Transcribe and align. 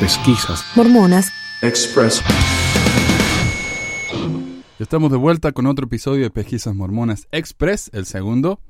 pesquisas 0.00 0.64
mormonas 0.74 1.30
Express. 1.60 2.22
Estamos 4.78 5.10
de 5.10 5.18
vuelta 5.18 5.52
con 5.52 5.66
otro 5.66 5.84
episodio 5.84 6.22
de 6.22 6.30
Pesquisas 6.30 6.74
Mormonas 6.74 7.28
Express, 7.32 7.90
el 7.92 8.06
segundo. 8.06 8.62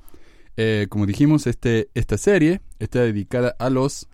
Eh, 0.56 0.88
como 0.90 1.06
dijimos, 1.06 1.46
este, 1.46 1.88
esta 1.94 2.18
serie 2.18 2.62
está 2.80 3.02
dedicada 3.02 3.54
a 3.60 3.70
los 3.70 4.08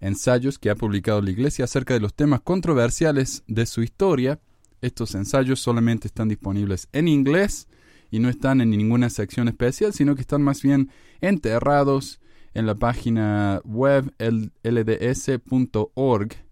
ensayos 0.00 0.58
que 0.58 0.70
ha 0.70 0.74
publicado 0.74 1.20
la 1.20 1.30
Iglesia 1.30 1.66
acerca 1.66 1.92
de 1.92 2.00
los 2.00 2.14
temas 2.14 2.40
controversiales 2.40 3.44
de 3.46 3.66
su 3.66 3.82
historia. 3.82 4.40
Estos 4.80 5.14
ensayos 5.14 5.60
solamente 5.60 6.08
están 6.08 6.28
disponibles 6.28 6.88
en 6.92 7.08
inglés 7.08 7.68
y 8.10 8.20
no 8.20 8.30
están 8.30 8.62
en 8.62 8.70
ninguna 8.70 9.10
sección 9.10 9.48
especial, 9.48 9.92
sino 9.92 10.14
que 10.14 10.22
están 10.22 10.40
más 10.40 10.62
bien 10.62 10.88
enterrados 11.20 12.20
en 12.54 12.64
la 12.64 12.74
página 12.74 13.60
web 13.64 14.14
lds.org. 14.62 16.43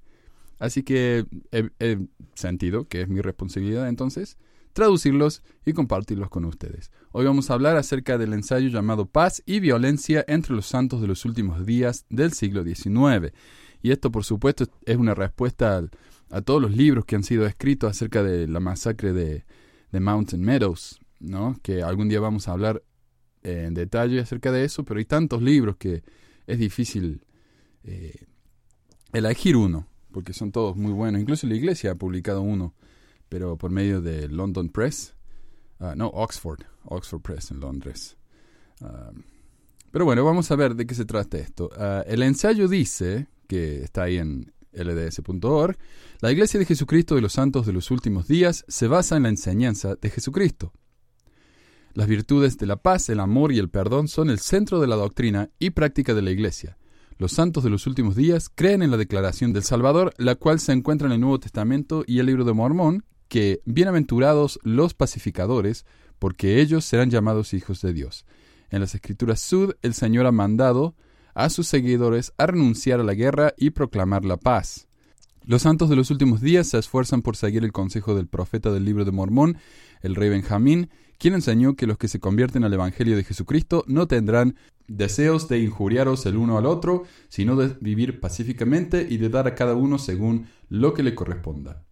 Así 0.62 0.84
que 0.84 1.26
he, 1.50 1.98
sentido 2.34 2.86
que 2.86 3.02
es 3.02 3.08
mi 3.08 3.20
responsabilidad 3.20 3.88
entonces 3.88 4.38
traducirlos 4.72 5.42
y 5.66 5.72
compartirlos 5.72 6.30
con 6.30 6.44
ustedes. 6.44 6.92
Hoy 7.10 7.24
vamos 7.24 7.50
a 7.50 7.54
hablar 7.54 7.76
acerca 7.76 8.16
del 8.16 8.32
ensayo 8.32 8.68
llamado 8.68 9.06
Paz 9.06 9.42
y 9.44 9.58
Violencia 9.58 10.24
entre 10.28 10.54
los 10.54 10.66
santos 10.66 11.00
de 11.00 11.08
los 11.08 11.24
últimos 11.24 11.66
días 11.66 12.06
del 12.10 12.32
siglo 12.32 12.62
XIX. 12.62 13.34
Y 13.82 13.90
esto, 13.90 14.12
por 14.12 14.24
supuesto, 14.24 14.64
es 14.86 14.96
una 14.96 15.16
respuesta 15.16 15.82
a, 16.30 16.42
todos 16.42 16.62
los 16.62 16.70
libros 16.76 17.06
que 17.06 17.16
han 17.16 17.24
sido 17.24 17.44
escritos 17.44 17.90
acerca 17.90 18.22
de 18.22 18.46
la 18.46 18.60
masacre 18.60 19.12
de, 19.12 19.44
de 19.90 20.00
Mountain 20.00 20.42
Meadows, 20.42 21.00
¿no? 21.18 21.58
que 21.64 21.82
algún 21.82 22.08
día 22.08 22.20
vamos 22.20 22.46
a 22.46 22.52
hablar 22.52 22.84
en 23.42 23.74
detalle 23.74 24.20
acerca 24.20 24.52
de 24.52 24.64
eso, 24.64 24.84
pero 24.84 24.98
hay 24.98 25.06
tantos 25.06 25.42
libros 25.42 25.76
que 25.76 26.04
es 26.46 26.58
difícil 26.60 27.24
eh, 27.82 28.26
elegir 29.12 29.56
uno, 29.56 29.88
porque 30.12 30.32
son 30.32 30.52
todos 30.52 30.76
muy 30.76 30.92
buenos. 30.92 31.20
Incluso 31.20 31.46
la 31.46 31.54
iglesia 31.54 31.92
ha 31.92 31.94
publicado 31.94 32.42
uno 32.42 32.74
pero 33.32 33.56
por 33.56 33.70
medio 33.70 34.02
de 34.02 34.28
London 34.28 34.68
Press, 34.68 35.14
uh, 35.80 35.94
no, 35.96 36.08
Oxford, 36.08 36.60
Oxford 36.84 37.22
Press 37.22 37.50
en 37.50 37.60
Londres. 37.60 38.18
Uh, 38.82 39.22
pero 39.90 40.04
bueno, 40.04 40.22
vamos 40.22 40.50
a 40.50 40.56
ver 40.56 40.74
de 40.74 40.86
qué 40.86 40.94
se 40.94 41.06
trata 41.06 41.38
esto. 41.38 41.70
Uh, 41.74 42.02
el 42.06 42.22
ensayo 42.24 42.68
dice, 42.68 43.28
que 43.48 43.84
está 43.84 44.02
ahí 44.02 44.18
en 44.18 44.52
lds.org, 44.74 45.78
la 46.20 46.30
Iglesia 46.30 46.60
de 46.60 46.66
Jesucristo 46.66 47.14
de 47.14 47.22
los 47.22 47.32
Santos 47.32 47.64
de 47.64 47.72
los 47.72 47.90
Últimos 47.90 48.28
Días 48.28 48.66
se 48.68 48.86
basa 48.86 49.16
en 49.16 49.22
la 49.22 49.30
enseñanza 49.30 49.94
de 49.94 50.10
Jesucristo. 50.10 50.74
Las 51.94 52.08
virtudes 52.08 52.58
de 52.58 52.66
la 52.66 52.76
paz, 52.76 53.08
el 53.08 53.18
amor 53.18 53.50
y 53.52 53.58
el 53.58 53.70
perdón 53.70 54.08
son 54.08 54.28
el 54.28 54.40
centro 54.40 54.78
de 54.78 54.88
la 54.88 54.96
doctrina 54.96 55.48
y 55.58 55.70
práctica 55.70 56.12
de 56.12 56.20
la 56.20 56.32
Iglesia. 56.32 56.76
Los 57.18 57.32
santos 57.32 57.62
de 57.64 57.70
los 57.70 57.86
últimos 57.86 58.16
días 58.16 58.50
creen 58.52 58.82
en 58.82 58.90
la 58.90 58.96
declaración 58.96 59.52
del 59.52 59.62
Salvador, 59.62 60.12
la 60.16 60.34
cual 60.34 60.60
se 60.60 60.72
encuentra 60.72 61.06
en 61.06 61.12
el 61.12 61.20
Nuevo 61.20 61.40
Testamento 61.40 62.04
y 62.06 62.18
el 62.18 62.26
libro 62.26 62.44
de 62.44 62.52
Mormón, 62.52 63.04
que 63.28 63.60
bienaventurados 63.64 64.58
los 64.62 64.94
pacificadores, 64.94 65.86
porque 66.18 66.60
ellos 66.60 66.84
serán 66.84 67.10
llamados 67.10 67.54
hijos 67.54 67.80
de 67.82 67.92
Dios. 67.92 68.24
En 68.70 68.80
las 68.80 68.94
escrituras 68.94 69.40
Sud, 69.40 69.74
el 69.82 69.94
Señor 69.94 70.26
ha 70.26 70.32
mandado 70.32 70.94
a 71.34 71.50
sus 71.50 71.66
seguidores 71.66 72.32
a 72.38 72.46
renunciar 72.46 73.00
a 73.00 73.04
la 73.04 73.14
guerra 73.14 73.54
y 73.56 73.70
proclamar 73.70 74.24
la 74.24 74.36
paz. 74.36 74.88
Los 75.44 75.62
santos 75.62 75.88
de 75.88 75.96
los 75.96 76.10
últimos 76.10 76.40
días 76.40 76.68
se 76.68 76.78
esfuerzan 76.78 77.22
por 77.22 77.36
seguir 77.36 77.64
el 77.64 77.72
consejo 77.72 78.14
del 78.14 78.28
profeta 78.28 78.70
del 78.70 78.84
libro 78.84 79.04
de 79.04 79.10
Mormón, 79.10 79.58
el 80.00 80.14
rey 80.14 80.28
Benjamín, 80.28 80.90
quien 81.22 81.34
enseñó 81.34 81.76
que 81.76 81.86
los 81.86 81.98
que 81.98 82.08
se 82.08 82.18
convierten 82.18 82.64
al 82.64 82.72
Evangelio 82.72 83.14
de 83.14 83.22
Jesucristo 83.22 83.84
no 83.86 84.08
tendrán 84.08 84.56
deseos 84.88 85.48
de 85.48 85.60
injuriaros 85.60 86.26
el 86.26 86.36
uno 86.36 86.58
al 86.58 86.66
otro, 86.66 87.04
sino 87.28 87.54
de 87.54 87.76
vivir 87.80 88.18
pacíficamente 88.18 89.06
y 89.08 89.18
de 89.18 89.28
dar 89.28 89.46
a 89.46 89.54
cada 89.54 89.76
uno 89.76 90.00
según 90.00 90.48
lo 90.68 90.94
que 90.94 91.04
le 91.04 91.14
corresponda. 91.14 91.84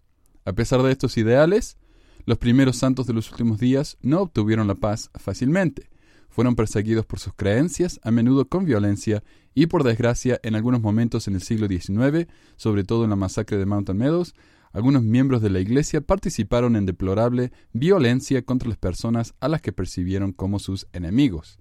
A 0.44 0.52
pesar 0.52 0.82
de 0.82 0.90
estos 0.90 1.16
ideales, 1.16 1.78
los 2.26 2.38
primeros 2.38 2.78
santos 2.78 3.06
de 3.06 3.12
los 3.12 3.30
últimos 3.30 3.60
días 3.60 3.98
no 4.02 4.20
obtuvieron 4.20 4.66
la 4.66 4.74
paz 4.74 5.10
fácilmente. 5.14 5.90
Fueron 6.28 6.56
perseguidos 6.56 7.06
por 7.06 7.20
sus 7.20 7.32
creencias, 7.34 8.00
a 8.02 8.10
menudo 8.10 8.48
con 8.48 8.64
violencia, 8.64 9.22
y 9.54 9.66
por 9.66 9.84
desgracia, 9.84 10.40
en 10.42 10.56
algunos 10.56 10.80
momentos 10.80 11.28
en 11.28 11.36
el 11.36 11.42
siglo 11.42 11.68
XIX, 11.68 12.26
sobre 12.56 12.82
todo 12.82 13.04
en 13.04 13.10
la 13.10 13.16
masacre 13.16 13.58
de 13.58 13.66
Mountain 13.66 13.96
Meadows, 13.96 14.34
algunos 14.72 15.02
miembros 15.02 15.42
de 15.42 15.50
la 15.50 15.60
Iglesia 15.60 16.00
participaron 16.00 16.76
en 16.76 16.86
deplorable 16.86 17.52
violencia 17.72 18.42
contra 18.42 18.68
las 18.68 18.78
personas 18.78 19.34
a 19.40 19.48
las 19.48 19.62
que 19.62 19.72
percibieron 19.72 20.32
como 20.32 20.58
sus 20.58 20.86
enemigos. 20.92 21.58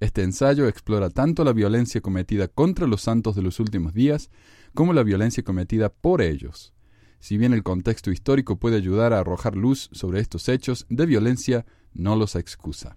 Este 0.00 0.22
ensayo 0.22 0.68
explora 0.68 1.10
tanto 1.10 1.44
la 1.44 1.52
violencia 1.52 2.00
cometida 2.00 2.48
contra 2.48 2.86
los 2.86 3.02
santos 3.02 3.34
de 3.34 3.42
los 3.42 3.60
últimos 3.60 3.94
días 3.94 4.30
como 4.74 4.92
la 4.92 5.02
violencia 5.02 5.42
cometida 5.42 5.88
por 5.88 6.20
ellos. 6.20 6.72
Si 7.20 7.38
bien 7.38 7.54
el 7.54 7.62
contexto 7.62 8.10
histórico 8.10 8.58
puede 8.58 8.76
ayudar 8.76 9.12
a 9.12 9.20
arrojar 9.20 9.56
luz 9.56 9.88
sobre 9.92 10.20
estos 10.20 10.48
hechos 10.48 10.86
de 10.90 11.06
violencia, 11.06 11.64
no 11.92 12.16
los 12.16 12.36
excusa. 12.36 12.96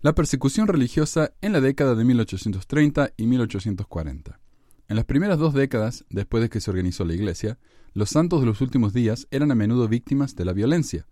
La 0.00 0.14
persecución 0.14 0.66
religiosa 0.66 1.32
en 1.40 1.52
la 1.52 1.60
década 1.60 1.94
de 1.94 2.04
1830 2.04 3.12
y 3.16 3.26
1840. 3.26 4.40
En 4.88 4.96
las 4.96 5.04
primeras 5.04 5.38
dos 5.38 5.54
décadas, 5.54 6.04
después 6.10 6.42
de 6.42 6.48
que 6.48 6.60
se 6.60 6.70
organizó 6.70 7.04
la 7.04 7.14
Iglesia, 7.14 7.58
los 7.92 8.10
santos 8.10 8.40
de 8.40 8.46
los 8.46 8.60
últimos 8.60 8.92
días 8.92 9.26
eran 9.30 9.50
a 9.50 9.54
menudo 9.54 9.88
víctimas 9.88 10.36
de 10.36 10.44
la 10.44 10.52
violencia. 10.52 11.06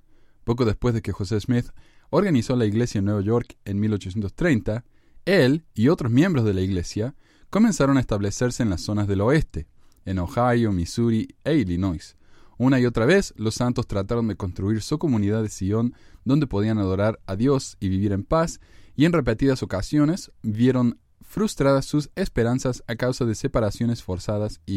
Poco 0.45 0.65
después 0.65 0.95
de 0.95 1.03
que 1.03 1.13
José 1.13 1.41
Smith 1.41 1.67
organizó 2.11 2.57
la 2.57 2.67
Iglesia 2.67 2.99
en 2.99 3.07
Nueva 3.07 3.23
York 3.23 3.57
en 3.65 3.81
1830, 3.81 4.85
él 5.25 5.65
y 5.75 5.89
otros 5.89 6.13
miembros 6.13 6.45
de 6.45 6.55
la 6.55 6.61
Iglesia 6.61 7.15
comenzaron 7.51 7.97
a 7.97 8.01
establecerse 8.01 8.63
en 8.63 8.71
las 8.71 8.83
zonas 8.83 9.09
del 9.09 9.21
oeste, 9.21 9.69
en 10.05 10.19
Ohio, 10.19 10.73
Missouri 10.73 11.29
e 11.45 11.57
Illinois, 11.57 12.17
una 12.59 12.79
y 12.79 12.87
otra 12.87 13.07
vez, 13.07 13.35
los 13.37 13.57
santos 13.57 13.89
trataron 13.89 14.29
de 14.29 14.37
construir 14.37 14.83
su 14.83 14.97
comunidad 14.97 15.43
de 15.43 15.49
Sion, 15.49 15.95
donde 16.25 16.47
podían 16.47 16.79
adorar 16.79 17.19
a 17.27 17.35
Dios 17.35 17.77
y 17.81 17.89
vivir 17.89 18.13
en 18.13 18.23
paz, 18.23 18.61
y 18.95 19.05
en 19.05 19.13
repetidas 19.13 19.65
ocasiones 19.65 20.31
vieron 20.43 21.01
frustradas 21.33 21.87
sus 21.87 22.11
esperanzas 22.15 22.85
a 22.87 22.95
causa 22.95 23.25
de 23.25 23.35
separaciones 23.35 24.03
forzadas 24.03 24.61
y, 24.67 24.75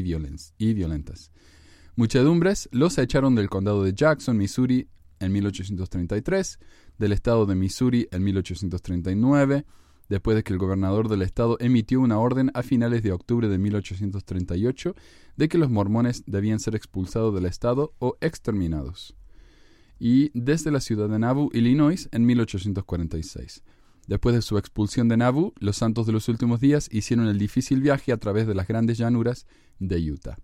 y 0.57 0.73
violentas. 0.73 1.29
Muchedumbres 1.97 2.69
los 2.71 2.97
echaron 2.97 3.35
del 3.35 3.49
condado 3.49 3.83
de 3.83 3.93
Jackson, 3.93 4.37
Missouri, 4.37 4.87
en 5.19 5.33
1833, 5.33 6.59
del 6.97 7.11
estado 7.11 7.45
de 7.45 7.55
Missouri 7.55 8.07
en 8.09 8.23
1839, 8.23 9.65
después 10.07 10.37
de 10.37 10.43
que 10.43 10.53
el 10.53 10.59
gobernador 10.59 11.09
del 11.09 11.23
estado 11.23 11.57
emitió 11.59 11.99
una 11.99 12.19
orden 12.19 12.51
a 12.53 12.63
finales 12.63 13.03
de 13.03 13.11
octubre 13.11 13.49
de 13.49 13.57
1838 13.57 14.95
de 15.35 15.49
que 15.49 15.57
los 15.57 15.69
mormones 15.69 16.23
debían 16.25 16.61
ser 16.61 16.75
expulsados 16.75 17.35
del 17.35 17.47
estado 17.47 17.93
o 17.99 18.15
exterminados. 18.21 19.13
Y 19.99 20.31
desde 20.33 20.71
la 20.71 20.79
ciudad 20.79 21.09
de 21.09 21.19
Nauvoo, 21.19 21.49
Illinois, 21.51 22.07
en 22.13 22.25
1846. 22.25 23.61
Después 24.07 24.35
de 24.35 24.41
su 24.41 24.57
expulsión 24.57 25.07
de 25.07 25.17
Nauvoo, 25.17 25.53
los 25.59 25.77
santos 25.77 26.05
de 26.05 26.13
los 26.13 26.29
últimos 26.29 26.59
días 26.59 26.89
hicieron 26.91 27.27
el 27.27 27.39
difícil 27.39 27.81
viaje 27.81 28.11
a 28.11 28.17
través 28.17 28.45
de 28.45 28.53
las 28.53 28.67
grandes 28.67 28.97
llanuras 28.97 29.47
de 29.79 30.11
Utah. 30.11 30.37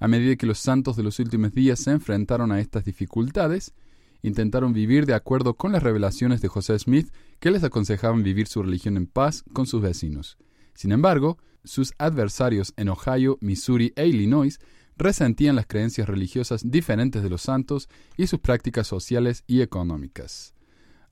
A 0.00 0.08
medida 0.08 0.36
que 0.36 0.46
los 0.46 0.58
santos 0.58 0.96
de 0.96 1.02
los 1.02 1.18
últimos 1.18 1.52
días 1.52 1.78
se 1.78 1.90
enfrentaron 1.90 2.50
a 2.50 2.60
estas 2.60 2.84
dificultades, 2.84 3.74
intentaron 4.22 4.72
vivir 4.72 5.06
de 5.06 5.14
acuerdo 5.14 5.54
con 5.54 5.72
las 5.72 5.82
revelaciones 5.82 6.40
de 6.40 6.48
José 6.48 6.78
Smith 6.78 7.12
que 7.40 7.50
les 7.50 7.62
aconsejaban 7.62 8.22
vivir 8.22 8.46
su 8.46 8.62
religión 8.62 8.96
en 8.96 9.06
paz 9.06 9.44
con 9.52 9.66
sus 9.66 9.82
vecinos. 9.82 10.38
Sin 10.74 10.92
embargo, 10.92 11.38
sus 11.64 11.92
adversarios 11.98 12.72
en 12.76 12.88
Ohio, 12.88 13.38
Missouri 13.40 13.92
e 13.94 14.06
Illinois 14.06 14.58
resentían 14.96 15.56
las 15.56 15.66
creencias 15.66 16.08
religiosas 16.08 16.62
diferentes 16.64 17.22
de 17.22 17.30
los 17.30 17.42
santos 17.42 17.88
y 18.16 18.26
sus 18.26 18.40
prácticas 18.40 18.86
sociales 18.86 19.44
y 19.46 19.60
económicas. 19.60 20.54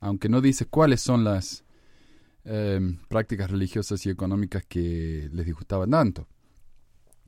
Aunque 0.00 0.28
no 0.28 0.40
dice 0.40 0.66
cuáles 0.66 1.00
son 1.00 1.24
las 1.24 1.64
eh, 2.44 2.80
prácticas 3.08 3.50
religiosas 3.50 4.04
y 4.06 4.10
económicas 4.10 4.64
que 4.66 5.28
les 5.32 5.46
disgustaban 5.46 5.90
tanto. 5.90 6.26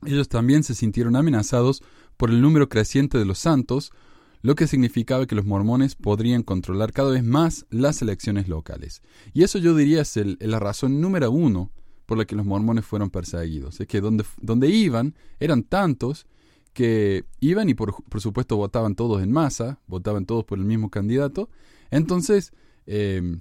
Ellos 0.05 0.27
también 0.27 0.63
se 0.63 0.75
sintieron 0.75 1.15
amenazados 1.15 1.83
por 2.17 2.29
el 2.29 2.41
número 2.41 2.69
creciente 2.69 3.17
de 3.17 3.25
los 3.25 3.39
santos, 3.39 3.91
lo 4.41 4.55
que 4.55 4.67
significaba 4.67 5.25
que 5.25 5.35
los 5.35 5.45
mormones 5.45 5.95
podrían 5.95 6.43
controlar 6.43 6.91
cada 6.91 7.11
vez 7.11 7.23
más 7.23 7.65
las 7.69 8.01
elecciones 8.01 8.49
locales. 8.49 9.01
Y 9.33 9.43
eso 9.43 9.59
yo 9.59 9.75
diría 9.75 10.01
es 10.01 10.19
la 10.39 10.59
razón 10.59 10.99
número 10.99 11.31
uno 11.31 11.71
por 12.05 12.17
la 12.17 12.25
que 12.25 12.35
los 12.35 12.45
mormones 12.45 12.85
fueron 12.85 13.09
perseguidos. 13.09 13.79
Es 13.79 13.87
que 13.87 14.01
donde, 14.01 14.25
donde 14.41 14.67
iban 14.69 15.15
eran 15.39 15.63
tantos 15.63 16.25
que 16.73 17.23
iban 17.39 17.69
y 17.69 17.75
por, 17.75 18.03
por, 18.03 18.19
supuesto 18.19 18.57
votaban 18.57 18.95
todos 18.95 19.21
en 19.21 19.31
masa, 19.31 19.79
votaban 19.87 20.25
todos 20.25 20.43
por 20.43 20.57
el 20.57 20.65
mismo 20.65 20.89
candidato, 20.89 21.49
entonces 21.91 22.51
eh, 22.85 23.39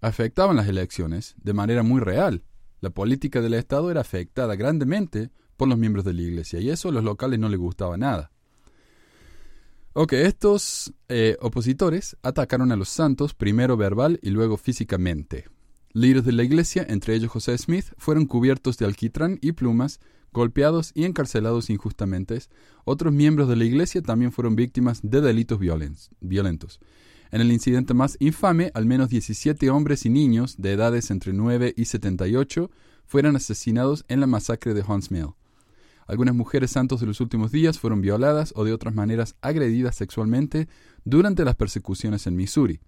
afectaban 0.00 0.56
las 0.56 0.68
elecciones 0.68 1.34
de 1.38 1.52
manera 1.52 1.82
muy 1.82 2.00
real. 2.00 2.44
La 2.80 2.90
política 2.90 3.40
del 3.40 3.54
Estado 3.54 3.90
era 3.90 4.00
afectada 4.00 4.56
grandemente 4.56 5.30
por 5.56 5.68
los 5.68 5.78
miembros 5.78 6.04
de 6.04 6.14
la 6.14 6.22
Iglesia 6.22 6.60
y 6.60 6.70
eso 6.70 6.88
a 6.88 6.92
los 6.92 7.04
locales 7.04 7.38
no 7.38 7.48
les 7.48 7.58
gustaba 7.58 7.96
nada. 7.96 8.32
Ok, 9.92 10.12
estos 10.12 10.94
eh, 11.08 11.36
opositores 11.40 12.16
atacaron 12.22 12.70
a 12.70 12.76
los 12.76 12.88
santos 12.88 13.34
primero 13.34 13.76
verbal 13.76 14.20
y 14.22 14.30
luego 14.30 14.56
físicamente. 14.56 15.48
Líderes 15.92 16.24
de 16.24 16.32
la 16.32 16.44
iglesia, 16.44 16.86
entre 16.88 17.16
ellos 17.16 17.32
José 17.32 17.58
Smith, 17.58 17.86
fueron 17.98 18.26
cubiertos 18.26 18.78
de 18.78 18.86
alquitrán 18.86 19.38
y 19.42 19.50
plumas 19.52 19.98
golpeados 20.32 20.92
y 20.94 21.04
encarcelados 21.04 21.70
injustamente, 21.70 22.40
otros 22.84 23.12
miembros 23.12 23.48
de 23.48 23.56
la 23.56 23.64
iglesia 23.64 24.02
también 24.02 24.32
fueron 24.32 24.56
víctimas 24.56 25.00
de 25.02 25.20
delitos 25.20 25.58
violentos. 25.58 26.80
En 27.30 27.40
el 27.40 27.52
incidente 27.52 27.94
más 27.94 28.16
infame, 28.20 28.70
al 28.74 28.86
menos 28.86 29.08
17 29.08 29.70
hombres 29.70 30.04
y 30.04 30.10
niños 30.10 30.56
de 30.58 30.72
edades 30.72 31.10
entre 31.10 31.32
9 31.32 31.74
y 31.76 31.84
78 31.84 32.70
fueron 33.06 33.36
asesinados 33.36 34.04
en 34.08 34.20
la 34.20 34.26
masacre 34.26 34.74
de 34.74 34.82
Hunts 34.82 35.10
Mill. 35.10 35.34
Algunas 36.06 36.34
mujeres 36.34 36.72
santos 36.72 37.00
de 37.00 37.06
los 37.06 37.20
últimos 37.20 37.52
días 37.52 37.78
fueron 37.78 38.00
violadas 38.00 38.52
o 38.56 38.64
de 38.64 38.72
otras 38.72 38.94
maneras 38.94 39.36
agredidas 39.42 39.94
sexualmente 39.94 40.68
durante 41.04 41.44
las 41.44 41.54
persecuciones 41.54 42.26
en 42.26 42.34
Missouri. 42.34 42.80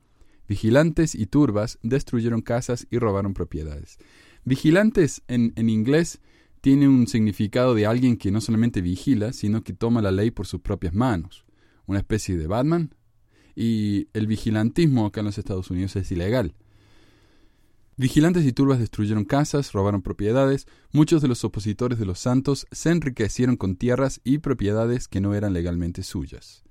Vigilantes 0.48 1.14
y 1.14 1.26
turbas 1.26 1.78
destruyeron 1.82 2.42
casas 2.42 2.88
y 2.90 2.98
robaron 2.98 3.32
propiedades. 3.34 3.98
Vigilantes 4.44 5.22
en 5.28 5.68
inglés 5.68 6.20
tiene 6.62 6.86
un 6.86 7.08
significado 7.08 7.74
de 7.74 7.86
alguien 7.86 8.16
que 8.16 8.30
no 8.30 8.40
solamente 8.40 8.80
vigila, 8.80 9.32
sino 9.32 9.64
que 9.64 9.72
toma 9.72 10.00
la 10.00 10.12
ley 10.12 10.30
por 10.30 10.46
sus 10.46 10.60
propias 10.60 10.94
manos. 10.94 11.44
Una 11.86 11.98
especie 11.98 12.36
de 12.36 12.46
Batman. 12.46 12.94
Y 13.54 14.08
el 14.12 14.26
vigilantismo 14.26 15.06
acá 15.06 15.20
en 15.20 15.26
los 15.26 15.38
Estados 15.38 15.70
Unidos 15.70 15.96
es 15.96 16.10
ilegal. 16.10 16.54
Vigilantes 17.96 18.46
y 18.46 18.52
turbas 18.52 18.78
destruyeron 18.78 19.24
casas, 19.24 19.72
robaron 19.72 20.02
propiedades, 20.02 20.66
muchos 20.92 21.20
de 21.20 21.28
los 21.28 21.44
opositores 21.44 21.98
de 21.98 22.06
los 22.06 22.18
santos 22.18 22.66
se 22.72 22.90
enriquecieron 22.90 23.56
con 23.56 23.76
tierras 23.76 24.20
y 24.24 24.38
propiedades 24.38 25.08
que 25.08 25.20
no 25.20 25.34
eran 25.34 25.52
legalmente 25.52 26.02
suyas. 26.02 26.64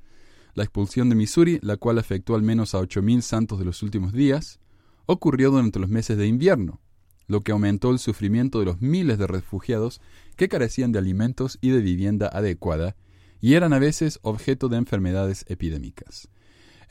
La 0.55 0.63
expulsión 0.63 1.09
de 1.09 1.15
Missouri, 1.15 1.59
la 1.61 1.77
cual 1.77 1.99
afectó 1.99 2.35
al 2.35 2.41
menos 2.41 2.73
a 2.73 2.79
8.000 2.79 3.21
santos 3.21 3.59
de 3.59 3.65
los 3.65 3.83
últimos 3.83 4.13
días, 4.13 4.59
ocurrió 5.05 5.51
durante 5.51 5.79
los 5.79 5.89
meses 5.89 6.17
de 6.17 6.27
invierno, 6.27 6.81
lo 7.27 7.41
que 7.41 7.51
aumentó 7.51 7.91
el 7.91 7.99
sufrimiento 7.99 8.59
de 8.59 8.65
los 8.65 8.81
miles 8.81 9.17
de 9.17 9.27
refugiados 9.27 10.01
que 10.35 10.49
carecían 10.49 10.91
de 10.91 10.99
alimentos 10.99 11.59
y 11.61 11.69
de 11.69 11.81
vivienda 11.81 12.27
adecuada 12.27 12.95
y 13.41 13.55
eran 13.55 13.73
a 13.73 13.79
veces 13.79 14.19
objeto 14.21 14.69
de 14.69 14.77
enfermedades 14.77 15.45
epidémicas. 15.47 16.29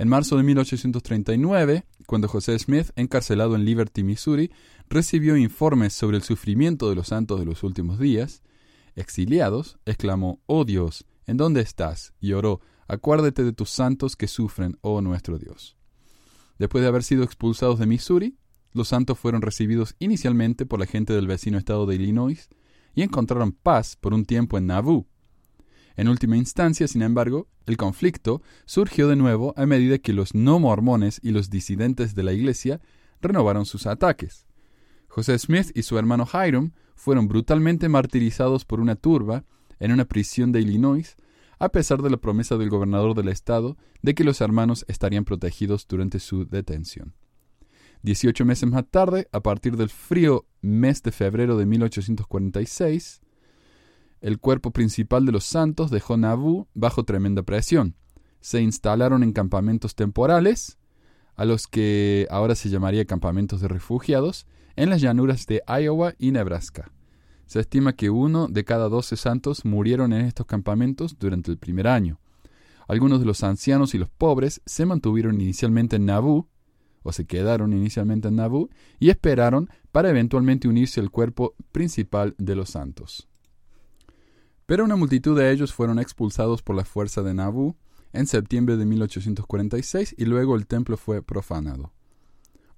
En 0.01 0.09
marzo 0.09 0.39
de 0.39 0.43
1839, 0.45 1.85
cuando 2.07 2.27
José 2.27 2.59
Smith, 2.59 2.89
encarcelado 2.97 3.55
en 3.55 3.67
Liberty, 3.67 4.03
Missouri, 4.03 4.51
recibió 4.89 5.37
informes 5.37 5.93
sobre 5.93 6.17
el 6.17 6.23
sufrimiento 6.23 6.89
de 6.89 6.95
los 6.95 7.09
santos 7.09 7.39
de 7.39 7.45
los 7.45 7.63
últimos 7.63 7.99
días, 7.99 8.43
exiliados, 8.97 9.79
exclamó, 9.85 10.41
Oh 10.47 10.65
Dios, 10.65 11.05
¿en 11.27 11.37
dónde 11.37 11.61
estás? 11.61 12.15
y 12.19 12.33
oró, 12.33 12.63
Acuérdate 12.89 13.45
de 13.45 13.53
tus 13.53 13.69
santos 13.69 14.17
que 14.17 14.27
sufren, 14.27 14.79
oh 14.81 15.03
nuestro 15.03 15.37
Dios. 15.37 15.77
Después 16.59 16.81
de 16.81 16.89
haber 16.89 17.03
sido 17.03 17.23
expulsados 17.23 17.79
de 17.79 17.85
Missouri, 17.85 18.39
los 18.73 18.89
santos 18.89 19.19
fueron 19.19 19.43
recibidos 19.43 19.97
inicialmente 19.99 20.65
por 20.65 20.81
la 20.81 20.87
gente 20.87 21.13
del 21.13 21.27
vecino 21.27 21.59
estado 21.59 21.85
de 21.85 21.97
Illinois 21.97 22.49
y 22.95 23.03
encontraron 23.03 23.53
paz 23.53 23.97
por 23.97 24.15
un 24.15 24.25
tiempo 24.25 24.57
en 24.57 24.69
Nauvoo, 24.69 25.10
en 26.01 26.09
última 26.09 26.39
instancia, 26.39 26.89
sin 26.89 27.03
embargo, 27.03 27.47
el 27.67 27.77
conflicto 27.77 28.41
surgió 28.65 29.07
de 29.07 29.17
nuevo 29.17 29.53
a 29.59 29.67
medida 29.67 29.99
que 29.99 30.15
los 30.15 30.35
no 30.35 30.59
mormones 30.59 31.21
y 31.23 31.31
los 31.31 31.51
disidentes 31.51 32.15
de 32.15 32.23
la 32.23 32.33
iglesia 32.33 32.81
renovaron 33.21 33.67
sus 33.67 33.87
ataques. 33.87 34.47
José 35.09 35.39
Smith 35.39 35.73
y 35.75 35.83
su 35.83 35.99
hermano 35.99 36.27
Hiram 36.33 36.73
fueron 36.95 37.29
brutalmente 37.29 37.91
martirizados 37.91 38.65
por 38.65 38.81
una 38.81 38.97
turba 38.97 39.45
en 39.79 39.93
una 39.93 40.07
prisión 40.07 40.53
de 40.53 40.63
Illinois, 40.63 41.17
a 41.59 41.69
pesar 41.69 42.01
de 42.01 42.09
la 42.09 42.17
promesa 42.17 42.57
del 42.57 42.71
gobernador 42.71 43.15
del 43.15 43.29
estado 43.29 43.77
de 44.01 44.15
que 44.15 44.25
los 44.25 44.41
hermanos 44.41 44.87
estarían 44.89 45.27
protegidos 45.27 45.87
durante 45.87 46.19
su 46.19 46.47
detención. 46.47 47.13
Dieciocho 48.01 48.47
meses 48.47 48.71
más 48.71 48.87
tarde, 48.91 49.29
a 49.33 49.41
partir 49.41 49.77
del 49.77 49.91
frío 49.91 50.47
mes 50.63 51.03
de 51.03 51.13
febrero 51.13 51.59
de 51.59 51.67
1846, 51.67 53.21
el 54.21 54.39
cuerpo 54.39 54.71
principal 54.71 55.25
de 55.25 55.33
los 55.33 55.45
santos 55.45 55.91
dejó 55.91 56.17
Nauvoo 56.17 56.69
bajo 56.75 57.05
tremenda 57.05 57.43
presión. 57.43 57.97
Se 58.41 58.61
instalaron 58.61 59.23
en 59.23 59.33
campamentos 59.33 59.95
temporales, 59.95 60.79
a 61.37 61.45
los 61.45 61.67
que 61.67 62.27
ahora 62.31 62.55
se 62.55 62.69
llamaría 62.69 63.07
campamentos 63.07 63.61
de 63.61 63.69
refugiados, 63.69 64.47
en 64.77 64.91
las 64.91 65.01
llanuras 65.01 65.47
de 65.47 65.63
Iowa 65.67 66.15
y 66.19 66.33
Nebraska. 66.33 66.93
Se 67.47 67.61
estima 67.61 67.95
que 67.95 68.11
uno 68.11 68.47
de 68.47 68.65
cada 68.65 68.89
doce 68.89 69.17
santos 69.17 69.65
murieron 69.65 70.13
en 70.13 70.27
estos 70.27 70.47
campamentos 70.47 71.19
durante 71.19 71.51
el 71.51 71.59
primer 71.59 71.89
año. 71.89 72.21
Algunos 72.87 73.21
de 73.21 73.27
los 73.27 73.43
ancianos 73.43 73.95
y 73.95 73.99
los 73.99 74.11
pobres 74.11 74.61
se 74.67 74.85
mantuvieron 74.87 75.41
inicialmente 75.41 75.97
en 75.97 76.07
Nauvoo, 76.07 76.49
o 77.03 77.13
se 77.13 77.25
quedaron 77.25 77.73
inicialmente 77.73 78.29
en 78.29 78.37
Nauvoo, 78.37 78.69
y 78.99 79.09
esperaron 79.09 79.71
para 79.93 80.11
eventualmente 80.11 80.69
unirse 80.69 81.01
al 81.01 81.11
cuerpo 81.11 81.55
principal 81.73 82.35
de 82.39 82.55
los 82.55 82.71
santos. 82.71 83.30
Pero 84.71 84.85
una 84.85 84.95
multitud 84.95 85.37
de 85.37 85.51
ellos 85.51 85.75
fueron 85.75 85.99
expulsados 85.99 86.63
por 86.63 86.77
la 86.77 86.85
fuerza 86.85 87.23
de 87.23 87.35
Nauvoo 87.35 87.75
en 88.13 88.29
septiembre 88.29 88.77
de 88.77 88.87
1846 88.87 90.15
y 90.17 90.25
luego 90.27 90.55
el 90.55 90.69
templo 90.69 90.97
fue 90.97 91.23
profanado. 91.23 91.93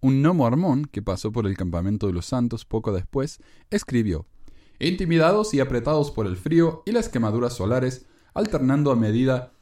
Un 0.00 0.23
no 0.23 0.33
mormón 0.33 0.87
que 0.87 1.03
pasó 1.03 1.33
por 1.33 1.47
el 1.47 1.55
campamento 1.55 2.06
de 2.06 2.15
los 2.15 2.25
santos 2.25 2.65
poco 2.65 2.93
después 2.93 3.41
escribió 3.69 4.25
Intimidados 4.79 5.53
y 5.53 5.61
apretados 5.61 6.11
por 6.11 6.27
el 6.27 6.39
frío 6.39 6.83
y 6.87 6.93
las 6.93 7.11
quemaduras 7.11 7.53
solares, 7.53 8.06
alternando 8.33 8.91
a 8.91 8.97
medida 8.97 9.53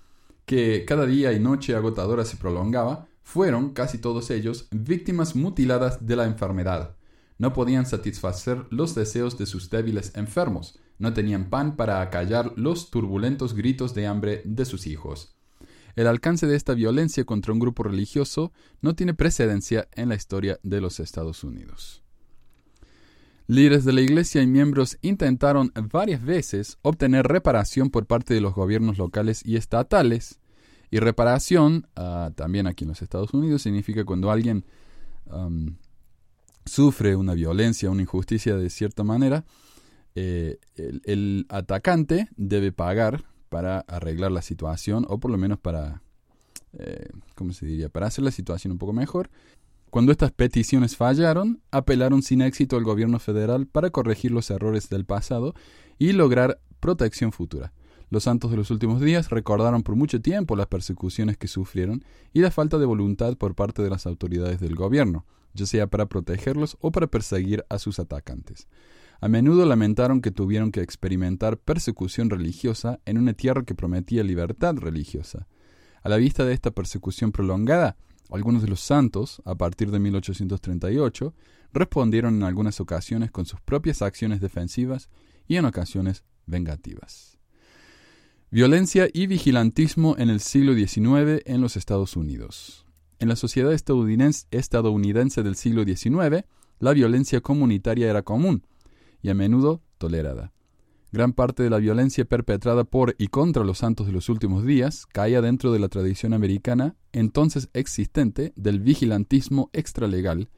que 0.46 0.84
cada 0.86 1.06
día 1.06 1.32
y 1.32 1.40
noche 1.40 1.74
agotadora 1.74 2.24
se 2.24 2.36
prolongaba, 2.36 3.08
fueron, 3.24 3.70
casi 3.70 3.98
todos 3.98 4.30
ellos, 4.30 4.68
víctimas 4.70 5.34
mutiladas 5.34 6.06
de 6.06 6.14
la 6.14 6.26
enfermedad. 6.26 6.94
No 7.38 7.52
podían 7.52 7.86
satisfacer 7.86 8.66
los 8.70 8.94
deseos 8.94 9.36
de 9.36 9.46
sus 9.46 9.68
débiles 9.68 10.12
enfermos, 10.14 10.78
no 11.00 11.12
tenían 11.12 11.50
pan 11.50 11.74
para 11.74 12.00
acallar 12.02 12.52
los 12.56 12.90
turbulentos 12.90 13.54
gritos 13.54 13.94
de 13.94 14.06
hambre 14.06 14.42
de 14.44 14.64
sus 14.64 14.86
hijos. 14.86 15.34
El 15.96 16.06
alcance 16.06 16.46
de 16.46 16.54
esta 16.54 16.74
violencia 16.74 17.24
contra 17.24 17.52
un 17.52 17.58
grupo 17.58 17.82
religioso 17.82 18.52
no 18.80 18.94
tiene 18.94 19.14
precedencia 19.14 19.88
en 19.92 20.10
la 20.10 20.14
historia 20.14 20.60
de 20.62 20.80
los 20.80 21.00
Estados 21.00 21.42
Unidos. 21.42 22.04
Líderes 23.46 23.84
de 23.84 23.92
la 23.92 24.02
Iglesia 24.02 24.42
y 24.42 24.46
miembros 24.46 24.98
intentaron 25.02 25.72
varias 25.90 26.22
veces 26.22 26.78
obtener 26.82 27.26
reparación 27.26 27.90
por 27.90 28.06
parte 28.06 28.32
de 28.32 28.40
los 28.40 28.54
gobiernos 28.54 28.98
locales 28.98 29.44
y 29.44 29.56
estatales. 29.56 30.38
Y 30.92 31.00
reparación, 31.00 31.88
ah, 31.96 32.30
también 32.36 32.66
aquí 32.66 32.84
en 32.84 32.88
los 32.88 33.02
Estados 33.02 33.32
Unidos, 33.32 33.62
significa 33.62 34.04
cuando 34.04 34.30
alguien 34.30 34.64
sufre 36.64 37.16
una 37.16 37.34
violencia, 37.34 37.90
una 37.90 38.02
injusticia 38.02 38.56
de 38.56 38.70
cierta 38.70 39.02
manera, 39.02 39.44
eh, 40.14 40.58
el, 41.04 41.46
atacante 41.48 42.28
debe 42.36 42.72
pagar 42.72 43.24
para 43.48 43.80
arreglar 43.80 44.32
la 44.32 44.42
situación 44.42 45.06
o 45.08 45.18
por 45.18 45.30
lo 45.30 45.38
menos 45.38 45.58
para, 45.58 46.02
eh, 46.72 47.08
¿cómo 47.34 47.52
se 47.52 47.66
diría?, 47.66 47.88
para 47.88 48.06
hacer 48.06 48.24
la 48.24 48.30
situación 48.30 48.72
un 48.72 48.78
poco 48.78 48.92
mejor. 48.92 49.30
Cuando 49.90 50.12
estas 50.12 50.30
peticiones 50.30 50.96
fallaron, 50.96 51.60
apelaron 51.72 52.22
sin 52.22 52.42
éxito 52.42 52.76
al 52.76 52.84
gobierno 52.84 53.18
federal 53.18 53.66
para 53.66 53.90
corregir 53.90 54.30
los 54.30 54.50
errores 54.50 54.88
del 54.88 55.04
pasado 55.04 55.54
y 55.98 56.12
lograr 56.12 56.60
protección 56.78 57.32
futura. 57.32 57.72
Los 58.08 58.24
santos 58.24 58.50
de 58.50 58.56
los 58.56 58.70
últimos 58.70 59.00
días 59.00 59.30
recordaron 59.30 59.82
por 59.82 59.94
mucho 59.94 60.20
tiempo 60.20 60.56
las 60.56 60.66
persecuciones 60.66 61.36
que 61.36 61.46
sufrieron 61.46 62.04
y 62.32 62.40
la 62.40 62.50
falta 62.50 62.78
de 62.78 62.86
voluntad 62.86 63.36
por 63.36 63.54
parte 63.54 63.82
de 63.82 63.90
las 63.90 64.06
autoridades 64.06 64.58
del 64.60 64.74
gobierno, 64.74 65.26
ya 65.54 65.66
sea 65.66 65.86
para 65.86 66.06
protegerlos 66.06 66.76
o 66.80 66.90
para 66.90 67.06
perseguir 67.06 67.64
a 67.68 67.78
sus 67.78 68.00
atacantes. 68.00 68.66
A 69.22 69.28
menudo 69.28 69.66
lamentaron 69.66 70.22
que 70.22 70.30
tuvieron 70.30 70.72
que 70.72 70.80
experimentar 70.80 71.58
persecución 71.58 72.30
religiosa 72.30 73.00
en 73.04 73.18
una 73.18 73.34
tierra 73.34 73.64
que 73.64 73.74
prometía 73.74 74.24
libertad 74.24 74.76
religiosa. 74.76 75.46
A 76.02 76.08
la 76.08 76.16
vista 76.16 76.46
de 76.46 76.54
esta 76.54 76.70
persecución 76.70 77.30
prolongada, 77.30 77.98
algunos 78.30 78.62
de 78.62 78.68
los 78.68 78.80
santos, 78.80 79.42
a 79.44 79.54
partir 79.56 79.90
de 79.90 79.98
1838, 79.98 81.34
respondieron 81.74 82.36
en 82.36 82.44
algunas 82.44 82.80
ocasiones 82.80 83.30
con 83.30 83.44
sus 83.44 83.60
propias 83.60 84.00
acciones 84.00 84.40
defensivas 84.40 85.10
y 85.46 85.56
en 85.56 85.66
ocasiones 85.66 86.24
vengativas. 86.46 87.38
Violencia 88.50 89.08
y 89.12 89.26
vigilantismo 89.26 90.16
en 90.18 90.30
el 90.30 90.40
siglo 90.40 90.74
XIX 90.74 91.42
en 91.44 91.60
los 91.60 91.76
Estados 91.76 92.16
Unidos. 92.16 92.86
En 93.18 93.28
la 93.28 93.36
sociedad 93.36 93.72
estadounidense 93.72 95.42
del 95.42 95.56
siglo 95.56 95.84
XIX, 95.84 96.46
la 96.78 96.92
violencia 96.94 97.42
comunitaria 97.42 98.08
era 98.08 98.22
común, 98.22 98.64
y 99.22 99.30
a 99.30 99.34
menudo 99.34 99.82
tolerada. 99.98 100.52
Gran 101.12 101.32
parte 101.32 101.64
de 101.64 101.70
la 101.70 101.78
violencia 101.78 102.24
perpetrada 102.24 102.84
por 102.84 103.16
y 103.18 103.26
contra 103.26 103.64
los 103.64 103.78
santos 103.78 104.06
de 104.06 104.12
los 104.12 104.28
últimos 104.28 104.64
días 104.64 105.06
caía 105.06 105.42
dentro 105.42 105.72
de 105.72 105.80
la 105.80 105.88
tradición 105.88 106.32
americana 106.32 106.94
entonces 107.12 107.68
existente 107.72 108.52
del 108.54 108.78
vigilantismo 108.78 109.70
extralegal, 109.72 110.50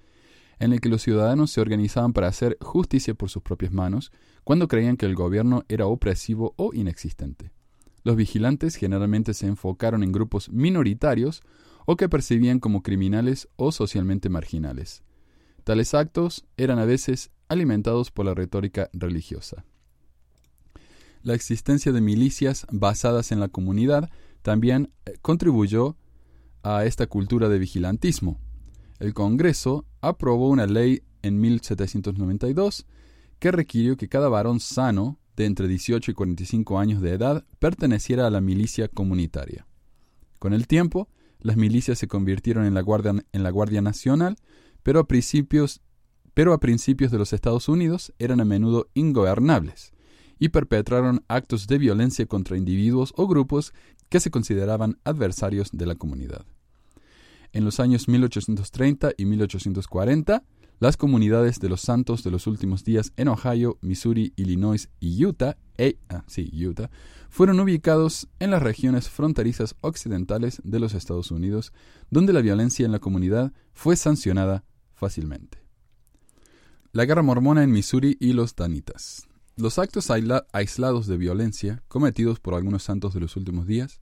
en 0.58 0.74
el 0.74 0.80
que 0.80 0.90
los 0.90 1.02
ciudadanos 1.02 1.50
se 1.50 1.62
organizaban 1.62 2.12
para 2.12 2.28
hacer 2.28 2.58
justicia 2.60 3.14
por 3.14 3.30
sus 3.30 3.42
propias 3.42 3.72
manos 3.72 4.12
cuando 4.44 4.68
creían 4.68 4.98
que 4.98 5.06
el 5.06 5.14
gobierno 5.14 5.64
era 5.68 5.86
opresivo 5.86 6.52
o 6.56 6.74
inexistente. 6.74 7.50
Los 8.04 8.16
vigilantes 8.16 8.76
generalmente 8.76 9.32
se 9.32 9.46
enfocaron 9.46 10.02
en 10.02 10.12
grupos 10.12 10.50
minoritarios 10.50 11.42
o 11.86 11.96
que 11.96 12.08
percibían 12.08 12.60
como 12.60 12.82
criminales 12.82 13.48
o 13.56 13.72
socialmente 13.72 14.28
marginales. 14.28 15.02
Tales 15.64 15.94
actos 15.94 16.44
eran 16.56 16.78
a 16.78 16.84
veces 16.84 17.30
alimentados 17.48 18.10
por 18.10 18.26
la 18.26 18.34
retórica 18.34 18.90
religiosa. 18.92 19.64
la 21.22 21.34
existencia 21.34 21.92
de 21.92 22.00
milicias 22.00 22.66
basadas 22.72 23.30
en 23.30 23.38
la 23.38 23.46
comunidad 23.46 24.10
también 24.42 24.90
eh, 25.06 25.14
contribuyó 25.22 25.96
a 26.64 26.84
esta 26.84 27.06
cultura 27.06 27.48
de 27.48 27.60
vigilantismo. 27.60 28.40
El 28.98 29.14
Congreso 29.14 29.86
aprobó 30.00 30.48
una 30.48 30.66
ley 30.66 31.02
en 31.22 31.40
1792 31.40 32.86
que 33.38 33.52
requirió 33.52 33.96
que 33.96 34.08
cada 34.08 34.28
varón 34.28 34.58
sano 34.58 35.18
de 35.36 35.46
entre 35.46 35.68
18 35.68 36.10
y 36.10 36.14
45 36.14 36.78
años 36.78 37.00
de 37.00 37.12
edad 37.12 37.44
perteneciera 37.58 38.26
a 38.26 38.30
la 38.30 38.40
milicia 38.40 38.88
comunitaria. 38.88 39.66
Con 40.38 40.52
el 40.52 40.66
tiempo, 40.66 41.08
las 41.38 41.56
milicias 41.56 41.98
se 41.98 42.08
convirtieron 42.08 42.64
en 42.66 42.74
la 42.74 42.82
Guardia, 42.82 43.14
en 43.32 43.42
la 43.42 43.50
Guardia 43.50 43.80
Nacional, 43.80 44.36
pero 44.82 45.00
a, 45.00 45.08
principios, 45.08 45.80
pero 46.34 46.52
a 46.52 46.60
principios 46.60 47.10
de 47.10 47.18
los 47.18 47.32
Estados 47.32 47.68
Unidos 47.68 48.12
eran 48.18 48.40
a 48.40 48.44
menudo 48.44 48.88
ingobernables 48.94 49.92
y 50.38 50.48
perpetraron 50.48 51.24
actos 51.28 51.66
de 51.66 51.78
violencia 51.78 52.26
contra 52.26 52.56
individuos 52.56 53.12
o 53.16 53.28
grupos 53.28 53.72
que 54.08 54.20
se 54.20 54.30
consideraban 54.30 54.98
adversarios 55.04 55.70
de 55.72 55.86
la 55.86 55.94
comunidad. 55.94 56.44
En 57.52 57.64
los 57.64 57.80
años 57.80 58.08
1830 58.08 59.12
y 59.16 59.24
1840, 59.24 60.42
las 60.80 60.96
comunidades 60.96 61.60
de 61.60 61.68
los 61.68 61.80
santos 61.80 62.24
de 62.24 62.32
los 62.32 62.48
últimos 62.48 62.82
días 62.82 63.12
en 63.16 63.28
Ohio, 63.28 63.78
Missouri, 63.82 64.32
Illinois 64.34 64.88
y 64.98 65.24
Utah, 65.24 65.56
e, 65.78 65.96
ah, 66.08 66.24
Utah, 66.52 66.90
fueron 67.30 67.60
ubicados 67.60 68.26
en 68.40 68.50
las 68.50 68.62
regiones 68.62 69.08
fronterizas 69.08 69.76
occidentales 69.80 70.60
de 70.64 70.80
los 70.80 70.94
Estados 70.94 71.30
Unidos, 71.30 71.72
donde 72.10 72.32
la 72.32 72.40
violencia 72.40 72.84
en 72.84 72.90
la 72.90 72.98
comunidad 72.98 73.52
fue 73.72 73.94
sancionada 73.94 74.64
fácilmente. 74.94 75.58
La 76.92 77.04
guerra 77.04 77.22
mormona 77.22 77.62
en 77.62 77.72
Missouri 77.72 78.16
y 78.20 78.32
los 78.32 78.54
danitas. 78.54 79.26
Los 79.56 79.78
actos 79.78 80.10
aislados 80.10 81.06
de 81.06 81.16
violencia 81.16 81.82
cometidos 81.88 82.40
por 82.40 82.54
algunos 82.54 82.82
santos 82.82 83.14
de 83.14 83.20
los 83.20 83.36
últimos 83.36 83.66
días 83.66 84.00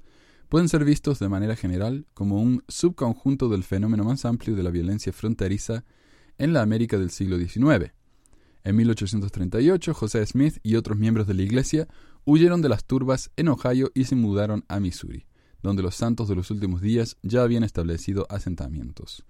pueden 0.49 0.69
ser 0.69 0.85
vistos 0.85 1.19
de 1.19 1.29
manera 1.29 1.55
general 1.57 2.07
como 2.15 2.43
un 2.43 2.65
subconjunto 2.69 3.49
del 3.49 3.63
fenómeno 3.63 4.05
más 4.05 4.25
amplio 4.25 4.57
de 4.57 4.65
la 4.65 4.71
violencia 4.71 5.13
fronteriza 5.13 5.85
en 6.39 6.53
la 6.53 6.63
América 6.63 6.99
del 6.99 7.11
siglo 7.11 7.39
XIX. 7.39 7.93
En 8.65 8.77
1838, 8.77 9.95
José 9.95 10.27
Smith 10.27 10.59
y 10.63 10.75
otros 10.75 10.99
miembros 10.99 11.27
de 11.27 11.35
la 11.35 11.43
Iglesia 11.43 11.89
huyeron 12.25 12.63
de 12.63 12.69
las 12.69 12.85
turbas 12.85 13.31
en 13.37 13.49
Ohio 13.49 13.91
y 13.95 14.05
se 14.05 14.17
mudaron 14.17 14.65
a 14.69 14.81
Missouri, 14.81 15.27
donde 15.63 15.83
los 15.83 15.95
santos 15.95 16.29
de 16.29 16.35
los 16.35 16.51
últimos 16.51 16.81
días 16.81 17.17
ya 17.23 17.43
habían 17.43 17.65
establecido 17.65 18.27
asentamientos. 18.29 19.25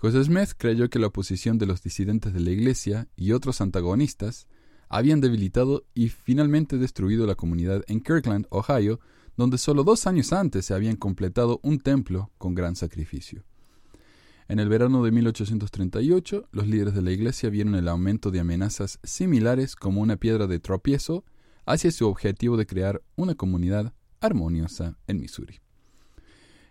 José 0.00 0.22
Smith 0.22 0.50
creyó 0.56 0.88
que 0.88 1.00
la 1.00 1.08
oposición 1.08 1.58
de 1.58 1.66
los 1.66 1.82
disidentes 1.82 2.32
de 2.32 2.38
la 2.38 2.50
Iglesia 2.50 3.08
y 3.16 3.32
otros 3.32 3.60
antagonistas 3.60 4.46
habían 4.88 5.20
debilitado 5.20 5.86
y 5.92 6.08
finalmente 6.08 6.78
destruido 6.78 7.26
la 7.26 7.34
comunidad 7.34 7.82
en 7.88 8.00
Kirkland, 8.00 8.46
Ohio, 8.50 9.00
donde 9.36 9.58
solo 9.58 9.82
dos 9.82 10.06
años 10.06 10.32
antes 10.32 10.66
se 10.66 10.74
habían 10.74 10.94
completado 10.94 11.58
un 11.64 11.80
templo 11.80 12.30
con 12.38 12.54
gran 12.54 12.76
sacrificio. 12.76 13.44
En 14.46 14.60
el 14.60 14.68
verano 14.68 15.02
de 15.02 15.10
1838, 15.10 16.48
los 16.52 16.68
líderes 16.68 16.94
de 16.94 17.02
la 17.02 17.10
Iglesia 17.10 17.50
vieron 17.50 17.74
el 17.74 17.88
aumento 17.88 18.30
de 18.30 18.38
amenazas 18.38 19.00
similares 19.02 19.74
como 19.74 20.00
una 20.00 20.16
piedra 20.16 20.46
de 20.46 20.60
tropiezo 20.60 21.24
hacia 21.66 21.90
su 21.90 22.06
objetivo 22.06 22.56
de 22.56 22.66
crear 22.66 23.02
una 23.16 23.34
comunidad 23.34 23.92
armoniosa 24.20 24.96
en 25.08 25.20
Missouri. 25.20 25.60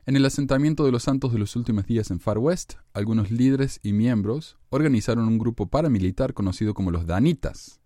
En 0.07 0.15
el 0.15 0.25
asentamiento 0.25 0.85
de 0.85 0.93
los 0.93 1.03
santos 1.03 1.33
de 1.33 1.37
los 1.37 1.57
últimos 1.57 1.85
días 1.85 2.11
en 2.11 2.21
Far 2.21 2.37
West, 2.37 2.75
algunos 2.93 3.29
líderes 3.29 3.81
y 3.83 3.91
miembros 3.91 4.57
organizaron 4.69 5.27
un 5.27 5.37
grupo 5.37 5.67
paramilitar 5.67 6.33
conocido 6.33 6.73
como 6.73 6.91
los 6.91 7.05
Danitas, 7.05 7.81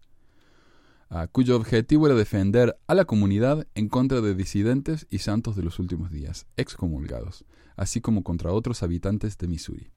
cuyo 1.31 1.55
objetivo 1.55 2.05
era 2.05 2.15
defender 2.15 2.77
a 2.85 2.93
la 2.93 3.05
comunidad 3.05 3.65
en 3.73 3.89
contra 3.89 4.21
de 4.21 4.35
disidentes 4.35 5.07
y 5.09 5.17
santos 5.17 5.55
de 5.55 5.63
los 5.63 5.79
últimos 5.79 6.11
días, 6.11 6.45
excomulgados, 6.57 7.43
así 7.75 8.01
como 8.01 8.21
contra 8.21 8.51
otros 8.51 8.83
habitantes 8.83 9.39
de 9.39 9.47
Missouri. 9.47 9.91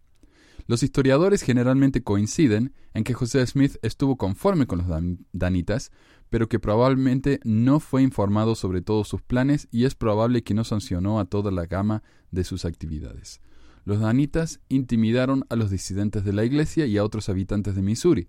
Los 0.66 0.82
historiadores 0.82 1.42
generalmente 1.42 2.02
coinciden 2.02 2.72
en 2.94 3.04
que 3.04 3.12
José 3.12 3.46
Smith 3.46 3.76
estuvo 3.82 4.16
conforme 4.16 4.66
con 4.66 4.78
los 4.78 4.86
danitas, 5.34 5.92
pero 6.34 6.48
que 6.48 6.58
probablemente 6.58 7.38
no 7.44 7.78
fue 7.78 8.02
informado 8.02 8.56
sobre 8.56 8.82
todos 8.82 9.06
sus 9.06 9.22
planes 9.22 9.68
y 9.70 9.84
es 9.84 9.94
probable 9.94 10.42
que 10.42 10.52
no 10.52 10.64
sancionó 10.64 11.20
a 11.20 11.26
toda 11.26 11.52
la 11.52 11.66
gama 11.66 12.02
de 12.32 12.42
sus 12.42 12.64
actividades. 12.64 13.40
Los 13.84 14.00
danitas 14.00 14.58
intimidaron 14.68 15.44
a 15.48 15.54
los 15.54 15.70
disidentes 15.70 16.24
de 16.24 16.32
la 16.32 16.44
iglesia 16.44 16.86
y 16.86 16.98
a 16.98 17.04
otros 17.04 17.28
habitantes 17.28 17.76
de 17.76 17.82
Missouri. 17.82 18.26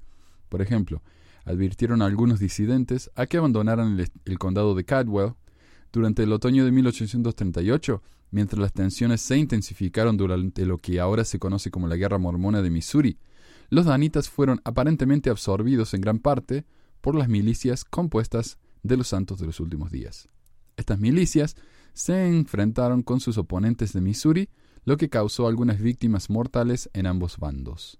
Por 0.50 0.62
ejemplo, 0.62 1.02
advirtieron 1.46 2.04
a 2.04 2.06
algunos 2.06 2.38
disidentes 2.40 3.10
a 3.16 3.26
que 3.26 3.38
abandonaran 3.38 4.00
el, 4.26 4.38
condado 4.38 4.76
de 4.76 4.86
Cadwell. 4.86 5.34
Durante 5.92 6.22
el 6.22 6.32
otoño 6.32 6.64
de 6.64 6.72
1838, 6.72 8.04
mientras 8.30 8.60
las 8.60 8.74
tensiones 8.74 9.22
se 9.22 9.36
intensificaron 9.36 10.16
durante 10.16 10.68
lo 10.68 10.78
que 10.78 11.00
ahora 11.00 11.26
se 11.26 11.40
conoce 11.40 11.72
como 11.72 11.88
la 11.88 11.96
Guerra 11.96 12.20
Mormona 12.20 12.62
de 12.62 12.70
Missouri, 12.70 13.18
los 13.72 13.88
danitas 13.88 14.30
fueron 14.30 14.62
aparentemente 14.64 15.32
absorbidos 15.32 15.96
en 15.96 16.02
gran 16.02 16.20
parte 16.20 16.66
por 17.06 17.14
las 17.14 17.30
milicias 17.30 17.86
compuestas 17.86 18.58
de 18.82 18.98
los 18.98 19.10
santos 19.10 19.38
de 19.38 19.46
los 19.46 19.60
últimos 19.60 19.92
días. 19.92 20.28
Estas 20.76 21.00
milicias 21.00 21.56
se 21.94 22.28
enfrentaron 22.28 23.04
con 23.04 23.20
sus 23.20 23.38
oponentes 23.38 23.94
de 23.94 24.02
Missouri, 24.02 24.50
lo 24.86 24.98
que 24.98 25.08
causó 25.08 25.46
algunas 25.46 25.80
víctimas 25.80 26.32
mortales 26.32 26.90
en 26.94 27.06
ambos 27.06 27.38
bandos. 27.38 28.00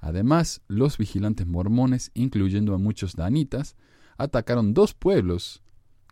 Además, 0.00 0.62
los 0.66 0.98
vigilantes 0.98 1.46
mormones, 1.46 2.10
incluyendo 2.12 2.74
a 2.74 2.78
muchos 2.78 3.14
danitas, 3.14 3.76
atacaron 4.18 4.74
dos 4.74 4.94
pueblos 4.94 5.62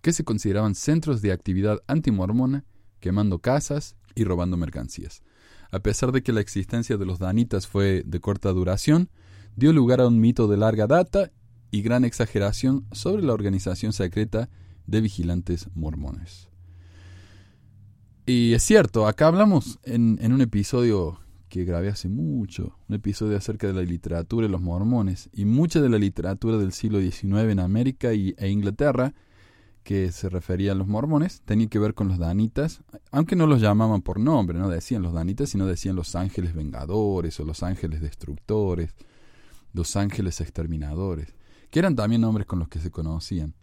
que 0.00 0.12
se 0.12 0.23
consideraban 0.23 0.76
centros 0.76 1.23
de 1.23 1.33
actividad 1.33 1.80
antimormona, 1.88 2.64
quemando 3.00 3.40
casas 3.40 3.97
y 4.14 4.23
robando 4.23 4.57
mercancías. 4.57 5.25
A 5.73 5.80
pesar 5.80 6.12
de 6.12 6.23
que 6.23 6.33
la 6.33 6.40
existencia 6.40 6.99
de 6.99 7.04
los 7.04 7.18
danitas 7.18 7.66
fue 7.66 8.04
de 8.07 8.21
corta 8.21 8.50
duración, 8.50 9.11
dio 9.57 9.73
lugar 9.73 10.00
a 10.00 10.07
un 10.07 10.21
mito 10.21 10.47
de 10.47 10.57
larga 10.57 10.87
data 10.87 11.33
y 11.71 11.83
gran 11.83 12.05
exageración 12.05 12.85
sobre 12.93 13.23
la 13.23 13.35
organización 13.35 13.93
secreta 13.93 14.49
de 14.87 15.01
vigilantes 15.01 15.69
mormones. 15.75 16.49
Y 18.27 18.53
es 18.53 18.63
cierto, 18.63 19.07
acá 19.07 19.29
hablamos 19.29 19.79
en, 19.85 20.19
en 20.21 20.33
un 20.33 20.41
episodio 20.41 21.19
que 21.49 21.65
grabé 21.65 21.89
hace 21.89 22.09
mucho, 22.09 22.77
un 22.89 22.95
episodio 22.95 23.37
acerca 23.37 23.67
de 23.67 23.73
la 23.73 23.83
literatura 23.83 24.47
y 24.47 24.51
los 24.51 24.61
mormones, 24.61 25.31
y 25.33 25.45
mucha 25.45 25.81
de 25.81 25.89
la 25.89 25.99
literatura 25.99 26.59
del 26.59 26.73
siglo 26.73 27.01
XIX 27.01 27.51
en 27.51 27.61
América 27.61 28.13
y, 28.13 28.35
e 28.39 28.49
Inglaterra, 28.51 29.15
que 29.83 30.13
se 30.13 30.29
refería 30.29 30.73
a 30.73 30.75
los 30.75 30.87
mormones, 30.87 31.41
tenía 31.47 31.69
que 31.69 31.79
ver 31.79 31.95
con 31.95 32.09
los 32.09 32.19
danitas, 32.19 32.83
aunque 33.11 33.37
no 33.37 33.47
los 33.47 33.63
llamaban 33.63 34.03
por 34.03 34.21
nombre, 34.21 34.59
no 34.59 34.69
decían 34.69 35.03
los 35.03 35.15
danitas, 35.15 35.49
sino 35.49 35.65
decían 35.65 35.97
los 35.97 36.15
ángeles 36.15 36.55
vengadores 36.55 37.41
o 37.41 37.45
los 37.45 37.63
ángeles 37.63 38.03
destructores, 38.03 38.95
los 39.73 39.97
ángeles 39.97 40.43
exterminadores, 40.43 41.35
que 41.71 41.79
eran 41.79 41.97
también 41.97 42.23
nombres 42.23 42.47
con 42.47 42.59
los 42.59 42.69
que 42.69 42.79
se 42.79 42.91
conocían. 42.91 43.55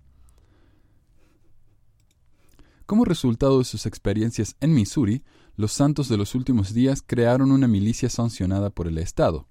Como 2.86 3.04
resultado 3.04 3.60
de 3.60 3.66
sus 3.66 3.86
experiencias 3.86 4.56
en 4.60 4.74
Missouri, 4.74 5.24
los 5.56 5.72
santos 5.72 6.08
de 6.08 6.18
los 6.18 6.36
últimos 6.36 6.74
días 6.74 7.02
crearon 7.06 7.52
una 7.52 7.68
milicia 7.68 8.10
sancionada 8.10 8.70
por 8.70 8.88
el 8.88 8.98
Estado, 9.00 9.48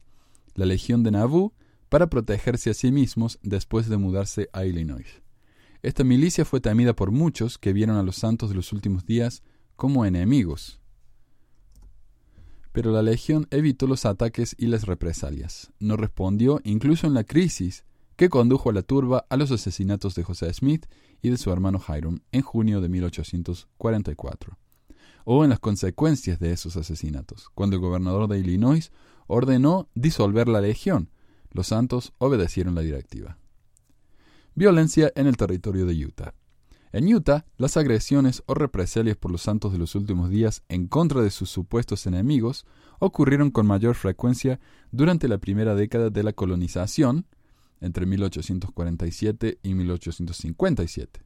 la 0.54 0.66
Legión 0.66 1.02
de 1.02 1.10
Nauvoo, 1.10 1.52
para 1.88 2.08
protegerse 2.08 2.70
a 2.70 2.74
sí 2.74 2.92
mismos 2.92 3.38
después 3.42 3.88
de 3.88 3.96
mudarse 3.96 4.48
a 4.52 4.64
Illinois. 4.64 5.22
Esta 5.82 6.04
milicia 6.04 6.44
fue 6.44 6.60
temida 6.60 6.94
por 6.94 7.10
muchos 7.10 7.58
que 7.58 7.72
vieron 7.72 7.96
a 7.96 8.02
los 8.02 8.16
santos 8.16 8.50
de 8.50 8.56
los 8.56 8.72
últimos 8.72 9.04
días 9.04 9.42
como 9.76 10.04
enemigos. 10.04 10.80
Pero 12.72 12.90
la 12.90 13.02
Legión 13.02 13.46
evitó 13.50 13.86
los 13.86 14.06
ataques 14.06 14.56
y 14.58 14.66
las 14.66 14.86
represalias. 14.86 15.72
No 15.78 15.96
respondió 15.96 16.60
incluso 16.64 17.06
en 17.06 17.14
la 17.14 17.24
crisis 17.24 17.84
que 18.16 18.28
condujo 18.28 18.70
a 18.70 18.72
la 18.72 18.82
turba 18.82 19.26
a 19.28 19.36
los 19.36 19.50
asesinatos 19.50 20.14
de 20.14 20.22
José 20.22 20.52
Smith 20.52 20.86
y 21.22 21.30
de 21.30 21.36
su 21.36 21.50
hermano 21.50 21.80
Hiram 21.88 22.20
en 22.32 22.42
junio 22.42 22.80
de 22.80 22.88
1844, 22.88 24.58
o 25.24 25.44
en 25.44 25.50
las 25.50 25.58
consecuencias 25.58 26.38
de 26.38 26.52
esos 26.52 26.76
asesinatos, 26.76 27.50
cuando 27.54 27.76
el 27.76 27.82
gobernador 27.82 28.28
de 28.28 28.38
Illinois 28.38 28.92
ordenó 29.26 29.88
disolver 29.94 30.48
la 30.48 30.60
legión. 30.60 31.10
Los 31.50 31.68
santos 31.68 32.12
obedecieron 32.18 32.74
la 32.74 32.82
directiva. 32.82 33.38
Violencia 34.54 35.12
en 35.14 35.26
el 35.26 35.36
territorio 35.36 35.86
de 35.86 36.04
Utah. 36.04 36.34
En 36.92 37.12
Utah, 37.12 37.44
las 37.56 37.76
agresiones 37.76 38.44
o 38.46 38.54
represalias 38.54 39.16
por 39.16 39.32
los 39.32 39.42
santos 39.42 39.72
de 39.72 39.78
los 39.78 39.96
últimos 39.96 40.30
días 40.30 40.62
en 40.68 40.86
contra 40.86 41.22
de 41.22 41.30
sus 41.30 41.50
supuestos 41.50 42.06
enemigos 42.06 42.66
ocurrieron 43.00 43.50
con 43.50 43.66
mayor 43.66 43.96
frecuencia 43.96 44.60
durante 44.92 45.26
la 45.26 45.38
primera 45.38 45.74
década 45.74 46.10
de 46.10 46.22
la 46.22 46.32
colonización, 46.32 47.26
entre 47.80 48.06
1847 48.06 49.58
y 49.62 49.74
1857. 49.74 51.20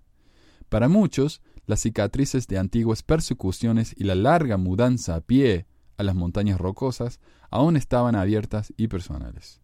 Para 0.69 0.89
muchos, 0.89 1.41
las 1.67 1.81
cicatrices 1.81 2.47
de 2.47 2.59
antiguas 2.59 3.03
persecuciones 3.03 3.95
y 3.97 4.05
la 4.05 4.15
larga 4.15 4.57
mudanza 4.57 5.15
a 5.15 5.21
pie 5.21 5.67
a 5.97 6.03
las 6.03 6.15
montañas 6.15 6.59
rocosas 6.59 7.21
aún 7.51 7.77
estaban 7.77 8.15
abiertas 8.15 8.73
y 8.77 8.89
personales. 8.89 9.61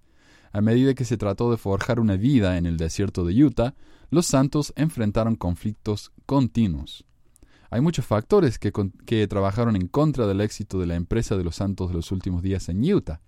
a 0.53 0.61
medida 0.61 0.95
que 0.95 1.05
se 1.05 1.17
trató 1.17 1.51
de 1.51 1.57
forjar 1.57 1.99
una 1.99 2.17
vida 2.17 2.59
en 2.59 2.67
el 2.67 2.77
desierto 2.77 3.25
de 3.25 3.43
Utah, 3.43 3.75
los 4.11 4.27
santos 4.27 4.73
enfrentaron 4.77 5.35
conflictos 5.35 6.13
continuos. 6.27 7.05
Hay 7.71 7.81
muchos 7.81 8.07
factores 8.07 8.61
que, 8.61 8.73
que, 9.05 9.27
trabajaron 9.27 9.75
en 9.75 9.89
contra 9.89 10.29
del 10.29 10.41
éxito 10.41 10.79
de 10.79 10.87
la 10.87 10.95
empresa 10.95 11.37
de 11.37 11.43
los 11.43 11.57
santos 11.57 11.89
de 11.89 11.95
los 11.95 12.13
últimos 12.13 12.41
días 12.41 12.69
en 12.69 12.85
Utah. 12.85 13.21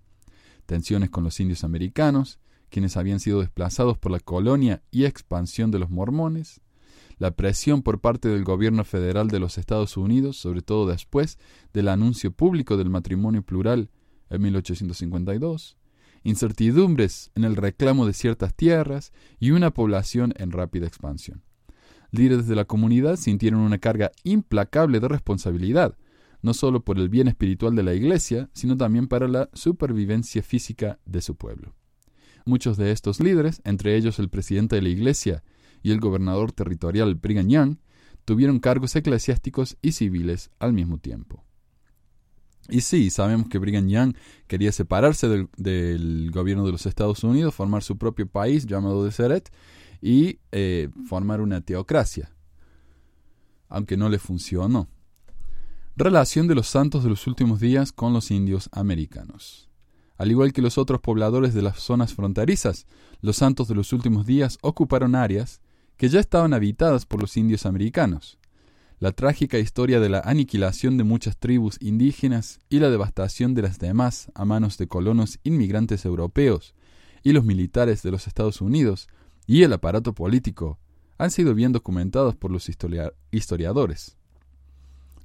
Tensiones 0.67 1.11
con 1.11 1.25
los 1.25 1.41
indios 1.41 1.65
americanos, 1.65 2.39
quienes 2.71 2.97
habían 2.97 3.21
sido 3.21 3.41
desplazados 3.41 3.99
por 3.99 4.13
la 4.13 4.21
colonia 4.21 4.83
y 4.91 5.05
expansión 5.05 5.71
de 5.71 5.79
los 5.79 5.91
mormones, 5.91 6.61
la 7.19 7.31
presión 7.31 7.83
por 7.83 8.01
parte 8.01 8.29
del 8.29 8.45
gobierno 8.45 8.85
federal 8.85 9.29
de 9.29 9.41
los 9.41 9.59
Estados 9.59 9.97
Unidos, 9.97 10.37
sobre 10.37 10.63
todo 10.63 10.87
después 10.87 11.39
del 11.73 11.89
anuncio 11.89 12.31
público 12.31 12.77
del 12.77 12.91
matrimonio 12.91 13.43
plural 13.43 13.91
en 14.29 14.43
1852, 14.43 15.79
incertidumbres 16.25 17.31
en 17.35 17.45
el 17.45 17.57
reclamo 17.57 18.07
de 18.07 18.13
ciertas 18.13 18.55
tierras 18.55 19.13
y 19.39 19.53
una 19.53 19.73
población 19.73 20.35
en 20.37 20.53
rápida 20.53 20.87
expansión. 20.87 21.43
Líderes 22.11 22.47
de 22.47 22.57
la 22.57 22.65
comunidad 22.65 23.17
sintieron 23.17 23.61
una 23.61 23.79
carga 23.79 24.13
implacable 24.25 25.01
de 25.01 25.09
responsabilidad, 25.09 25.97
no 26.43 26.55
solo 26.55 26.85
por 26.85 26.99
el 26.99 27.09
bien 27.09 27.29
espiritual 27.29 27.75
de 27.75 27.83
la 27.83 27.95
Iglesia, 27.95 28.51
sino 28.53 28.77
también 28.77 29.09
para 29.09 29.27
la 29.27 29.49
supervivencia 29.53 30.43
física 30.43 30.99
de 31.05 31.21
su 31.21 31.35
pueblo. 31.35 31.75
Muchos 32.47 32.77
de 32.77 32.93
estos 32.93 33.21
líderes, 33.21 33.61
entre 33.65 33.97
ellos 33.97 34.21
el 34.21 34.29
presidente 34.29 34.77
de 34.77 34.83
la 34.83 34.89
Iglesia 34.89 35.43
y 35.83 35.91
el 35.91 35.99
gobernador 36.01 36.53
territorial 36.53 37.17
Brigham 37.17 37.79
tuvieron 38.25 38.61
cargos 38.61 38.95
eclesiásticos 38.95 39.77
y 39.83 39.93
civiles 39.93 40.51
al 40.61 40.73
mismo 40.73 40.99
tiempo. 40.99 41.45
Y 42.69 42.81
sí, 42.81 43.11
sabemos 43.11 43.49
que 43.49 43.59
Brigham 43.59 43.89
Young 43.89 44.17
quería 44.47 44.71
separarse 44.71 45.29
del, 45.57 46.31
gobierno 46.31 46.65
de 46.65 46.73
los 46.73 46.87
Estados 46.87 47.25
Unidos, 47.25 47.55
formar 47.55 47.83
su 47.83 47.99
propio 47.99 48.29
país 48.29 48.65
llamado 48.65 49.05
Deseret 49.05 49.53
y 50.01 50.39
eh, 50.53 50.89
formar 51.09 51.41
una 51.41 51.61
teocracia, 51.61 52.31
aunque 53.69 53.97
no 53.97 54.09
le 54.09 54.21
funcionó. 54.21 54.89
Relación 55.97 56.47
de 56.47 56.55
los 56.55 56.69
santos 56.69 57.03
de 57.03 57.11
los 57.11 57.27
últimos 57.27 57.59
días 57.59 57.91
con 57.91 58.13
los 58.13 58.31
indios 58.31 58.69
americanos. 58.73 59.66
Al 60.17 60.31
igual 60.31 60.53
que 60.53 60.63
los 60.63 60.79
otros 60.79 61.01
pobladores 61.01 61.55
de 61.55 61.63
las 61.63 61.79
zonas 61.79 62.15
fronterizas, 62.15 62.87
los 63.21 63.37
santos 63.37 63.69
de 63.69 63.75
los 63.75 63.93
últimos 63.93 64.27
días 64.27 64.59
ocuparon 64.63 65.15
áreas 65.15 65.61
que 65.97 66.09
ya 66.09 66.21
estaban 66.21 66.55
habitadas 66.55 67.07
por 67.07 67.21
los 67.21 67.37
indios 67.37 67.67
americanos 67.67 68.39
la 68.99 69.13
trágica 69.13 69.59
historia 69.59 70.01
de 70.01 70.09
la 70.09 70.21
aniquilación 70.21 70.97
de 70.97 71.05
muchas 71.05 71.37
tribus 71.37 71.77
indígenas 71.81 72.61
y 72.71 72.79
la 72.79 72.89
devastación 72.89 73.53
de 73.53 73.63
las 73.63 73.79
demás 73.79 74.31
a 74.35 74.47
manos 74.47 74.79
de 74.79 74.89
colonos 74.89 75.39
inmigrantes 75.45 76.07
europeos 76.07 76.75
y 77.23 77.33
los 77.33 77.45
militares 77.45 78.03
de 78.03 78.11
los 78.11 78.27
Estados 78.27 78.63
Unidos 78.63 79.09
y 79.47 79.63
el 79.65 79.73
aparato 79.75 80.15
político 80.15 80.79
han 81.19 81.31
sido 81.31 81.55
bien 81.55 81.73
documentados 81.73 82.37
por 82.37 82.51
los 82.51 82.71
historiadores. 83.31 84.17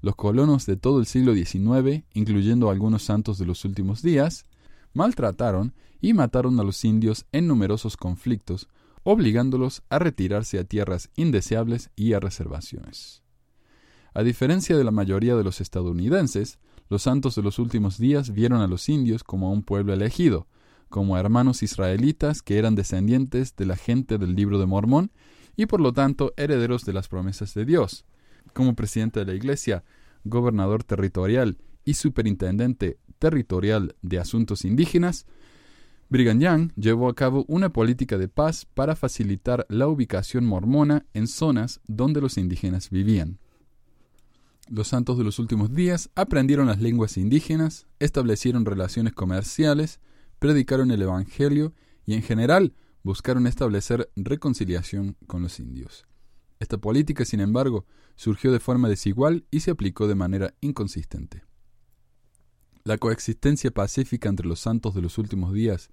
Los 0.01 0.15
colonos 0.15 0.65
de 0.65 0.75
todo 0.75 1.00
el 1.00 1.05
siglo 1.05 1.33
XIX, 1.33 2.03
incluyendo 2.13 2.69
algunos 2.69 3.03
santos 3.03 3.38
de 3.38 3.45
los 3.45 3.63
últimos 3.63 4.01
días, 4.01 4.45
maltrataron 4.93 5.74
y 6.00 6.13
mataron 6.13 6.60
a 6.60 6.63
los 6.63 6.83
indios 6.83 7.25
en 7.31 7.48
numerosos 7.48 7.98
conflictos, 7.98 8.67
obligándolos 9.03 9.83
a 9.89 10.00
retirarse 10.00 10.60
a 10.60 10.63
tierras 10.63 11.10
indeseables 11.15 11.89
y 11.95 12.13
a 12.13 12.19
reservaciones. 12.19 13.24
A 14.13 14.24
diferencia 14.24 14.77
de 14.77 14.83
la 14.83 14.91
mayoría 14.91 15.36
de 15.36 15.43
los 15.43 15.62
estadounidenses, 15.62 16.60
los 16.89 17.03
santos 17.03 17.36
de 17.36 17.41
los 17.41 17.60
últimos 17.60 17.98
días 17.98 18.31
vieron 18.31 18.62
a 18.62 18.67
los 18.67 18.89
indios 18.89 19.24
como 19.24 19.48
a 19.48 19.51
un 19.51 19.63
pueblo 19.63 19.93
elegido, 19.93 20.48
como 20.89 21.17
hermanos 21.17 21.63
israelitas 21.63 22.41
que 22.41 22.57
eran 22.57 22.75
descendientes 22.75 23.55
de 23.55 23.65
la 23.65 23.77
gente 23.77 24.17
del 24.17 24.36
libro 24.36 24.60
de 24.60 24.65
Mormón 24.65 25.12
y 25.55 25.67
por 25.67 25.79
lo 25.79 25.93
tanto 25.93 26.33
herederos 26.36 26.83
de 26.83 26.93
las 26.93 27.07
promesas 27.07 27.53
de 27.53 27.63
Dios. 27.63 28.05
Como 28.53 28.75
presidente 28.75 29.21
de 29.21 29.25
la 29.27 29.33
Iglesia, 29.33 29.86
gobernador 30.25 30.83
territorial 30.83 31.58
y 31.86 31.93
superintendente 31.93 32.99
territorial 33.21 33.95
de 34.01 34.17
asuntos 34.17 34.65
indígenas, 34.65 35.27
Brigham 36.10 36.39
Young 36.39 36.73
llevó 36.75 37.07
a 37.07 37.13
cabo 37.13 37.45
una 37.47 37.71
política 37.71 38.17
de 38.17 38.27
paz 38.27 38.65
para 38.65 38.95
facilitar 38.95 39.65
la 39.69 39.88
ubicación 39.88 40.43
mormona 40.43 41.05
en 41.13 41.27
zonas 41.27 41.79
donde 41.88 42.19
los 42.19 42.38
indígenas 42.38 42.89
vivían. 42.89 43.38
Los 44.67 44.88
santos 44.88 45.19
de 45.19 45.23
los 45.23 45.38
últimos 45.38 45.71
días 45.73 46.10
aprendieron 46.15 46.67
las 46.67 46.81
lenguas 46.81 47.15
indígenas, 47.15 47.86
establecieron 47.99 48.65
relaciones 48.65 49.13
comerciales, 49.13 49.99
predicaron 50.39 50.89
el 50.89 51.03
Evangelio 51.03 51.73
y 52.05 52.15
en 52.15 52.23
general 52.23 52.73
buscaron 53.03 53.45
establecer 53.45 54.10
reconciliación 54.15 55.15
con 55.27 55.43
los 55.43 55.60
indios. 55.60 56.05
Esta 56.60 56.77
política, 56.77 57.23
sin 57.23 57.39
embargo, 57.39 57.86
surgió 58.15 58.51
de 58.51 58.60
forma 58.60 58.89
desigual 58.89 59.45
y 59.51 59.60
se 59.60 59.71
aplicó 59.71 60.07
de 60.07 60.15
manera 60.15 60.55
inconsistente. 60.62 61.43
La 62.84 62.98
coexistencia 62.98 63.72
pacífica 63.72 64.30
entre 64.30 64.48
los 64.48 64.60
santos 64.60 64.96
de 64.96 65.02
los 65.02 65.17
últimos 65.17 65.54
días 65.54 65.89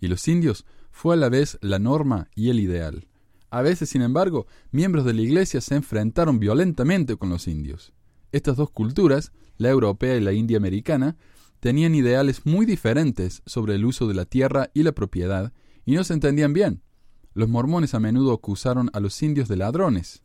y 0.00 0.08
los 0.08 0.26
indios 0.28 0.64
fue 0.90 1.14
a 1.14 1.18
la 1.18 1.28
vez 1.28 1.58
la 1.60 1.78
norma 1.78 2.28
y 2.34 2.50
el 2.50 2.60
ideal. 2.60 3.06
A 3.50 3.62
veces, 3.62 3.90
sin 3.90 4.02
embargo, 4.02 4.46
miembros 4.70 5.04
de 5.04 5.12
la 5.12 5.22
Iglesia 5.22 5.60
se 5.60 5.74
enfrentaron 5.74 6.38
violentamente 6.38 7.16
con 7.16 7.30
los 7.30 7.48
indios. 7.48 7.92
Estas 8.32 8.56
dos 8.56 8.70
culturas, 8.70 9.32
la 9.56 9.70
europea 9.70 10.16
y 10.16 10.20
la 10.20 10.32
india 10.32 10.56
americana, 10.56 11.16
tenían 11.58 11.94
ideales 11.94 12.46
muy 12.46 12.64
diferentes 12.64 13.42
sobre 13.44 13.74
el 13.74 13.84
uso 13.84 14.06
de 14.08 14.14
la 14.14 14.24
tierra 14.24 14.70
y 14.72 14.82
la 14.82 14.92
propiedad, 14.92 15.52
y 15.84 15.94
no 15.94 16.04
se 16.04 16.14
entendían 16.14 16.52
bien. 16.52 16.82
Los 17.34 17.48
mormones 17.48 17.94
a 17.94 18.00
menudo 18.00 18.32
acusaron 18.32 18.88
a 18.92 19.00
los 19.00 19.20
indios 19.22 19.48
de 19.48 19.56
ladrones. 19.56 20.22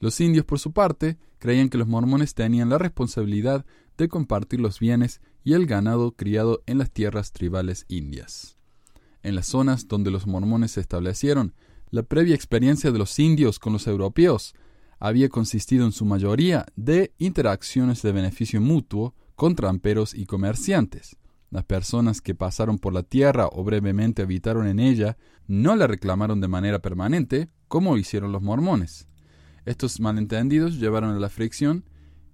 Los 0.00 0.20
indios, 0.20 0.44
por 0.44 0.58
su 0.58 0.72
parte, 0.72 1.18
creían 1.38 1.68
que 1.68 1.78
los 1.78 1.88
mormones 1.88 2.34
tenían 2.34 2.70
la 2.70 2.78
responsabilidad 2.78 3.64
de 3.96 4.08
compartir 4.08 4.60
los 4.60 4.80
bienes 4.80 5.20
y 5.46 5.52
el 5.52 5.66
ganado 5.66 6.10
criado 6.10 6.64
en 6.66 6.78
las 6.78 6.90
tierras 6.90 7.30
tribales 7.30 7.84
indias. 7.86 8.58
En 9.22 9.36
las 9.36 9.46
zonas 9.46 9.86
donde 9.86 10.10
los 10.10 10.26
mormones 10.26 10.72
se 10.72 10.80
establecieron, 10.80 11.54
la 11.90 12.02
previa 12.02 12.34
experiencia 12.34 12.90
de 12.90 12.98
los 12.98 13.16
indios 13.20 13.60
con 13.60 13.72
los 13.72 13.86
europeos 13.86 14.56
había 14.98 15.28
consistido 15.28 15.86
en 15.86 15.92
su 15.92 16.04
mayoría 16.04 16.66
de 16.74 17.12
interacciones 17.18 18.02
de 18.02 18.10
beneficio 18.10 18.60
mutuo 18.60 19.14
con 19.36 19.54
tramperos 19.54 20.14
y 20.14 20.26
comerciantes. 20.26 21.16
Las 21.50 21.62
personas 21.62 22.20
que 22.20 22.34
pasaron 22.34 22.80
por 22.80 22.92
la 22.92 23.04
tierra 23.04 23.48
o 23.52 23.62
brevemente 23.62 24.22
habitaron 24.22 24.66
en 24.66 24.80
ella 24.80 25.16
no 25.46 25.76
la 25.76 25.86
reclamaron 25.86 26.40
de 26.40 26.48
manera 26.48 26.80
permanente, 26.80 27.50
como 27.68 27.96
hicieron 27.98 28.32
los 28.32 28.42
mormones. 28.42 29.06
Estos 29.64 30.00
malentendidos 30.00 30.80
llevaron 30.80 31.14
a 31.14 31.20
la 31.20 31.28
fricción 31.28 31.84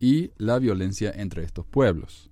y 0.00 0.30
la 0.38 0.58
violencia 0.58 1.12
entre 1.14 1.44
estos 1.44 1.66
pueblos. 1.66 2.31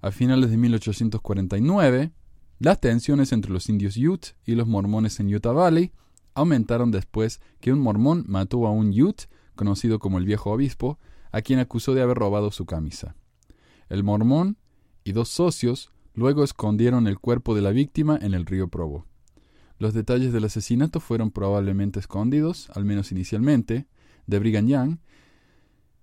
A 0.00 0.10
finales 0.10 0.50
de 0.50 0.56
1849, 0.56 2.12
las 2.58 2.80
tensiones 2.80 3.32
entre 3.32 3.52
los 3.52 3.68
indios 3.68 3.96
Ute 3.96 4.30
y 4.44 4.54
los 4.54 4.66
mormones 4.66 5.20
en 5.20 5.34
Utah 5.34 5.52
Valley 5.52 5.92
aumentaron 6.34 6.90
después 6.90 7.40
que 7.60 7.72
un 7.72 7.80
mormón 7.80 8.24
mató 8.28 8.66
a 8.66 8.70
un 8.70 8.98
Ute 8.98 9.24
conocido 9.54 9.98
como 9.98 10.18
el 10.18 10.24
viejo 10.24 10.50
obispo, 10.50 10.98
a 11.32 11.42
quien 11.42 11.58
acusó 11.58 11.94
de 11.94 12.02
haber 12.02 12.16
robado 12.16 12.50
su 12.50 12.66
camisa. 12.66 13.16
El 13.88 14.04
mormón 14.04 14.58
y 15.04 15.12
dos 15.12 15.28
socios 15.28 15.90
luego 16.14 16.44
escondieron 16.44 17.06
el 17.06 17.18
cuerpo 17.18 17.54
de 17.54 17.62
la 17.62 17.70
víctima 17.70 18.18
en 18.20 18.34
el 18.34 18.46
río 18.46 18.68
Provo. 18.68 19.06
Los 19.78 19.92
detalles 19.92 20.32
del 20.32 20.44
asesinato 20.44 21.00
fueron 21.00 21.30
probablemente 21.30 22.00
escondidos, 22.00 22.70
al 22.70 22.84
menos 22.84 23.12
inicialmente, 23.12 23.86
de 24.26 24.38
Brigham 24.38 24.66
Young 24.66 24.98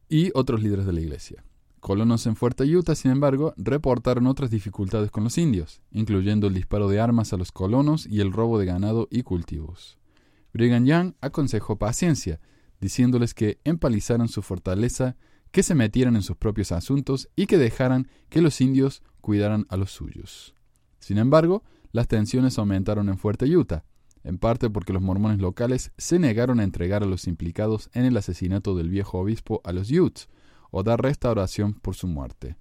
y 0.09 0.31
otros 0.35 0.61
líderes 0.61 0.85
de 0.85 0.93
la 0.93 1.01
iglesia. 1.01 1.43
Colonos 1.83 2.25
en 2.27 2.37
Fuerte 2.37 2.63
Utah, 2.63 2.95
sin 2.95 3.11
embargo, 3.11 3.53
reportaron 3.57 4.27
otras 4.27 4.49
dificultades 4.49 5.11
con 5.11 5.25
los 5.25 5.37
indios, 5.37 5.81
incluyendo 5.91 6.47
el 6.47 6.53
disparo 6.53 6.87
de 6.87 7.01
armas 7.01 7.33
a 7.33 7.37
los 7.37 7.51
colonos 7.51 8.05
y 8.05 8.21
el 8.21 8.31
robo 8.31 8.57
de 8.57 8.65
ganado 8.65 9.09
y 9.11 9.23
cultivos. 9.23 9.97
Brigham 10.53 10.85
Young 10.85 11.13
aconsejó 11.19 11.77
paciencia, 11.77 12.39
diciéndoles 12.79 13.33
que 13.33 13.59
empalizaran 13.65 14.29
su 14.29 14.41
fortaleza, 14.41 15.17
que 15.51 15.61
se 15.61 15.75
metieran 15.75 16.15
en 16.15 16.21
sus 16.21 16.37
propios 16.37 16.71
asuntos 16.71 17.27
y 17.35 17.47
que 17.47 17.57
dejaran 17.57 18.07
que 18.29 18.41
los 18.41 18.61
indios 18.61 19.03
cuidaran 19.19 19.65
a 19.67 19.75
los 19.75 19.91
suyos. 19.91 20.55
Sin 20.99 21.17
embargo, 21.17 21.63
las 21.91 22.07
tensiones 22.07 22.57
aumentaron 22.59 23.09
en 23.09 23.17
Fuerte 23.17 23.43
Utah, 23.53 23.83
en 24.23 24.37
parte 24.37 24.69
porque 24.69 24.93
los 24.93 25.01
mormones 25.01 25.39
locales 25.39 25.91
se 25.97 26.17
negaron 26.17 26.61
a 26.61 26.63
entregar 26.63 27.03
a 27.03 27.07
los 27.07 27.27
implicados 27.27 27.89
en 27.91 28.05
el 28.05 28.15
asesinato 28.15 28.73
del 28.73 28.87
viejo 28.87 29.19
obispo 29.19 29.59
a 29.65 29.73
los 29.73 29.91
Utes, 29.91 30.29
o 30.75 30.83
dar 30.83 31.01
restauración 31.01 31.73
por 31.73 31.95
su 31.95 32.07
muerte. 32.07 32.55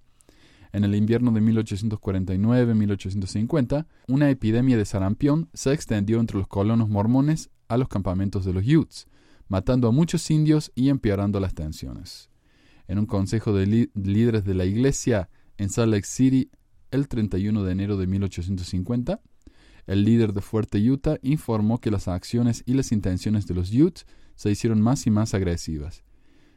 En 0.73 0.85
el 0.85 0.95
invierno 0.95 1.33
de 1.33 1.41
1849-1850, 1.41 3.87
una 4.07 4.29
epidemia 4.29 4.77
de 4.77 4.85
sarampión 4.85 5.49
se 5.55 5.73
extendió 5.73 6.21
entre 6.21 6.37
los 6.37 6.47
colonos 6.47 6.91
mormones 6.91 7.49
a 7.69 7.79
los 7.79 7.89
campamentos 7.89 8.45
de 8.45 8.53
los 8.53 8.69
Utes, 8.69 9.07
matando 9.49 9.89
a 9.89 9.93
muchos 9.93 10.31
indios 10.31 10.71
y 10.75 10.91
empeorando 10.91 11.41
las 11.41 11.55
tensiones. 11.55 12.29
En 12.87 12.99
un 12.99 13.07
consejo 13.07 13.55
de 13.55 13.89
líderes 13.95 14.45
de 14.45 14.55
la 14.55 14.67
iglesia 14.67 15.31
en 15.57 15.71
Salt 15.71 15.93
Lake 15.93 16.07
City 16.07 16.51
el 16.91 17.09
31 17.09 17.65
de 17.65 17.73
enero 17.73 17.97
de 17.97 18.07
1850, 18.07 19.23
el 19.87 20.05
líder 20.05 20.35
de 20.35 20.43
Fuerte 20.43 20.79
Utah 20.79 21.17
informó 21.23 21.81
que 21.81 21.91
las 21.91 22.09
acciones 22.09 22.63
y 22.67 22.75
las 22.75 22.93
intenciones 22.93 23.47
de 23.47 23.55
los 23.55 23.73
Utes 23.73 24.05
se 24.37 24.51
hicieron 24.51 24.83
más 24.83 25.07
y 25.07 25.11
más 25.11 25.33
agresivas. 25.33 26.05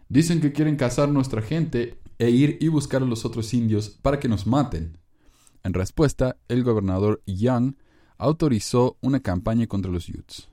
Dicen 0.09 0.41
que 0.41 0.53
quieren 0.53 0.75
cazar 0.75 1.09
nuestra 1.09 1.41
gente 1.41 1.99
e 2.19 2.29
ir 2.29 2.57
y 2.61 2.67
buscar 2.67 3.01
a 3.01 3.05
los 3.05 3.25
otros 3.25 3.53
indios 3.53 3.89
para 3.89 4.19
que 4.19 4.29
nos 4.29 4.47
maten. 4.47 4.97
En 5.63 5.73
respuesta, 5.73 6.37
el 6.47 6.63
gobernador 6.63 7.21
Young 7.25 7.75
autorizó 8.17 8.97
una 9.01 9.19
campaña 9.19 9.67
contra 9.67 9.91
los 9.91 10.07
Utes. 10.09 10.47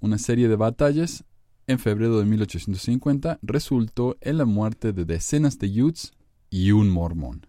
Una 0.00 0.18
serie 0.18 0.48
de 0.48 0.56
batallas 0.56 1.24
en 1.66 1.78
febrero 1.78 2.18
de 2.18 2.24
1850 2.24 3.38
resultó 3.42 4.16
en 4.20 4.38
la 4.38 4.44
muerte 4.44 4.92
de 4.92 5.04
decenas 5.04 5.58
de 5.58 5.82
Utes 5.82 6.12
y 6.50 6.72
un 6.72 6.90
mormón. 6.90 7.46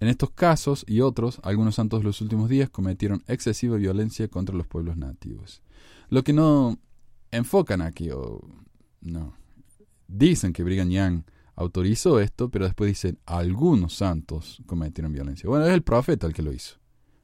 En 0.00 0.08
estos 0.08 0.30
casos 0.30 0.84
y 0.86 1.00
otros, 1.00 1.40
algunos 1.42 1.74
santos 1.74 2.00
de 2.00 2.04
los 2.04 2.20
últimos 2.20 2.48
días 2.48 2.70
cometieron 2.70 3.24
excesiva 3.26 3.76
violencia 3.76 4.28
contra 4.28 4.54
los 4.54 4.66
pueblos 4.66 4.96
nativos. 4.96 5.62
Lo 6.08 6.22
que 6.22 6.32
no 6.32 6.78
enfocan 7.32 7.82
aquí, 7.82 8.10
o 8.12 8.40
no, 9.00 9.34
dicen 10.06 10.52
que 10.52 10.62
Brigham 10.62 10.90
Young 10.90 11.22
autorizó 11.54 12.20
esto, 12.20 12.50
pero 12.50 12.64
después 12.64 12.88
dicen 12.88 13.18
algunos 13.26 13.94
santos 13.94 14.62
cometieron 14.66 15.12
violencia. 15.12 15.48
Bueno, 15.48 15.66
es 15.66 15.72
el 15.72 15.82
profeta 15.82 16.26
el 16.26 16.32
que 16.32 16.42
lo 16.42 16.52
hizo. 16.52 16.76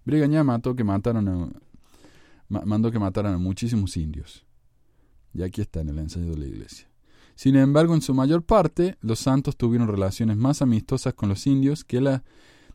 Brigham 0.04 0.32
Young 0.32 0.46
mató 0.46 0.74
que 0.74 0.84
mataron 0.84 1.54
mandó 2.48 2.90
que 2.90 2.98
mataran 2.98 3.34
a 3.34 3.38
muchísimos 3.38 3.96
indios. 3.96 4.44
Y 5.32 5.42
aquí 5.42 5.60
está 5.60 5.80
en 5.80 5.88
el 5.88 5.98
ensayo 5.98 6.30
de 6.30 6.38
la 6.38 6.46
iglesia. 6.46 6.88
Sin 7.34 7.56
embargo, 7.56 7.94
en 7.94 8.02
su 8.02 8.14
mayor 8.14 8.44
parte, 8.44 8.96
los 9.00 9.18
santos 9.18 9.56
tuvieron 9.56 9.88
relaciones 9.88 10.36
más 10.36 10.62
amistosas 10.62 11.14
con 11.14 11.28
los 11.28 11.46
indios 11.46 11.82
que 11.82 12.00
la 12.00 12.22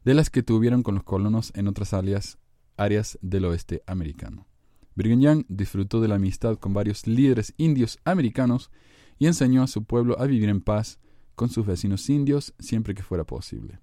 de 0.04 0.14
las 0.14 0.30
que 0.30 0.44
tuvieron 0.44 0.82
con 0.82 0.96
los 0.96 1.04
colonos 1.04 1.52
en 1.56 1.68
otras 1.68 1.94
áreas, 1.94 2.38
áreas 2.78 3.18
del 3.22 3.46
oeste 3.46 3.84
americano. 3.86 4.48
Brigham 4.96 5.22
Young 5.22 5.46
disfrutó 5.48 6.02
de 6.02 6.08
la 6.08 6.16
amistad 6.16 6.58
con 6.58 6.74
varios 6.74 7.06
líderes 7.08 7.54
indios 7.58 8.00
americanos 8.06 8.72
y 9.19 9.27
enseñó 9.27 9.62
a 9.62 9.67
su 9.67 9.84
pueblo 9.84 10.19
a 10.19 10.25
vivir 10.25 10.49
en 10.49 10.62
paz 10.62 10.99
con 11.36 11.49
sus 11.49 11.65
vecinos 11.65 12.10
indios 12.10 12.53
siempre 12.58 12.95
que 12.95 13.03
fuera 13.03 13.25
posible. 13.25 13.79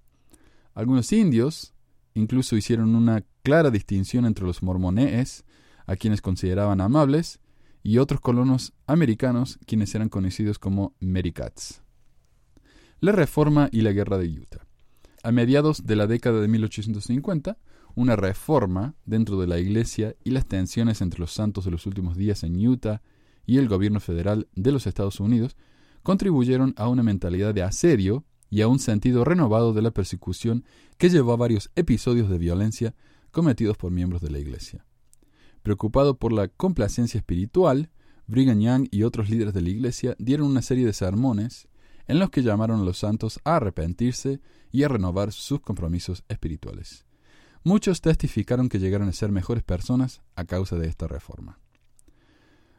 Algunos 0.73 1.11
indios 1.13 1.73
incluso 2.13 2.57
hicieron 2.57 2.95
una 2.95 3.23
clara 3.43 3.71
distinción 3.71 4.25
entre 4.25 4.45
los 4.45 4.63
mormonees, 4.63 5.45
a 5.85 5.95
quienes 5.95 6.21
consideraban 6.21 6.81
amables, 6.81 7.39
y 7.83 7.99
otros 7.99 8.19
colonos 8.19 8.73
americanos, 8.87 9.59
quienes 9.65 9.95
eran 9.95 10.09
conocidos 10.09 10.59
como 10.59 10.93
Mericats. 10.99 11.81
La 12.99 13.11
reforma 13.11 13.69
y 13.71 13.81
la 13.81 13.91
guerra 13.91 14.17
de 14.17 14.27
Utah. 14.27 14.65
A 15.23 15.31
mediados 15.31 15.85
de 15.85 15.95
la 15.95 16.07
década 16.07 16.41
de 16.41 16.47
1850, 16.47 17.57
una 17.95 18.15
reforma 18.15 18.95
dentro 19.05 19.39
de 19.39 19.47
la 19.47 19.59
Iglesia 19.59 20.15
y 20.23 20.31
las 20.31 20.45
tensiones 20.45 21.01
entre 21.01 21.19
los 21.19 21.31
santos 21.31 21.65
de 21.65 21.71
los 21.71 21.85
últimos 21.85 22.17
días 22.17 22.43
en 22.43 22.67
Utah 22.67 23.01
y 23.47 23.57
el 23.57 23.67
gobierno 23.67 23.99
federal 23.99 24.47
de 24.53 24.71
los 24.71 24.85
Estados 24.85 25.19
Unidos 25.19 25.55
contribuyeron 26.03 26.75
a 26.77 26.87
una 26.89 27.01
mentalidad 27.01 27.55
de 27.55 27.63
asedio 27.63 28.25
y 28.49 28.61
a 28.61 28.67
un 28.67 28.77
sentido 28.77 29.23
renovado 29.23 29.73
de 29.73 29.81
la 29.81 29.91
persecución 29.91 30.63
que 30.97 31.09
llevó 31.09 31.33
a 31.33 31.37
varios 31.37 31.71
episodios 31.75 32.29
de 32.29 32.37
violencia 32.37 32.93
cometidos 33.31 33.77
por 33.77 33.91
miembros 33.91 34.21
de 34.21 34.29
la 34.29 34.39
Iglesia. 34.39 34.85
Preocupado 35.63 36.17
por 36.17 36.31
la 36.33 36.47
complacencia 36.49 37.17
espiritual, 37.17 37.89
Brigham 38.27 38.59
Young 38.59 38.87
y 38.91 39.03
otros 39.03 39.29
líderes 39.29 39.53
de 39.53 39.61
la 39.61 39.69
Iglesia 39.69 40.15
dieron 40.19 40.47
una 40.47 40.61
serie 40.61 40.85
de 40.85 40.93
sermones 40.93 41.67
en 42.07 42.19
los 42.19 42.29
que 42.29 42.43
llamaron 42.43 42.81
a 42.81 42.83
los 42.83 42.99
santos 42.99 43.39
a 43.43 43.57
arrepentirse 43.57 44.39
y 44.71 44.83
a 44.83 44.87
renovar 44.87 45.31
sus 45.31 45.61
compromisos 45.61 46.23
espirituales. 46.27 47.05
Muchos 47.63 48.01
testificaron 48.01 48.69
que 48.69 48.79
llegaron 48.79 49.09
a 49.09 49.13
ser 49.13 49.31
mejores 49.31 49.63
personas 49.63 50.21
a 50.35 50.45
causa 50.45 50.77
de 50.77 50.87
esta 50.87 51.07
reforma. 51.07 51.59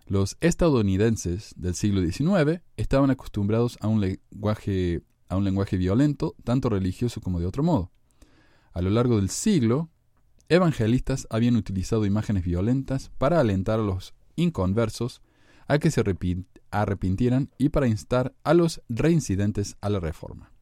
Los 0.09 0.39
estadounidenses 0.41 1.55
del 1.59 1.75
siglo 1.75 2.01
XIX 2.01 2.63
estaban 2.79 3.11
acostumbrados 3.11 3.77
a 3.83 3.89
un 3.89 4.01
lenguaje, 4.01 5.03
a 5.29 5.37
un 5.37 5.45
lenguaje 5.45 5.77
violento, 5.77 6.35
tanto 6.45 6.71
religioso 6.71 7.21
como 7.21 7.41
de 7.41 7.45
otro 7.45 7.63
modo. 7.63 7.93
A 8.73 8.81
lo 8.81 8.89
largo 8.89 9.17
del 9.17 9.29
siglo, 9.29 9.91
evangelistas 10.49 11.27
habían 11.29 11.57
utilizado 11.57 12.07
imágenes 12.07 12.43
violentas 12.45 13.11
para 13.19 13.39
alentar 13.39 13.81
a 13.81 13.83
los 13.83 14.15
inconversos 14.35 15.21
a 15.67 15.79
que 15.79 15.91
se 15.91 16.03
arrepintieran 16.71 17.51
y 17.59 17.69
para 17.69 17.87
instar 17.87 18.35
a 18.45 18.55
los 18.55 18.81
reincidentes 18.89 19.77
a 19.83 19.91
la 19.91 20.01
reforma. 20.01 20.53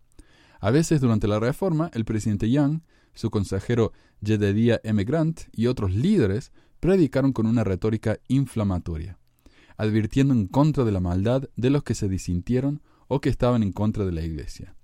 A 0.59 0.72
veces 0.72 1.00
durante 1.00 1.28
la 1.28 1.38
reforma, 1.38 1.92
el 1.94 2.04
presidente 2.04 2.50
Young, 2.50 2.80
su 3.14 3.30
consejero 3.30 3.92
Jedediah 4.24 4.80
M. 4.82 5.04
Grant 5.04 5.42
y 5.52 5.68
otros 5.68 5.94
líderes 5.94 6.50
predicaron 6.80 7.32
con 7.32 7.46
una 7.46 7.62
retórica 7.62 8.18
inflamatoria, 8.26 9.20
advirtiendo 9.77 10.35
en 10.35 10.47
contra 10.47 10.85
de 10.85 10.93
la 10.93 11.01
maldad 11.01 11.49
de 11.57 11.71
los 11.71 11.83
que 11.83 11.95
se 11.95 12.09
disintieron 12.09 12.83
o 13.09 13.21
que 13.21 13.29
estaban 13.29 13.62
en 13.62 13.73
contra 13.73 14.05
de 14.05 14.12
la 14.12 14.23
Iglesia. 14.23 14.75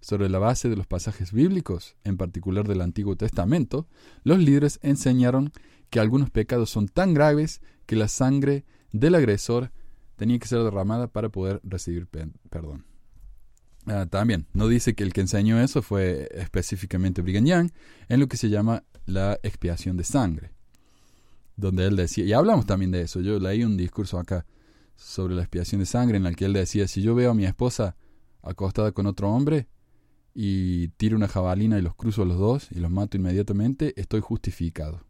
Sobre 0.00 0.28
la 0.28 0.38
base 0.38 0.68
de 0.68 0.76
los 0.76 0.86
pasajes 0.86 1.32
bíblicos, 1.32 1.96
en 2.04 2.16
particular 2.16 2.68
del 2.68 2.80
Antiguo 2.80 3.16
Testamento, 3.16 3.88
los 4.22 4.38
líderes 4.38 4.78
enseñaron 4.82 5.52
que 5.90 6.00
algunos 6.00 6.30
pecados 6.30 6.70
son 6.70 6.88
tan 6.88 7.14
graves 7.14 7.60
que 7.86 7.96
la 7.96 8.08
sangre 8.08 8.64
del 8.92 9.14
agresor 9.14 9.72
tenía 10.16 10.38
que 10.38 10.48
ser 10.48 10.62
derramada 10.62 11.08
para 11.08 11.28
poder 11.28 11.60
recibir 11.62 12.08
perdón. 12.50 12.84
Ah, 13.86 14.06
también, 14.06 14.46
no 14.52 14.66
dice 14.66 14.94
que 14.94 15.04
el 15.04 15.12
que 15.12 15.20
enseñó 15.20 15.60
eso 15.60 15.80
fue 15.80 16.28
específicamente 16.32 17.22
Brigham 17.22 17.44
Young, 17.44 17.70
en 18.08 18.20
lo 18.20 18.26
que 18.26 18.36
se 18.36 18.48
llama 18.48 18.82
la 19.06 19.38
expiación 19.44 19.96
de 19.96 20.02
sangre, 20.02 20.50
donde 21.56 21.86
él 21.86 21.96
decía, 21.96 22.24
y 22.24 22.32
hablamos 22.32 22.66
también 22.66 22.90
de 22.90 23.02
eso, 23.02 23.20
yo 23.20 23.38
leí 23.38 23.64
un 23.64 23.76
discurso 23.76 24.18
acá 24.18 24.46
sobre 24.94 25.34
la 25.34 25.42
expiación 25.42 25.80
de 25.80 25.86
sangre 25.86 26.16
en 26.18 26.26
el 26.26 26.36
que 26.36 26.44
él 26.46 26.52
decía, 26.52 26.86
si 26.88 27.02
yo 27.02 27.14
veo 27.14 27.30
a 27.30 27.34
mi 27.34 27.44
esposa 27.44 27.96
acostada 28.42 28.92
con 28.92 29.06
otro 29.06 29.30
hombre 29.30 29.68
y 30.34 30.88
tiro 30.88 31.16
una 31.16 31.28
jabalina 31.28 31.78
y 31.78 31.82
los 31.82 31.94
cruzo 31.94 32.22
a 32.22 32.26
los 32.26 32.38
dos 32.38 32.68
y 32.70 32.80
los 32.80 32.90
mato 32.90 33.16
inmediatamente, 33.16 33.94
estoy 34.00 34.20
justificado. 34.20 35.04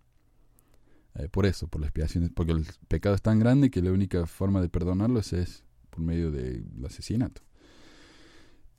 Eh, 1.14 1.28
por 1.28 1.46
eso, 1.46 1.68
por 1.68 1.80
la 1.80 1.88
expiación, 1.88 2.30
porque 2.34 2.52
el 2.52 2.66
pecado 2.88 3.14
es 3.14 3.22
tan 3.22 3.38
grande 3.38 3.70
que 3.70 3.82
la 3.82 3.92
única 3.92 4.26
forma 4.26 4.60
de 4.60 4.68
perdonarlo 4.68 5.18
es, 5.18 5.64
por 5.90 6.00
medio 6.00 6.30
del 6.30 6.66
asesinato. 6.84 7.42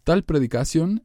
Tal 0.03 0.23
predicación 0.23 1.03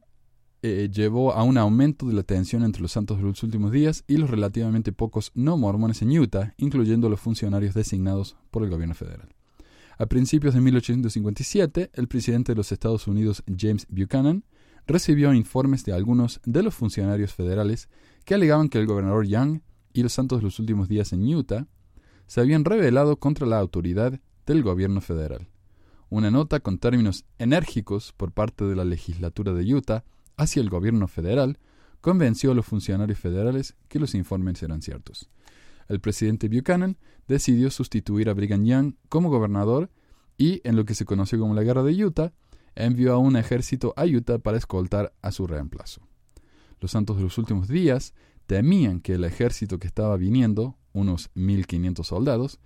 eh, 0.65 0.89
llevó 0.89 1.33
a 1.33 1.43
un 1.43 1.57
aumento 1.57 2.07
de 2.07 2.13
la 2.13 2.23
tensión 2.23 2.63
entre 2.63 2.81
los 2.81 2.93
santos 2.93 3.17
de 3.17 3.23
los 3.23 3.43
últimos 3.43 3.73
días 3.73 4.05
y 4.07 4.15
los 4.15 4.29
relativamente 4.29 4.93
pocos 4.93 5.31
no 5.35 5.57
mormones 5.57 6.01
en 6.01 6.17
Utah, 6.17 6.53
incluyendo 6.57 7.09
los 7.09 7.19
funcionarios 7.19 7.75
designados 7.75 8.37
por 8.49 8.63
el 8.63 8.69
gobierno 8.69 8.95
federal. 8.95 9.27
A 9.97 10.05
principios 10.05 10.53
de 10.53 10.61
1857, 10.61 11.91
el 11.93 12.07
presidente 12.07 12.53
de 12.53 12.55
los 12.55 12.71
Estados 12.71 13.07
Unidos, 13.07 13.43
James 13.45 13.85
Buchanan, 13.89 14.45
recibió 14.87 15.33
informes 15.33 15.83
de 15.83 15.91
algunos 15.91 16.39
de 16.45 16.63
los 16.63 16.73
funcionarios 16.73 17.33
federales 17.33 17.89
que 18.23 18.35
alegaban 18.35 18.69
que 18.69 18.79
el 18.79 18.87
gobernador 18.87 19.27
Young 19.27 19.59
y 19.91 20.01
los 20.01 20.13
santos 20.13 20.39
de 20.39 20.43
los 20.45 20.59
últimos 20.59 20.87
días 20.87 21.11
en 21.11 21.27
Utah 21.27 21.67
se 22.25 22.39
habían 22.39 22.63
rebelado 22.63 23.17
contra 23.17 23.45
la 23.45 23.59
autoridad 23.59 24.17
del 24.45 24.63
gobierno 24.63 25.01
federal. 25.01 25.49
Una 26.09 26.31
nota 26.31 26.61
con 26.61 26.77
términos 26.77 27.25
enérgicos 27.37 28.13
por 28.15 28.31
parte 28.31 28.63
de 28.63 28.77
la 28.77 28.85
legislatura 28.85 29.51
de 29.51 29.73
Utah 29.73 30.05
hacia 30.37 30.61
el 30.61 30.69
gobierno 30.69 31.07
federal 31.07 31.59
convenció 32.01 32.51
a 32.51 32.55
los 32.55 32.65
funcionarios 32.65 33.17
federales 33.17 33.75
que 33.87 33.99
los 33.99 34.13
informes 34.13 34.61
eran 34.61 34.81
ciertos. 34.81 35.29
El 35.87 35.99
presidente 35.99 36.49
Buchanan 36.49 36.97
decidió 37.27 37.71
sustituir 37.71 38.29
a 38.29 38.33
Brigham 38.33 38.65
Young 38.65 38.95
como 39.09 39.29
gobernador 39.29 39.89
y, 40.37 40.61
en 40.67 40.75
lo 40.75 40.85
que 40.85 40.95
se 40.95 41.05
conoció 41.05 41.39
como 41.39 41.53
la 41.53 41.63
Guerra 41.63 41.83
de 41.83 42.05
Utah, 42.05 42.33
envió 42.75 43.13
a 43.13 43.17
un 43.17 43.35
ejército 43.35 43.93
a 43.95 44.05
Utah 44.05 44.39
para 44.39 44.57
escoltar 44.57 45.13
a 45.21 45.31
su 45.31 45.47
reemplazo. 45.47 46.01
Los 46.79 46.91
santos 46.91 47.17
de 47.17 47.23
los 47.23 47.37
últimos 47.37 47.67
días 47.67 48.13
temían 48.45 48.99
que 48.99 49.13
el 49.13 49.23
ejército 49.23 49.79
que 49.79 49.87
estaba 49.87 50.17
viniendo, 50.17 50.77
unos 50.91 51.31
1.500 51.35 52.03
soldados, 52.03 52.59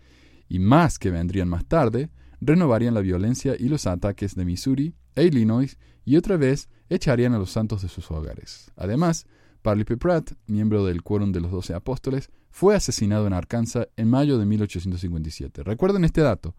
y 0.50 0.60
más 0.60 0.98
que 0.98 1.12
vendrían 1.12 1.50
más 1.50 1.66
tarde, 1.66 2.10
renovarían 2.42 2.94
la 2.94 3.02
violencia 3.02 3.56
y 3.58 3.68
los 3.70 3.86
ataques 3.86 4.36
de 4.36 4.46
Missouri 4.46 4.96
Illinois 5.24 5.78
y 6.06 6.16
otra 6.16 6.38
vez 6.38 6.70
echarían 6.90 7.34
a 7.34 7.40
los 7.40 7.52
santos 7.52 7.82
de 7.82 7.90
sus 7.90 8.10
hogares. 8.12 8.72
Además, 8.76 9.26
Parley 9.62 9.84
P. 9.84 9.98
Pratt, 9.98 10.32
miembro 10.48 10.86
del 10.86 11.04
Quórum 11.04 11.32
de 11.32 11.42
los 11.42 11.52
Doce 11.52 11.74
Apóstoles, 11.74 12.30
fue 12.50 12.76
asesinado 12.76 13.28
en 13.28 13.34
Arkansas 13.34 13.90
en 13.98 14.10
mayo 14.10 14.38
de 14.38 14.46
1857. 14.46 15.64
Recuerden 15.64 16.06
este 16.06 16.22
dato. 16.22 16.56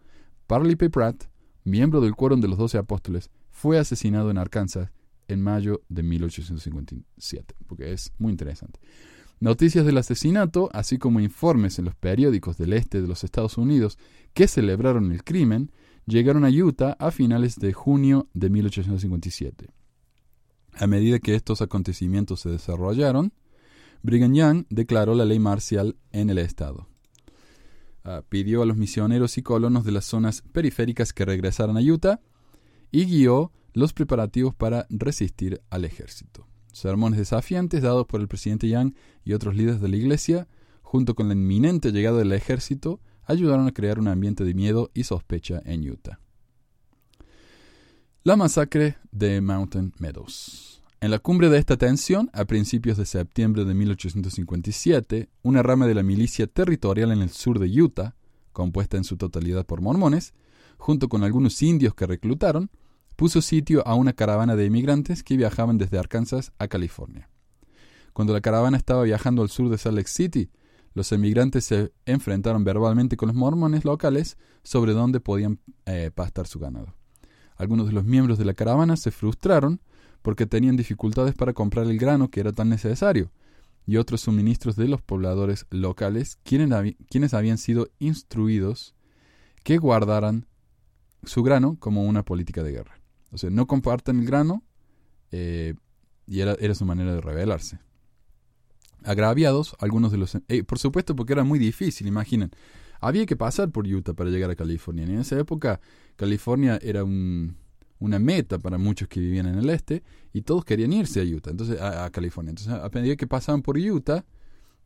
Parley 0.47 0.75
P. 0.75 0.89
Pratt, 0.89 1.25
miembro 1.63 2.01
del 2.01 2.15
Quórum 2.15 2.41
de 2.41 2.47
los 2.47 2.57
Doce 2.57 2.77
Apóstoles, 2.77 3.31
fue 3.49 3.79
asesinado 3.79 4.31
en 4.31 4.37
Arkansas 4.37 4.91
en 5.27 5.41
mayo 5.41 5.81
de 5.89 6.03
1857, 6.03 7.55
porque 7.67 7.93
es 7.93 8.13
muy 8.17 8.31
interesante. 8.31 8.79
Noticias 9.39 9.85
del 9.85 9.97
asesinato, 9.97 10.69
así 10.73 10.97
como 10.97 11.19
informes 11.19 11.79
en 11.79 11.85
los 11.85 11.95
periódicos 11.95 12.57
del 12.57 12.73
este 12.73 13.01
de 13.01 13.07
los 13.07 13.23
Estados 13.23 13.57
Unidos 13.57 13.97
que 14.33 14.47
celebraron 14.47 15.11
el 15.11 15.23
crimen, 15.23 15.71
llegaron 16.09 16.43
a 16.43 16.49
Utah 16.49 16.95
a 16.99 17.11
finales 17.11 17.55
de 17.57 17.71
junio 17.71 18.27
de 18.33 18.49
1857. 18.49 19.67
A 20.73 20.87
medida 20.87 21.19
que 21.19 21.35
estos 21.35 21.61
acontecimientos 21.61 22.41
se 22.41 22.49
desarrollaron, 22.49 23.33
Brigham 24.01 24.33
Young 24.33 24.65
declaró 24.69 25.13
la 25.13 25.25
ley 25.25 25.39
marcial 25.39 25.97
en 26.11 26.29
el 26.29 26.37
estado. 26.37 26.87
Ah, 28.03 28.23
pidió 28.27 28.61
a 28.61 28.65
los 28.65 28.77
misioneros 28.77 29.37
y 29.37 29.43
colonos 29.43 29.83
de 29.83 29.91
las 29.91 30.05
zonas 30.05 30.41
periféricas 30.53 31.13
que 31.13 31.25
regresaran 31.25 31.77
a 31.77 31.81
Utah 31.81 32.21
y 32.91 33.05
guió 33.05 33.51
los 33.73 33.93
preparativos 33.93 34.55
para 34.55 34.87
resistir 34.89 35.61
al 35.69 35.85
ejército. 35.85 36.47
Sermones 36.71 37.19
desafiantes 37.19 37.81
dados 37.81 38.07
por 38.07 38.21
el 38.21 38.27
presidente 38.27 38.69
Young 38.69 38.93
y 39.23 39.33
otros 39.33 39.55
líderes 39.55 39.81
de 39.81 39.89
la 39.89 39.97
iglesia, 39.97 40.47
junto 40.81 41.13
con 41.13 41.27
la 41.27 41.33
inminente 41.33 41.91
llegada 41.91 42.19
del 42.19 42.31
ejército, 42.31 42.99
ayudaron 43.29 43.67
a 43.67 43.71
crear 43.71 43.99
un 43.99 44.07
ambiente 44.07 44.43
de 44.43 44.55
miedo 44.55 44.89
y 44.93 45.03
sospecha 45.03 45.61
en 45.63 45.87
Utah. 45.87 46.19
La 48.23 48.35
masacre 48.35 48.97
de 49.11 49.39
Mountain 49.39 49.93
Meadows. 49.99 50.81
En 50.99 51.11
la 51.11 51.19
cumbre 51.19 51.49
de 51.49 51.59
esta 51.59 51.77
tensión, 51.77 52.29
a 52.33 52.45
principios 52.45 52.97
de 52.97 53.05
septiembre 53.05 53.65
de 53.65 53.73
1857, 53.75 55.29
una 55.43 55.61
rama 55.61 55.85
de 55.85 55.93
la 55.93 56.03
milicia 56.03 56.47
territorial 56.47 57.11
en 57.11 57.21
el 57.21 57.29
sur 57.29 57.59
de 57.59 57.67
Utah, 57.81 58.15
compuesta 58.51 58.97
en 58.97 59.03
su 59.03 59.15
totalidad 59.15 59.65
por 59.65 59.81
mormones, 59.81 60.33
junto 60.77 61.07
con 61.07 61.23
algunos 61.23 61.61
indios 61.61 61.93
que 61.93 62.07
reclutaron, 62.07 62.71
puso 63.15 63.41
sitio 63.43 63.87
a 63.87 63.93
una 63.93 64.13
caravana 64.13 64.55
de 64.55 64.65
inmigrantes 64.65 65.23
que 65.23 65.37
viajaban 65.37 65.77
desde 65.77 65.99
Arkansas 65.99 66.51
a 66.57 66.67
California. 66.67 67.29
Cuando 68.11 68.33
la 68.33 68.41
caravana 68.41 68.75
estaba 68.75 69.03
viajando 69.03 69.43
al 69.43 69.49
sur 69.49 69.69
de 69.69 69.77
Salt 69.77 69.97
Lake 69.97 70.09
City, 70.09 70.49
los 70.93 71.11
emigrantes 71.11 71.65
se 71.65 71.93
enfrentaron 72.05 72.63
verbalmente 72.63 73.17
con 73.17 73.27
los 73.27 73.35
mormones 73.35 73.85
locales 73.85 74.37
sobre 74.63 74.93
dónde 74.93 75.19
podían 75.19 75.59
eh, 75.85 76.11
pastar 76.13 76.47
su 76.47 76.59
ganado. 76.59 76.95
Algunos 77.55 77.87
de 77.87 77.93
los 77.93 78.05
miembros 78.05 78.37
de 78.37 78.45
la 78.45 78.53
caravana 78.53 78.95
se 78.97 79.11
frustraron 79.11 79.81
porque 80.21 80.45
tenían 80.45 80.77
dificultades 80.77 81.35
para 81.35 81.53
comprar 81.53 81.85
el 81.85 81.97
grano 81.97 82.29
que 82.29 82.39
era 82.39 82.51
tan 82.51 82.69
necesario, 82.69 83.31
y 83.89 83.97
otros 83.97 84.21
suministros 84.21 84.75
de 84.75 84.87
los 84.87 85.01
pobladores 85.01 85.65
locales, 85.71 86.37
quienes, 86.43 87.33
habían 87.33 87.57
sido 87.57 87.89
instruidos 87.97 88.93
que 89.63 89.79
guardaran 89.79 90.45
su 91.23 91.41
grano 91.41 91.75
como 91.79 92.03
una 92.03 92.23
política 92.23 92.61
de 92.61 92.71
guerra. 92.71 92.99
O 93.31 93.39
sea, 93.39 93.49
no 93.49 93.65
comparten 93.65 94.19
el 94.19 94.25
grano 94.27 94.63
eh, 95.31 95.73
y 96.27 96.41
era, 96.41 96.53
era, 96.59 96.75
su 96.75 96.85
manera 96.85 97.15
de 97.15 97.21
rebelarse. 97.21 97.79
Agraviados, 99.03 99.75
algunos 99.79 100.11
de 100.11 100.17
los... 100.17 100.37
Eh, 100.47 100.63
por 100.63 100.79
supuesto, 100.79 101.15
porque 101.15 101.33
era 101.33 101.43
muy 101.43 101.59
difícil, 101.59 102.07
imaginen. 102.07 102.51
Había 102.99 103.25
que 103.25 103.35
pasar 103.35 103.71
por 103.71 103.87
Utah 103.87 104.13
para 104.13 104.29
llegar 104.29 104.49
a 104.51 104.55
California. 104.55 105.05
Y 105.05 105.11
en 105.11 105.19
esa 105.19 105.39
época, 105.39 105.79
California 106.15 106.79
era 106.81 107.03
un, 107.03 107.55
una 107.99 108.19
meta 108.19 108.59
para 108.59 108.77
muchos 108.77 109.07
que 109.07 109.19
vivían 109.19 109.47
en 109.47 109.57
el 109.57 109.69
este 109.69 110.03
y 110.33 110.41
todos 110.41 110.65
querían 110.65 110.91
irse 110.91 111.21
a 111.21 111.23
Utah, 111.23 111.51
entonces 111.51 111.79
a, 111.81 112.09
California. 112.09 112.49
Entonces, 112.49 112.73
a 112.73 112.89
medida 112.93 113.15
que 113.15 113.27
pasaban 113.27 113.61
por 113.61 113.77
Utah, 113.77 114.25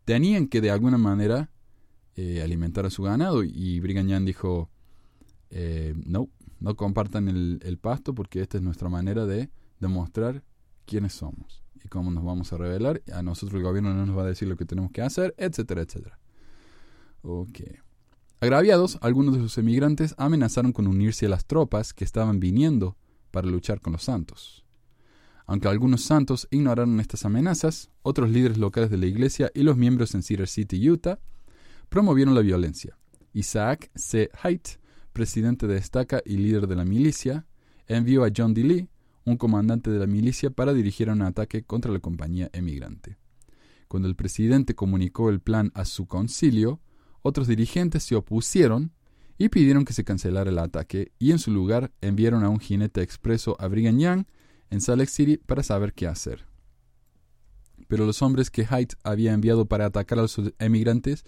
tenían 0.05 0.47
que 0.47 0.61
de 0.61 0.69
alguna 0.69 0.97
manera 0.97 1.49
eh, 2.15 2.41
alimentar 2.43 2.85
a 2.85 2.91
su 2.91 3.01
ganado. 3.01 3.43
Y 3.43 3.79
Brigham 3.79 4.07
Young 4.07 4.25
dijo, 4.25 4.69
eh, 5.49 5.95
no, 6.05 6.29
no 6.59 6.75
compartan 6.75 7.27
el, 7.27 7.59
el, 7.63 7.77
pasto 7.79 8.13
porque 8.13 8.41
esta 8.41 8.57
es 8.57 8.63
nuestra 8.63 8.89
manera 8.89 9.25
de 9.25 9.49
demostrar 9.79 10.43
quiénes 10.85 11.13
somos 11.13 11.62
y 11.83 11.87
cómo 11.87 12.11
nos 12.11 12.23
vamos 12.23 12.53
a 12.53 12.57
revelar. 12.57 13.01
A 13.13 13.21
nosotros 13.21 13.57
el 13.57 13.63
gobierno 13.63 13.93
no 13.93 14.05
nos 14.05 14.17
va 14.17 14.23
a 14.23 14.27
decir 14.27 14.47
lo 14.47 14.57
que 14.57 14.65
tenemos 14.65 14.91
que 14.91 15.01
hacer, 15.01 15.33
etcétera, 15.37 15.81
etcétera. 15.81 16.19
Ok. 17.21 17.59
Agraviados, 18.39 18.97
algunos 19.01 19.35
de 19.35 19.41
sus 19.41 19.57
emigrantes 19.57 20.15
amenazaron 20.17 20.73
con 20.73 20.87
unirse 20.87 21.27
a 21.27 21.29
las 21.29 21.45
tropas 21.45 21.93
que 21.93 22.03
estaban 22.03 22.39
viniendo 22.39 22.97
para 23.31 23.47
luchar 23.47 23.79
con 23.79 23.93
los 23.93 24.03
santos. 24.03 24.65
Aunque 25.45 25.67
algunos 25.67 26.03
santos 26.03 26.47
ignoraron 26.51 26.99
estas 26.99 27.25
amenazas, 27.25 27.89
otros 28.01 28.29
líderes 28.29 28.57
locales 28.57 28.89
de 28.89 28.97
la 28.97 29.05
iglesia 29.05 29.51
y 29.53 29.63
los 29.63 29.77
miembros 29.77 30.13
en 30.15 30.23
Cedar 30.23 30.47
City, 30.47 30.89
Utah, 30.89 31.19
promovieron 31.89 32.35
la 32.35 32.41
violencia. 32.41 32.97
Isaac 33.33 33.91
C. 33.95 34.29
Haidt, 34.41 34.79
presidente 35.11 35.67
de 35.67 35.77
estaca 35.77 36.21
y 36.25 36.37
líder 36.37 36.67
de 36.67 36.75
la 36.75 36.85
milicia, 36.85 37.45
envió 37.87 38.23
a 38.23 38.31
John 38.35 38.53
D. 38.53 38.63
Lee, 38.63 38.89
un 39.25 39.37
comandante 39.37 39.89
de 39.89 39.99
la 39.99 40.07
milicia, 40.07 40.49
para 40.49 40.73
dirigir 40.73 41.09
un 41.09 41.21
ataque 41.21 41.63
contra 41.63 41.91
la 41.91 41.99
compañía 41.99 42.49
emigrante. 42.53 43.17
Cuando 43.87 44.07
el 44.07 44.15
presidente 44.15 44.75
comunicó 44.75 45.29
el 45.29 45.39
plan 45.39 45.71
a 45.75 45.85
su 45.85 46.07
concilio, 46.07 46.81
otros 47.21 47.47
dirigentes 47.47 48.03
se 48.03 48.15
opusieron 48.15 48.91
y 49.37 49.49
pidieron 49.49 49.85
que 49.85 49.93
se 49.93 50.03
cancelara 50.03 50.49
el 50.49 50.59
ataque 50.59 51.11
y 51.19 51.31
en 51.31 51.39
su 51.39 51.51
lugar 51.51 51.91
enviaron 52.01 52.43
a 52.43 52.49
un 52.49 52.59
jinete 52.59 53.01
expreso 53.01 53.55
a 53.59 53.67
Brigham 53.67 54.25
en 54.69 54.81
Salt 54.81 54.99
Lake 54.99 55.11
City 55.11 55.37
para 55.37 55.63
saber 55.63 55.93
qué 55.93 56.07
hacer. 56.07 56.45
Pero 57.87 58.05
los 58.05 58.21
hombres 58.21 58.49
que 58.49 58.65
Haidt 58.69 58.93
había 59.03 59.33
enviado 59.33 59.65
para 59.65 59.85
atacar 59.85 60.19
a 60.19 60.23
los 60.23 60.39
emigrantes 60.59 61.23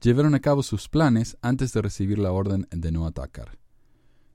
llevaron 0.00 0.34
a 0.34 0.40
cabo 0.40 0.62
sus 0.62 0.88
planes 0.88 1.36
antes 1.42 1.72
de 1.72 1.82
recibir 1.82 2.18
la 2.18 2.32
orden 2.32 2.66
de 2.70 2.90
no 2.90 3.06
atacar. 3.06 3.58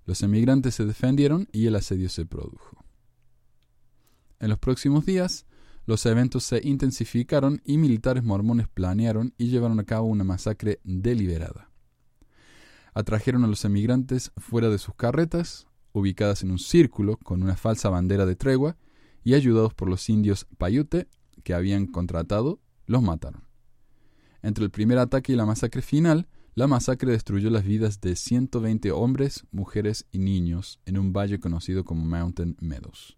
Los 0.06 0.22
emigrantes 0.22 0.76
se 0.76 0.86
defendieron 0.86 1.48
y 1.52 1.66
el 1.66 1.76
asedio 1.76 2.10
se 2.10 2.26
produjo. 2.26 2.85
En 4.40 4.50
los 4.50 4.60
próximos 4.60 5.06
días, 5.06 5.46
los 5.86 6.06
eventos 6.06 6.44
se 6.44 6.62
intensificaron 6.64 7.62
y 7.64 7.78
militares 7.78 8.24
mormones 8.24 8.68
planearon 8.68 9.34
y 9.38 9.48
llevaron 9.48 9.80
a 9.80 9.84
cabo 9.84 10.08
una 10.08 10.24
masacre 10.24 10.80
deliberada. 10.84 11.70
Atrajeron 12.94 13.44
a 13.44 13.48
los 13.48 13.66
emigrantes 13.66 14.32
fuera 14.38 14.70
de 14.70 14.78
sus 14.78 14.96
carretas, 14.96 15.68
ubicadas 15.92 16.44
en 16.44 16.52
un 16.52 16.60
círculo 16.60 17.18
con 17.18 17.44
una 17.44 17.56
falsa 17.56 17.90
bandera 17.90 18.26
de 18.26 18.36
tregua, 18.36 18.78
y 19.24 19.34
ayudados 19.34 19.74
por 19.74 19.90
los 19.90 20.08
indios 20.10 20.48
Paiute 20.58 21.08
que 21.44 21.54
habían 21.54 21.88
contratado, 21.88 22.62
los 22.86 23.02
mataron. 23.02 23.44
Entre 24.42 24.64
el 24.64 24.72
primer 24.72 25.00
ataque 25.00 25.34
y 25.34 25.36
la 25.36 25.46
masacre 25.46 25.82
final, 25.82 26.28
la 26.54 26.68
masacre 26.68 27.12
destruyó 27.12 27.50
las 27.50 27.66
vidas 27.66 28.00
de 28.02 28.16
120 28.16 28.92
hombres, 28.92 29.46
mujeres 29.52 30.08
y 30.12 30.20
niños 30.20 30.80
en 30.86 30.98
un 30.98 31.12
valle 31.12 31.40
conocido 31.40 31.84
como 31.84 32.06
Mountain 32.06 32.56
Meadows. 32.62 33.18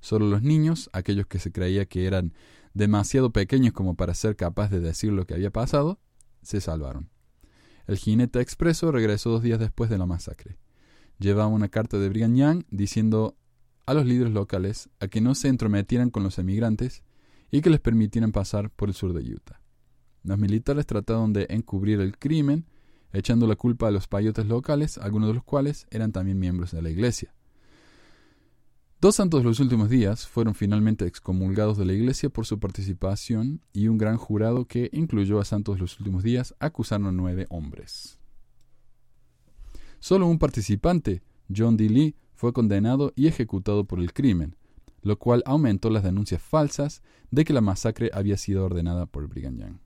Solo 0.00 0.26
los 0.26 0.42
niños, 0.42 0.90
aquellos 0.92 1.26
que 1.26 1.38
se 1.38 1.52
creía 1.52 1.86
que 1.86 2.06
eran 2.06 2.32
demasiado 2.74 3.32
pequeños 3.32 3.72
como 3.72 3.94
para 3.94 4.14
ser 4.14 4.36
capaz 4.36 4.70
de 4.70 4.80
decir 4.80 5.12
lo 5.12 5.26
que 5.26 5.34
había 5.34 5.50
pasado, 5.50 5.98
se 6.42 6.60
salvaron. 6.60 7.10
El 7.86 7.96
jinete 7.96 8.40
expreso 8.40 8.92
regresó 8.92 9.30
dos 9.30 9.42
días 9.42 9.58
después 9.58 9.90
de 9.90 9.98
la 9.98 10.06
masacre. 10.06 10.58
Llevaba 11.18 11.48
una 11.48 11.68
carta 11.68 11.98
de 11.98 12.08
Brigham 12.08 12.36
Young 12.36 12.64
diciendo 12.70 13.36
a 13.86 13.94
los 13.94 14.04
líderes 14.04 14.32
locales 14.32 14.90
a 15.00 15.08
que 15.08 15.20
no 15.20 15.34
se 15.34 15.48
entrometieran 15.48 16.10
con 16.10 16.22
los 16.22 16.38
emigrantes 16.38 17.02
y 17.50 17.62
que 17.62 17.70
les 17.70 17.80
permitieran 17.80 18.32
pasar 18.32 18.70
por 18.70 18.88
el 18.90 18.94
sur 18.94 19.14
de 19.14 19.32
Utah. 19.32 19.60
Los 20.22 20.38
militares 20.38 20.84
trataron 20.84 21.32
de 21.32 21.46
encubrir 21.48 22.00
el 22.00 22.18
crimen, 22.18 22.66
echando 23.12 23.46
la 23.46 23.56
culpa 23.56 23.88
a 23.88 23.90
los 23.90 24.06
payotes 24.06 24.46
locales, 24.46 24.98
algunos 24.98 25.28
de 25.28 25.34
los 25.34 25.44
cuales 25.44 25.86
eran 25.90 26.12
también 26.12 26.38
miembros 26.38 26.72
de 26.72 26.82
la 26.82 26.90
iglesia. 26.90 27.34
Dos 29.00 29.14
santos 29.14 29.42
de 29.42 29.44
los 29.44 29.60
últimos 29.60 29.88
días 29.88 30.26
fueron 30.26 30.56
finalmente 30.56 31.06
excomulgados 31.06 31.78
de 31.78 31.84
la 31.84 31.92
iglesia 31.92 32.30
por 32.30 32.46
su 32.46 32.58
participación 32.58 33.60
y 33.72 33.86
un 33.86 33.96
gran 33.96 34.16
jurado 34.16 34.64
que 34.64 34.90
incluyó 34.92 35.38
a 35.38 35.44
santos 35.44 35.76
de 35.76 35.82
los 35.82 36.00
últimos 36.00 36.24
días 36.24 36.56
acusaron 36.58 37.06
a 37.06 37.12
nueve 37.12 37.46
hombres. 37.48 38.18
Solo 40.00 40.26
un 40.26 40.40
participante, 40.40 41.22
John 41.56 41.76
D. 41.76 41.88
Lee, 41.88 42.16
fue 42.34 42.52
condenado 42.52 43.12
y 43.14 43.28
ejecutado 43.28 43.84
por 43.84 44.00
el 44.00 44.12
crimen, 44.12 44.56
lo 45.02 45.16
cual 45.16 45.44
aumentó 45.46 45.90
las 45.90 46.02
denuncias 46.02 46.42
falsas 46.42 47.00
de 47.30 47.44
que 47.44 47.52
la 47.52 47.60
masacre 47.60 48.10
había 48.12 48.36
sido 48.36 48.64
ordenada 48.64 49.06
por 49.06 49.28
Brigham 49.28 49.58
Young. 49.58 49.78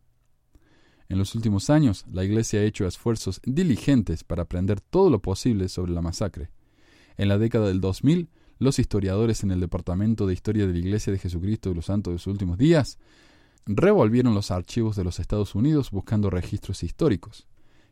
En 1.11 1.19
los 1.19 1.35
últimos 1.35 1.69
años, 1.69 2.07
la 2.11 2.25
Iglesia 2.25 2.61
ha 2.61 2.65
hecho 2.65 2.87
esfuerzos 2.87 3.43
diligentes 3.45 4.25
para 4.25 4.45
aprender 4.45 4.81
todo 4.81 5.11
lo 5.11 5.21
posible 5.21 5.69
sobre 5.69 5.93
la 5.93 6.01
masacre. 6.01 6.51
En 7.19 7.29
la 7.29 7.37
década 7.37 7.69
del 7.69 7.83
2000, 7.83 8.31
los 8.63 8.79
historiadores 8.79 9.43
en 9.43 9.51
el 9.51 9.61
Departamento 9.61 10.27
de 10.27 10.35
Historia 10.35 10.67
de 10.67 10.73
la 10.73 10.79
Iglesia 10.79 11.13
de 11.13 11.19
Jesucristo 11.19 11.69
de 11.69 11.75
los 11.75 11.87
Santos 11.87 12.13
de 12.13 12.19
sus 12.19 12.29
últimos 12.29 12.59
días 12.59 12.99
revolvieron 13.67 14.35
los 14.35 14.51
archivos 14.51 14.97
de 14.97 15.05
los 15.05 15.19
Estados 15.19 15.55
Unidos 15.55 15.91
buscando 15.91 16.31
registros 16.31 16.83
históricos. 16.83 17.49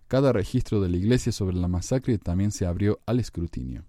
Cada 0.07 0.33
registro 0.33 0.81
de 0.81 0.89
la 0.89 0.97
Iglesia 0.97 1.33
sobre 1.33 1.57
la 1.57 1.69
masacre 1.69 2.19
también 2.19 2.53
se 2.53 2.67
abrió 2.67 3.01
al 3.07 3.21
escrutinio. 3.21 3.85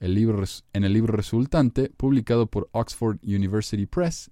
El 0.00 0.14
libro, 0.14 0.42
en 0.72 0.84
el 0.84 0.92
libro 0.92 1.16
resultante, 1.16 1.90
publicado 1.96 2.48
por 2.48 2.68
Oxford 2.72 3.18
University 3.22 3.86
Press 3.86 4.30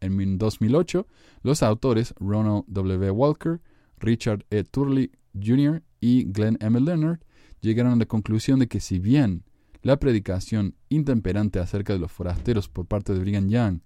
en 0.00 0.38
2008, 0.38 1.06
los 1.42 1.62
autores 1.62 2.14
Ronald 2.20 2.64
W. 2.68 3.10
Walker, 3.10 3.60
Richard 3.98 4.46
E. 4.50 4.62
Turley 4.64 5.10
Jr. 5.34 5.82
y 6.00 6.24
Glenn 6.24 6.56
M. 6.60 6.80
Leonard 6.80 7.20
llegaron 7.60 7.92
a 7.92 7.96
la 7.96 8.06
conclusión 8.06 8.60
de 8.60 8.68
que 8.68 8.80
si 8.80 8.98
bien 8.98 9.44
la 9.82 9.98
predicación 9.98 10.74
intemperante 10.88 11.58
acerca 11.58 11.92
de 11.92 11.98
los 11.98 12.12
forasteros 12.12 12.68
por 12.68 12.86
parte 12.86 13.12
de 13.12 13.20
Brigham 13.20 13.48
Young, 13.48 13.80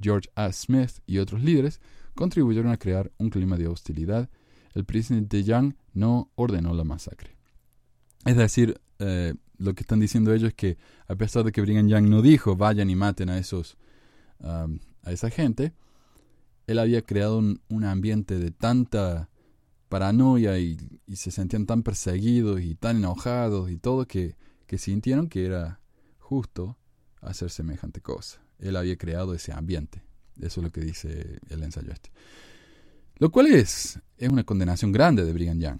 George 0.00 0.28
A. 0.34 0.52
Smith 0.52 1.00
y 1.06 1.18
otros 1.18 1.42
líderes 1.42 1.80
contribuyeron 2.14 2.72
a 2.72 2.78
crear 2.78 3.12
un 3.18 3.30
clima 3.30 3.56
de 3.56 3.68
hostilidad. 3.68 4.30
El 4.74 4.84
presidente 4.84 5.44
Young 5.44 5.74
no 5.92 6.30
ordenó 6.34 6.74
la 6.74 6.84
masacre. 6.84 7.36
Es 8.24 8.36
decir, 8.36 8.80
eh, 8.98 9.34
lo 9.58 9.74
que 9.74 9.82
están 9.82 10.00
diciendo 10.00 10.32
ellos 10.32 10.48
es 10.48 10.54
que 10.54 10.78
a 11.06 11.14
pesar 11.14 11.44
de 11.44 11.52
que 11.52 11.60
Brigham 11.60 11.88
Young 11.88 12.08
no 12.08 12.22
dijo 12.22 12.56
vayan 12.56 12.90
y 12.90 12.96
maten 12.96 13.30
a 13.30 13.38
esos 13.38 13.76
a 14.40 15.10
esa 15.10 15.30
gente, 15.30 15.72
él 16.66 16.78
había 16.78 17.02
creado 17.02 17.38
un, 17.38 17.84
ambiente 17.84 18.38
de 18.38 18.50
tanta 18.50 19.30
paranoia 19.88 20.58
y, 20.58 20.78
se 21.14 21.30
sentían 21.30 21.66
tan 21.66 21.82
perseguidos 21.82 22.60
y 22.60 22.74
tan 22.74 22.98
enojados 22.98 23.70
y 23.70 23.76
todo 23.76 24.06
que, 24.06 24.36
que 24.74 24.78
sintieron 24.78 25.28
que 25.28 25.46
era 25.46 25.78
justo 26.18 26.76
hacer 27.20 27.48
semejante 27.50 28.00
cosa. 28.00 28.42
Él 28.58 28.74
había 28.74 28.96
creado 28.96 29.32
ese 29.32 29.52
ambiente. 29.52 30.02
Eso 30.40 30.60
es 30.60 30.64
lo 30.64 30.72
que 30.72 30.80
dice 30.80 31.38
el 31.48 31.62
ensayo 31.62 31.92
este. 31.92 32.10
Lo 33.18 33.30
cual 33.30 33.46
es, 33.46 34.00
es 34.18 34.28
una 34.28 34.42
condenación 34.42 34.90
grande 34.90 35.24
de 35.24 35.32
Brigham 35.32 35.60
Young. 35.60 35.78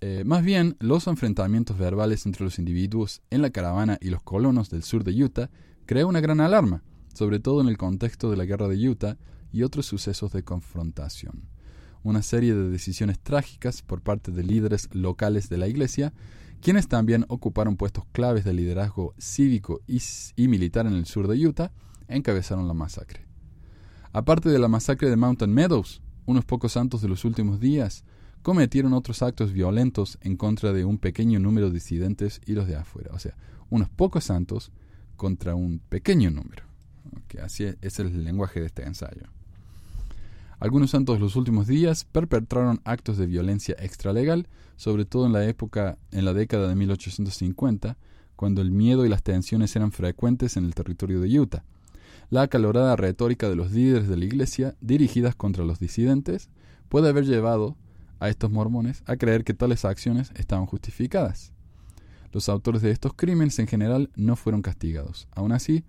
Eh, 0.00 0.22
más 0.24 0.44
bien, 0.44 0.76
los 0.78 1.08
enfrentamientos 1.08 1.76
verbales 1.76 2.26
entre 2.26 2.44
los 2.44 2.60
individuos 2.60 3.22
en 3.28 3.42
la 3.42 3.50
caravana 3.50 3.98
y 4.00 4.10
los 4.10 4.22
colonos 4.22 4.70
del 4.70 4.84
sur 4.84 5.02
de 5.02 5.20
Utah 5.20 5.50
creó 5.84 6.06
una 6.06 6.20
gran 6.20 6.40
alarma, 6.40 6.84
sobre 7.12 7.40
todo 7.40 7.60
en 7.60 7.66
el 7.66 7.76
contexto 7.76 8.30
de 8.30 8.36
la 8.36 8.44
guerra 8.44 8.68
de 8.68 8.88
Utah 8.88 9.18
y 9.50 9.64
otros 9.64 9.86
sucesos 9.86 10.30
de 10.30 10.44
confrontación. 10.44 11.48
Una 12.04 12.22
serie 12.22 12.54
de 12.54 12.70
decisiones 12.70 13.18
trágicas 13.18 13.82
por 13.82 14.00
parte 14.00 14.30
de 14.30 14.44
líderes 14.44 14.88
locales 14.94 15.48
de 15.48 15.58
la 15.58 15.66
Iglesia, 15.66 16.12
quienes 16.60 16.88
también 16.88 17.24
ocuparon 17.28 17.76
puestos 17.76 18.04
claves 18.12 18.44
de 18.44 18.52
liderazgo 18.52 19.14
cívico 19.18 19.80
y, 19.86 20.48
militar 20.48 20.86
en 20.86 20.94
el 20.94 21.06
sur 21.06 21.28
de 21.28 21.46
Utah, 21.46 21.72
encabezaron 22.08 22.66
la 22.66 22.74
masacre. 22.74 23.26
Aparte 24.12 24.48
de 24.48 24.58
la 24.58 24.68
masacre 24.68 25.10
de 25.10 25.16
Mountain 25.16 25.52
Meadows, 25.52 26.02
unos 26.26 26.44
pocos 26.44 26.72
santos 26.72 27.00
de 27.02 27.08
los 27.08 27.24
últimos 27.24 27.60
días 27.60 28.04
cometieron 28.42 28.92
otros 28.92 29.22
actos 29.22 29.52
violentos 29.52 30.18
en 30.22 30.36
contra 30.36 30.72
de 30.72 30.84
un 30.84 30.98
pequeño 30.98 31.38
número 31.38 31.68
de 31.68 31.74
disidentes 31.74 32.40
y 32.46 32.52
los 32.52 32.66
de 32.66 32.76
afuera. 32.76 33.10
O 33.12 33.18
sea, 33.18 33.36
unos 33.70 33.88
pocos 33.88 34.24
santos 34.24 34.72
contra 35.16 35.54
un 35.54 35.80
pequeño 35.80 36.30
número. 36.30 36.64
así 37.42 37.64
es, 37.64 37.76
es 37.82 37.98
el 37.98 38.24
lenguaje 38.24 38.60
de 38.60 38.66
este 38.66 38.84
ensayo. 38.84 39.28
Algunos 40.60 40.90
santos 40.90 41.16
de 41.16 41.20
los 41.20 41.36
últimos 41.36 41.68
días 41.68 42.04
perpetraron 42.04 42.80
actos 42.84 43.16
de 43.16 43.26
violencia 43.26 43.76
extralegal, 43.78 44.48
sobre 44.76 45.04
todo 45.04 45.26
en 45.26 45.32
la 45.32 45.44
época, 45.46 45.98
en 46.10 46.24
la 46.24 46.32
década 46.32 46.68
de 46.68 46.74
1850, 46.74 47.96
cuando 48.34 48.60
el 48.60 48.72
miedo 48.72 49.06
y 49.06 49.08
las 49.08 49.22
tensiones 49.22 49.76
eran 49.76 49.92
frecuentes 49.92 50.56
en 50.56 50.64
el 50.64 50.74
territorio 50.74 51.20
de 51.20 51.38
Utah. 51.38 51.64
La 52.30 52.42
acalorada 52.42 52.96
retórica 52.96 53.48
de 53.48 53.54
los 53.54 53.70
líderes 53.70 54.08
de 54.08 54.16
la 54.16 54.24
iglesia, 54.24 54.74
dirigidas 54.80 55.36
contra 55.36 55.64
los 55.64 55.78
disidentes, 55.78 56.50
puede 56.88 57.08
haber 57.08 57.24
llevado 57.24 57.76
a 58.18 58.28
estos 58.28 58.50
mormones 58.50 59.04
a 59.06 59.16
creer 59.16 59.44
que 59.44 59.54
tales 59.54 59.84
acciones 59.84 60.32
estaban 60.34 60.66
justificadas. 60.66 61.52
Los 62.32 62.48
autores 62.48 62.82
de 62.82 62.90
estos 62.90 63.14
crímenes 63.14 63.60
en 63.60 63.68
general 63.68 64.10
no 64.16 64.34
fueron 64.34 64.62
castigados. 64.62 65.28
Aún 65.30 65.52
así, 65.52 65.84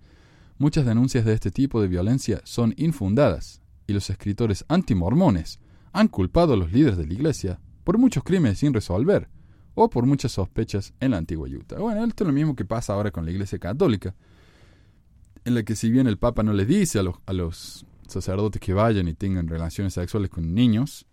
muchas 0.58 0.86
denuncias 0.86 1.24
de 1.24 1.34
este 1.34 1.50
tipo 1.50 1.82
de 1.82 1.88
violencia 1.88 2.40
son 2.44 2.72
infundadas, 2.76 3.59
y 3.90 3.92
los 3.92 4.08
escritores 4.08 4.64
antimormones 4.68 5.58
han 5.92 6.06
culpado 6.06 6.54
a 6.54 6.56
los 6.56 6.72
líderes 6.72 6.96
de 6.96 7.06
la 7.06 7.12
iglesia 7.12 7.60
por 7.82 7.98
muchos 7.98 8.22
crímenes 8.22 8.58
sin 8.58 8.72
resolver, 8.72 9.28
o 9.74 9.90
por 9.90 10.06
muchas 10.06 10.32
sospechas 10.32 10.94
en 11.00 11.10
la 11.10 11.16
antigua 11.16 11.48
Utah. 11.48 11.78
Bueno, 11.78 12.04
esto 12.04 12.22
es 12.22 12.26
lo 12.26 12.32
mismo 12.32 12.54
que 12.54 12.64
pasa 12.64 12.92
ahora 12.92 13.10
con 13.10 13.24
la 13.24 13.32
iglesia 13.32 13.58
católica, 13.58 14.14
en 15.44 15.54
la 15.54 15.64
que 15.64 15.74
si 15.74 15.90
bien 15.90 16.06
el 16.06 16.18
Papa 16.18 16.44
no 16.44 16.52
le 16.52 16.66
dice 16.66 17.00
a 17.00 17.02
los, 17.02 17.16
a 17.26 17.32
los 17.32 17.84
sacerdotes 18.06 18.60
que 18.60 18.74
vayan 18.74 19.08
y 19.08 19.14
tengan 19.14 19.48
relaciones 19.48 19.94
sexuales 19.94 20.30
con 20.30 20.54
niños, 20.54 21.06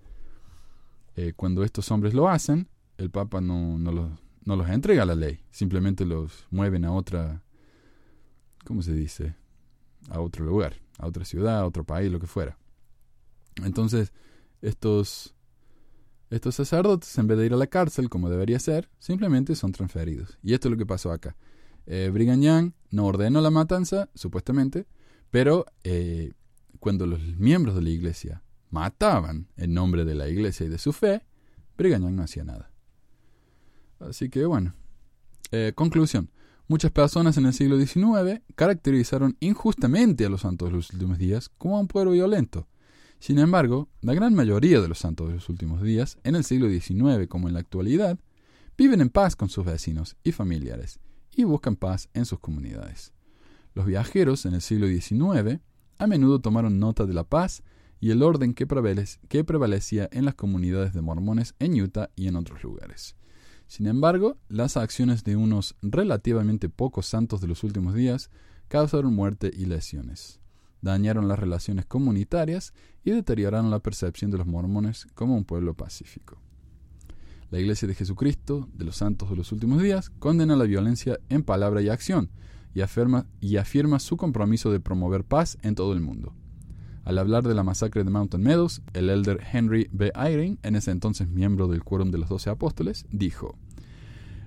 eh, 1.16 1.34
cuando 1.36 1.64
estos 1.64 1.90
hombres 1.90 2.14
lo 2.14 2.30
hacen, 2.30 2.68
el 3.00 3.10
Papa 3.10 3.42
no, 3.42 3.80
no, 3.80 3.92
los, 3.92 4.12
no 4.46 4.56
los 4.56 4.70
entrega 4.70 5.02
a 5.02 5.08
la 5.08 5.16
ley, 5.16 5.40
simplemente 5.50 6.06
los 6.06 6.46
mueven 6.52 6.86
a 6.86 6.92
otra, 6.92 7.42
¿cómo 8.66 8.84
se 8.84 8.94
dice? 8.94 9.36
A 10.10 10.20
otro 10.20 10.46
lugar, 10.46 10.76
a 11.00 11.08
otra 11.08 11.26
ciudad, 11.26 11.60
a 11.60 11.66
otro 11.66 11.84
país, 11.84 12.12
lo 12.12 12.20
que 12.20 12.28
fuera. 12.28 12.56
Entonces, 13.64 14.14
estos, 14.62 15.36
estos 16.30 16.56
sacerdotes, 16.56 17.18
en 17.18 17.28
vez 17.28 17.38
de 17.38 17.46
ir 17.46 17.54
a 17.54 17.58
la 17.58 17.68
cárcel, 17.68 18.10
como 18.10 18.30
debería 18.30 18.60
ser, 18.60 18.90
simplemente 19.00 19.56
son 19.56 19.72
transferidos. 19.72 20.38
Y 20.42 20.54
esto 20.54 20.68
es 20.68 20.72
lo 20.72 20.78
que 20.78 20.86
pasó 20.86 21.12
acá. 21.12 21.36
Eh, 21.86 22.12
no 22.92 23.06
ordenó 23.06 23.42
la 23.42 23.52
matanza, 23.52 24.10
supuestamente, 24.14 24.88
pero 25.32 25.66
eh, 25.84 26.34
cuando 26.80 27.06
los 27.06 27.22
miembros 27.38 27.76
de 27.76 27.82
la 27.82 27.90
iglesia 27.90 28.44
mataban 28.70 29.48
en 29.56 29.74
nombre 29.74 30.06
de 30.06 30.16
la 30.16 30.28
iglesia 30.28 30.66
y 30.66 30.70
de 30.70 30.78
su 30.78 30.94
fe, 30.94 31.24
Brigham 31.78 32.16
no 32.16 32.24
hacía 32.24 32.44
nada. 32.44 32.72
Así 34.00 34.30
que 34.30 34.46
bueno. 34.46 34.74
Eh, 35.52 35.72
conclusión. 35.76 36.30
Muchas 36.68 36.92
personas 36.92 37.38
en 37.38 37.46
el 37.46 37.54
siglo 37.54 37.80
XIX 37.80 38.42
caracterizaron 38.56 39.38
injustamente 39.40 40.26
a 40.26 40.30
los 40.30 40.42
santos 40.42 40.68
de 40.68 40.76
los 40.76 40.92
últimos 40.92 41.18
días 41.18 41.50
como 41.58 41.80
un 41.80 41.88
pueblo 41.88 42.12
violento. 42.12 42.68
Sin 43.20 43.40
embargo, 43.40 43.90
la 44.02 44.14
gran 44.14 44.34
mayoría 44.36 44.80
de 44.80 44.88
los 44.88 45.00
santos 45.00 45.28
de 45.28 45.36
los 45.36 45.50
últimos 45.50 45.82
días, 45.82 46.18
en 46.24 46.36
el 46.36 46.44
siglo 46.44 46.70
XIX 46.70 47.28
como 47.28 47.48
en 47.48 47.54
la 47.54 47.60
actualidad, 47.60 48.20
viven 48.78 49.02
en 49.02 49.10
paz 49.10 49.36
con 49.36 49.50
sus 49.50 49.66
vecinos 49.66 50.16
y 50.24 50.32
familiares 50.32 51.00
y 51.36 51.44
buscan 51.44 51.76
paz 51.76 52.10
en 52.14 52.26
sus 52.26 52.40
comunidades. 52.40 53.14
Los 53.74 53.86
viajeros 53.86 54.46
en 54.46 54.54
el 54.54 54.62
siglo 54.62 54.88
XIX 54.88 55.62
a 55.98 56.08
menudo 56.08 56.40
tomaron 56.40 56.80
nota 56.80 57.06
de 57.06 57.14
la 57.14 57.24
paz 57.24 57.64
y 58.00 58.12
el 58.12 58.22
orden 58.22 58.54
que, 58.54 58.68
prevalecía 58.68 60.10
en 60.12 60.26
las 60.26 60.36
comunidades 60.36 60.94
de 60.94 61.02
mormones 61.02 61.56
en 61.60 61.80
Utah 61.82 62.12
y 62.16 62.28
en 62.28 62.36
otros 62.36 62.64
lugares. 62.64 63.16
Sin 63.68 63.88
embargo, 63.88 64.38
las 64.48 64.78
acciones 64.78 65.24
de 65.24 65.36
unos 65.36 65.76
relativamente 65.82 66.70
pocos 66.70 67.08
santos 67.08 67.42
de 67.42 67.48
los 67.48 67.64
últimos 67.64 67.96
días 67.96 68.30
causaron 68.68 69.14
muerte 69.14 69.52
y 69.54 69.66
lesiones, 69.66 70.40
dañaron 70.82 71.28
las 71.28 71.40
relaciones 71.40 71.86
comunitarias 71.86 72.74
y 73.04 73.12
deterioraron 73.12 73.72
la 73.72 73.80
percepción 73.80 74.32
de 74.32 74.38
los 74.38 74.48
mormones 74.48 75.08
como 75.14 75.36
un 75.36 75.46
pueblo 75.46 75.74
pacífico. 75.74 76.42
La 77.50 77.60
Iglesia 77.60 77.88
de 77.88 77.96
Jesucristo 77.96 78.68
de 78.74 78.84
los 78.86 78.98
Santos 78.98 79.30
de 79.30 79.38
los 79.38 79.52
Últimos 79.52 79.82
Días 79.82 80.10
condena 80.10 80.56
la 80.56 80.66
violencia 80.66 81.18
en 81.30 81.44
palabra 81.44 81.82
y 81.82 81.90
acción 81.90 82.30
y 82.74 82.82
afirma, 82.82 83.26
y 83.40 83.56
afirma 83.56 84.00
su 84.00 84.18
compromiso 84.18 84.72
de 84.72 84.80
promover 84.80 85.24
paz 85.24 85.58
en 85.62 85.74
todo 85.74 85.94
el 85.94 86.02
mundo. 86.02 86.34
Al 87.06 87.18
hablar 87.20 87.48
de 87.48 87.56
la 87.56 87.64
masacre 87.64 88.04
de 88.04 88.10
Mountain 88.10 88.44
Meadows, 88.44 88.82
el 88.94 89.10
elder 89.10 89.42
Henry 89.54 89.88
B. 89.94 90.12
Eyring, 90.14 90.60
en 90.62 90.76
ese 90.76 90.92
entonces 90.92 91.30
miembro 91.30 91.70
del 91.70 91.86
Quórum 91.86 92.12
de 92.12 92.18
los 92.18 92.28
Doce 92.28 92.50
Apóstoles, 92.50 93.06
dijo: 93.10 93.58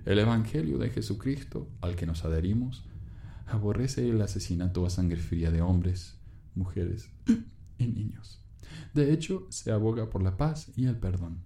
El 0.05 0.19
Evangelio 0.19 0.77
de 0.77 0.91
Jesucristo, 0.91 1.67
al 1.81 1.97
que 1.97 2.05
nos 2.05 2.27
adherimos, 2.27 2.85
aborrece 3.47 4.09
el 4.09 4.21
asesinato 4.21 4.85
a 4.85 4.91
sangre 4.91 5.17
fría 5.17 5.51
de 5.51 5.63
hombres, 5.63 6.20
mujeres 6.55 7.09
y 7.79 7.87
niños. 7.87 8.41
De 8.95 9.13
hecho, 9.13 9.47
se 9.51 9.73
aboga 9.73 10.11
por 10.11 10.23
la 10.23 10.37
paz 10.37 10.71
y 10.77 10.87
el 10.87 10.97
perdón. 10.97 11.39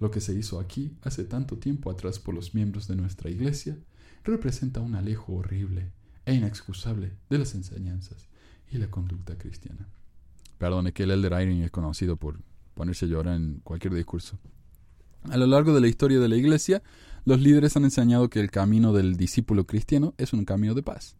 Lo 0.00 0.10
que 0.10 0.20
se 0.20 0.34
hizo 0.34 0.58
aquí 0.58 0.96
hace 1.02 1.24
tanto 1.24 1.58
tiempo 1.58 1.90
atrás 1.90 2.18
por 2.18 2.34
los 2.34 2.54
miembros 2.54 2.88
de 2.88 2.96
nuestra 2.96 3.30
Iglesia 3.30 3.76
representa 4.24 4.80
un 4.80 4.94
alejo 4.94 5.34
horrible 5.34 5.92
e 6.24 6.34
inexcusable 6.34 7.12
de 7.28 7.38
las 7.38 7.54
enseñanzas 7.54 8.28
y 8.70 8.78
la 8.78 8.90
conducta 8.90 9.36
cristiana. 9.36 9.88
Perdón, 10.58 10.86
es 10.86 10.92
que 10.94 11.04
el 11.04 11.10
Elder 11.10 11.32
Irene 11.32 11.64
es 11.64 11.70
conocido 11.70 12.16
por 12.16 12.40
ponerse 12.74 13.06
a 13.06 13.08
llorar 13.08 13.36
en 13.36 13.60
cualquier 13.64 13.94
discurso. 13.94 14.38
A 15.24 15.36
lo 15.36 15.46
largo 15.46 15.74
de 15.74 15.80
la 15.80 15.88
historia 15.88 16.18
de 16.18 16.28
la 16.28 16.36
Iglesia, 16.36 16.82
los 17.24 17.40
líderes 17.40 17.76
han 17.76 17.84
enseñado 17.84 18.30
que 18.30 18.40
el 18.40 18.50
camino 18.50 18.92
del 18.92 19.16
discípulo 19.16 19.66
cristiano 19.66 20.14
es 20.16 20.32
un 20.32 20.44
camino 20.44 20.74
de 20.74 20.82
paz. 20.82 21.16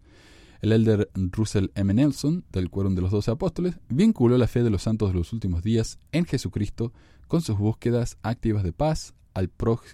El 0.60 0.72
elder 0.72 1.10
Russell 1.14 1.68
M. 1.74 1.94
Nelson, 1.94 2.44
del 2.52 2.68
Quórum 2.68 2.94
de 2.94 3.00
los 3.00 3.10
Doce 3.10 3.30
Apóstoles, 3.30 3.76
vinculó 3.88 4.36
la 4.36 4.46
fe 4.46 4.62
de 4.62 4.68
los 4.68 4.82
santos 4.82 5.10
de 5.10 5.18
los 5.18 5.32
últimos 5.32 5.62
días 5.62 5.98
en 6.12 6.26
Jesucristo 6.26 6.92
con 7.28 7.40
sus 7.40 7.56
búsquedas 7.56 8.18
activas 8.22 8.62
de 8.62 8.72
paz 8.72 9.14
al, 9.32 9.50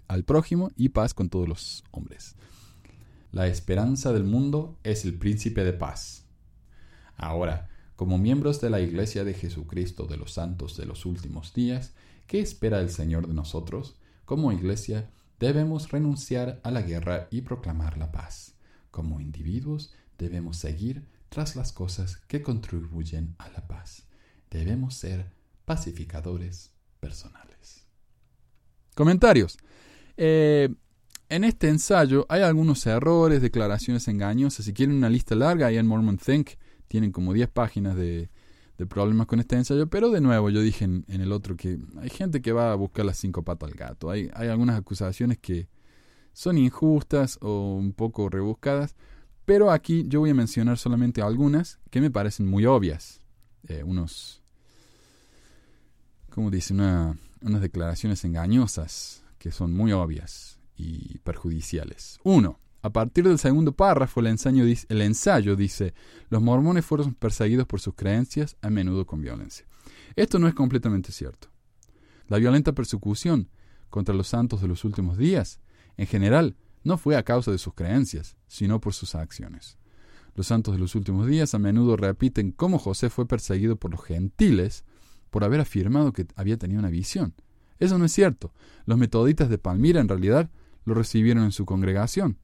al 0.08 0.24
prójimo 0.24 0.72
y 0.74 0.88
paz 0.88 1.14
con 1.14 1.28
todos 1.28 1.48
los 1.48 1.84
hombres. 1.92 2.34
La 3.30 3.46
esperanza 3.46 4.12
del 4.12 4.24
mundo 4.24 4.78
es 4.82 5.04
el 5.04 5.14
príncipe 5.14 5.62
de 5.62 5.72
paz. 5.72 6.26
Ahora, 7.16 7.68
como 7.94 8.18
miembros 8.18 8.60
de 8.60 8.70
la 8.70 8.80
Iglesia 8.80 9.22
de 9.22 9.34
Jesucristo 9.34 10.06
de 10.06 10.16
los 10.16 10.32
Santos 10.32 10.76
de 10.76 10.86
los 10.86 11.06
últimos 11.06 11.54
días, 11.54 11.94
¿qué 12.26 12.40
espera 12.40 12.80
el 12.80 12.90
Señor 12.90 13.28
de 13.28 13.34
nosotros? 13.34 13.98
Como 14.24 14.50
Iglesia 14.50 15.10
debemos 15.38 15.90
renunciar 15.90 16.60
a 16.64 16.72
la 16.72 16.82
guerra 16.82 17.28
y 17.30 17.42
proclamar 17.42 17.98
la 17.98 18.10
paz. 18.10 18.54
Como 18.90 19.20
individuos 19.20 19.92
debemos 20.18 20.56
seguir 20.56 21.06
tras 21.28 21.56
las 21.56 21.72
cosas 21.72 22.16
que 22.28 22.42
contribuyen 22.42 23.34
a 23.38 23.48
la 23.50 23.66
paz. 23.66 24.06
Debemos 24.50 24.94
ser 24.94 25.32
pacificadores 25.64 26.72
personales. 27.00 27.86
Comentarios. 28.94 29.58
Eh, 30.16 30.74
en 31.28 31.44
este 31.44 31.68
ensayo 31.68 32.24
hay 32.28 32.42
algunos 32.42 32.86
errores, 32.86 33.42
declaraciones 33.42 34.08
engañosas. 34.08 34.64
Si 34.64 34.72
quieren 34.72 34.96
una 34.96 35.10
lista 35.10 35.34
larga, 35.34 35.66
hay 35.66 35.76
en 35.76 35.86
Mormon 35.86 36.18
Think 36.18 36.50
tienen 36.88 37.12
como 37.12 37.32
10 37.32 37.48
páginas 37.48 37.96
de, 37.96 38.30
problemas 38.88 39.26
con 39.26 39.40
este 39.40 39.56
ensayo, 39.56 39.88
pero 39.88 40.10
de 40.10 40.20
nuevo 40.20 40.50
yo 40.50 40.60
dije 40.60 40.84
en, 40.84 41.04
el 41.08 41.32
otro 41.32 41.56
que 41.56 41.78
hay 41.98 42.10
gente 42.10 42.42
que 42.42 42.52
va 42.52 42.72
a 42.72 42.74
buscar 42.74 43.06
las 43.06 43.16
cinco 43.16 43.42
patas 43.42 43.70
al 43.70 43.74
gato. 43.76 44.10
Hay, 44.10 44.30
hay 44.34 44.48
algunas 44.48 44.78
acusaciones 44.78 45.38
que 45.38 45.68
son 46.32 46.58
injustas 46.58 47.38
o 47.40 47.74
un 47.74 47.92
poco 47.92 48.28
rebuscadas, 48.28 48.94
pero 49.46 49.70
aquí 49.70 50.04
yo 50.08 50.20
voy 50.20 50.30
a 50.30 50.34
mencionar 50.34 50.76
solamente 50.76 51.22
algunas 51.22 51.78
que 51.90 52.00
me 52.00 52.10
parecen 52.10 52.46
muy 52.46 52.66
obvias. 52.66 53.22
Eh, 53.68 53.82
unos, 53.84 54.42
como 56.30 56.50
dice, 56.50 56.74
unas 56.74 57.60
declaraciones 57.60 58.24
engañosas 58.24 59.24
que 59.38 59.52
son 59.52 59.72
muy 59.72 59.92
obvias 59.92 60.58
y 60.76 61.18
perjudiciales. 61.18 62.18
Uno, 62.24 62.58
a 62.82 62.90
partir 62.90 63.26
del 63.26 63.38
segundo 63.38 63.72
párrafo, 63.72 64.20
el 64.20 64.26
ensayo, 64.26 64.64
el 64.64 65.02
ensayo 65.02 65.54
dice, 65.54 65.94
los 66.28 66.42
mormones 66.42 66.84
fueron 66.84 67.14
perseguidos 67.14 67.66
por 67.66 67.80
sus 67.80 67.94
creencias, 67.94 68.56
a 68.62 68.68
menudo 68.68 69.06
con 69.06 69.22
violencia. 69.22 69.64
Esto 70.16 70.40
no 70.40 70.48
es 70.48 70.54
completamente 70.54 71.12
cierto. 71.12 71.48
La 72.26 72.38
violenta 72.38 72.72
persecución 72.72 73.48
contra 73.90 74.14
los 74.14 74.26
santos 74.26 74.60
de 74.60 74.68
los 74.68 74.84
últimos 74.84 75.16
días, 75.16 75.60
en 75.96 76.06
general, 76.08 76.56
no 76.86 76.98
fue 76.98 77.16
a 77.16 77.24
causa 77.24 77.50
de 77.50 77.58
sus 77.58 77.74
creencias, 77.74 78.36
sino 78.46 78.80
por 78.80 78.94
sus 78.94 79.16
acciones. 79.16 79.76
Los 80.36 80.46
santos 80.46 80.72
de 80.72 80.78
los 80.78 80.94
últimos 80.94 81.26
días 81.26 81.52
a 81.52 81.58
menudo 81.58 81.96
repiten 81.96 82.52
cómo 82.52 82.78
José 82.78 83.10
fue 83.10 83.26
perseguido 83.26 83.74
por 83.74 83.90
los 83.90 84.04
gentiles 84.04 84.84
por 85.30 85.42
haber 85.42 85.60
afirmado 85.60 86.12
que 86.12 86.28
había 86.36 86.58
tenido 86.58 86.78
una 86.78 86.88
visión. 86.88 87.34
Eso 87.80 87.98
no 87.98 88.04
es 88.04 88.12
cierto. 88.12 88.52
Los 88.84 88.98
metoditas 88.98 89.48
de 89.48 89.58
Palmira 89.58 90.00
en 90.00 90.08
realidad 90.08 90.48
lo 90.84 90.94
recibieron 90.94 91.42
en 91.42 91.50
su 91.50 91.66
congregación. 91.66 92.38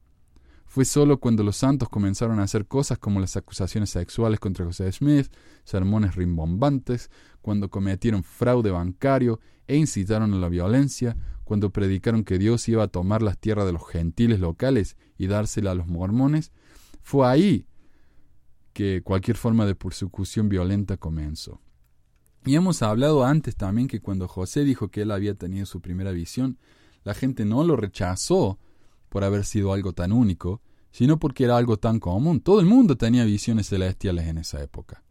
Fue 0.65 0.83
solo 0.83 1.21
cuando 1.21 1.43
los 1.43 1.55
santos 1.55 1.87
comenzaron 1.87 2.41
a 2.41 2.43
hacer 2.43 2.67
cosas 2.67 2.97
como 2.97 3.21
las 3.21 3.37
acusaciones 3.37 3.91
sexuales 3.91 4.41
contra 4.41 4.65
José 4.65 4.91
Smith, 4.91 5.31
sermones 5.63 6.15
rimbombantes, 6.15 7.09
cuando 7.41 7.69
cometieron 7.69 8.23
fraude 8.25 8.71
bancario 8.71 9.39
e 9.67 9.77
incitaron 9.77 10.33
a 10.33 10.37
la 10.37 10.49
violencia, 10.49 11.15
cuando 11.53 11.69
predicaron 11.69 12.23
que 12.23 12.39
Dios 12.39 12.67
iba 12.67 12.81
a 12.81 12.87
tomar 12.87 13.21
las 13.21 13.37
tierras 13.37 13.67
de 13.67 13.73
los 13.73 13.87
gentiles 13.87 14.39
locales 14.39 14.97
y 15.19 15.27
dársela 15.27 15.69
a 15.69 15.75
los 15.75 15.85
mormones, 15.85 16.51
fue 17.03 17.27
ahí 17.27 17.67
que 18.73 19.03
cualquier 19.03 19.37
forma 19.37 19.67
de 19.67 19.75
persecución 19.75 20.49
violenta 20.49 20.97
comenzó. 20.97 21.61
Y 22.43 22.55
hemos 22.55 22.81
hablado 22.81 23.23
antes 23.23 23.55
también 23.55 23.87
que 23.87 23.99
cuando 23.99 24.27
José 24.27 24.63
dijo 24.63 24.87
que 24.87 25.03
él 25.03 25.11
había 25.11 25.35
tenido 25.35 25.67
su 25.67 25.79
primera 25.79 26.09
visión, 26.09 26.57
la 27.03 27.13
gente 27.13 27.45
no 27.45 27.63
lo 27.63 27.75
rechazó 27.75 28.57
por 29.09 29.23
haber 29.23 29.45
sido 29.45 29.73
algo 29.73 29.93
tan 29.93 30.11
único, 30.11 30.59
sino 30.89 31.19
porque 31.19 31.43
era 31.43 31.55
algo 31.55 31.77
tan 31.77 31.99
común. 31.99 32.39
Todo 32.39 32.61
el 32.61 32.65
mundo 32.65 32.97
tenía 32.97 33.25
visiones 33.25 33.69
celestiales 33.69 34.25
en 34.25 34.39
esa 34.39 34.59
época. 34.63 35.03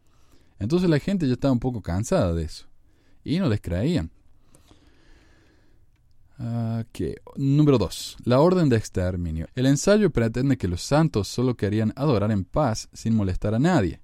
Entonces 0.58 0.90
la 0.90 0.98
gente 0.98 1.28
ya 1.28 1.34
estaba 1.34 1.52
un 1.52 1.60
poco 1.60 1.82
cansada 1.82 2.34
de 2.34 2.42
eso. 2.42 2.66
Y 3.22 3.38
no 3.38 3.48
les 3.48 3.60
creían. 3.60 4.10
Número 7.36 7.78
2. 7.78 8.16
La 8.24 8.40
orden 8.40 8.68
de 8.68 8.76
exterminio. 8.76 9.46
El 9.54 9.66
ensayo 9.66 10.10
pretende 10.10 10.56
que 10.56 10.66
los 10.66 10.82
santos 10.82 11.28
solo 11.28 11.56
querían 11.56 11.92
adorar 11.94 12.32
en 12.32 12.44
paz 12.44 12.88
sin 12.92 13.14
molestar 13.14 13.54
a 13.54 13.60
nadie. 13.60 14.00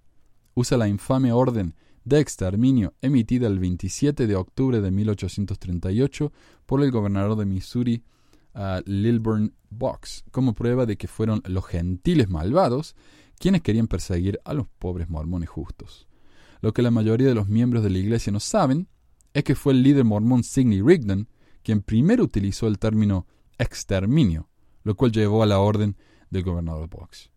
Usa 0.55 0.79
la 0.79 0.87
infame 0.87 1.33
orden 1.33 1.75
de 2.05 2.21
exterminio 2.21 2.95
emitida 3.03 3.49
el 3.49 3.59
27 3.59 4.27
de 4.27 4.37
octubre 4.37 4.81
de 4.81 4.91
1838 4.91 6.33
por 6.65 6.83
el 6.83 6.91
gobernador 6.93 7.37
de 7.37 7.47
Missouri, 7.47 8.05
Lilburn 8.87 9.55
Box, 9.71 10.25
como 10.31 10.55
prueba 10.55 10.87
de 10.87 10.97
que 10.97 11.09
fueron 11.09 11.43
los 11.45 11.67
gentiles 11.67 12.29
malvados 12.29 12.95
quienes 13.39 13.63
querían 13.63 13.89
perseguir 13.89 14.41
a 14.45 14.55
los 14.55 14.67
pobres 14.79 15.11
mormones 15.11 15.49
justos. 15.49 16.07
Lo 16.61 16.73
que 16.73 16.83
la 16.83 16.91
mayoría 16.91 17.29
de 17.29 17.35
los 17.35 17.49
miembros 17.49 17.83
de 17.83 17.91
la 17.91 17.99
iglesia 17.99 18.33
no 18.33 18.41
saben 18.41 18.89
es 19.35 19.45
que 19.45 19.55
fue 19.55 19.73
el 19.73 19.83
líder 19.83 20.05
mormón 20.05 20.45
Sidney 20.45 20.83
Rigdon 20.83 21.29
quien 21.63 21.83
primero 21.83 22.25
utilizó 22.25 22.67
el 22.67 22.79
término 22.79 23.27
exterminio, 23.59 24.49
lo 24.85 24.95
cual 24.95 25.13
llevó 25.13 25.43
a 25.43 25.47
la 25.47 25.59
orden 25.59 25.97
del 26.31 26.43
gobernador 26.43 26.89
Box. 26.89 27.31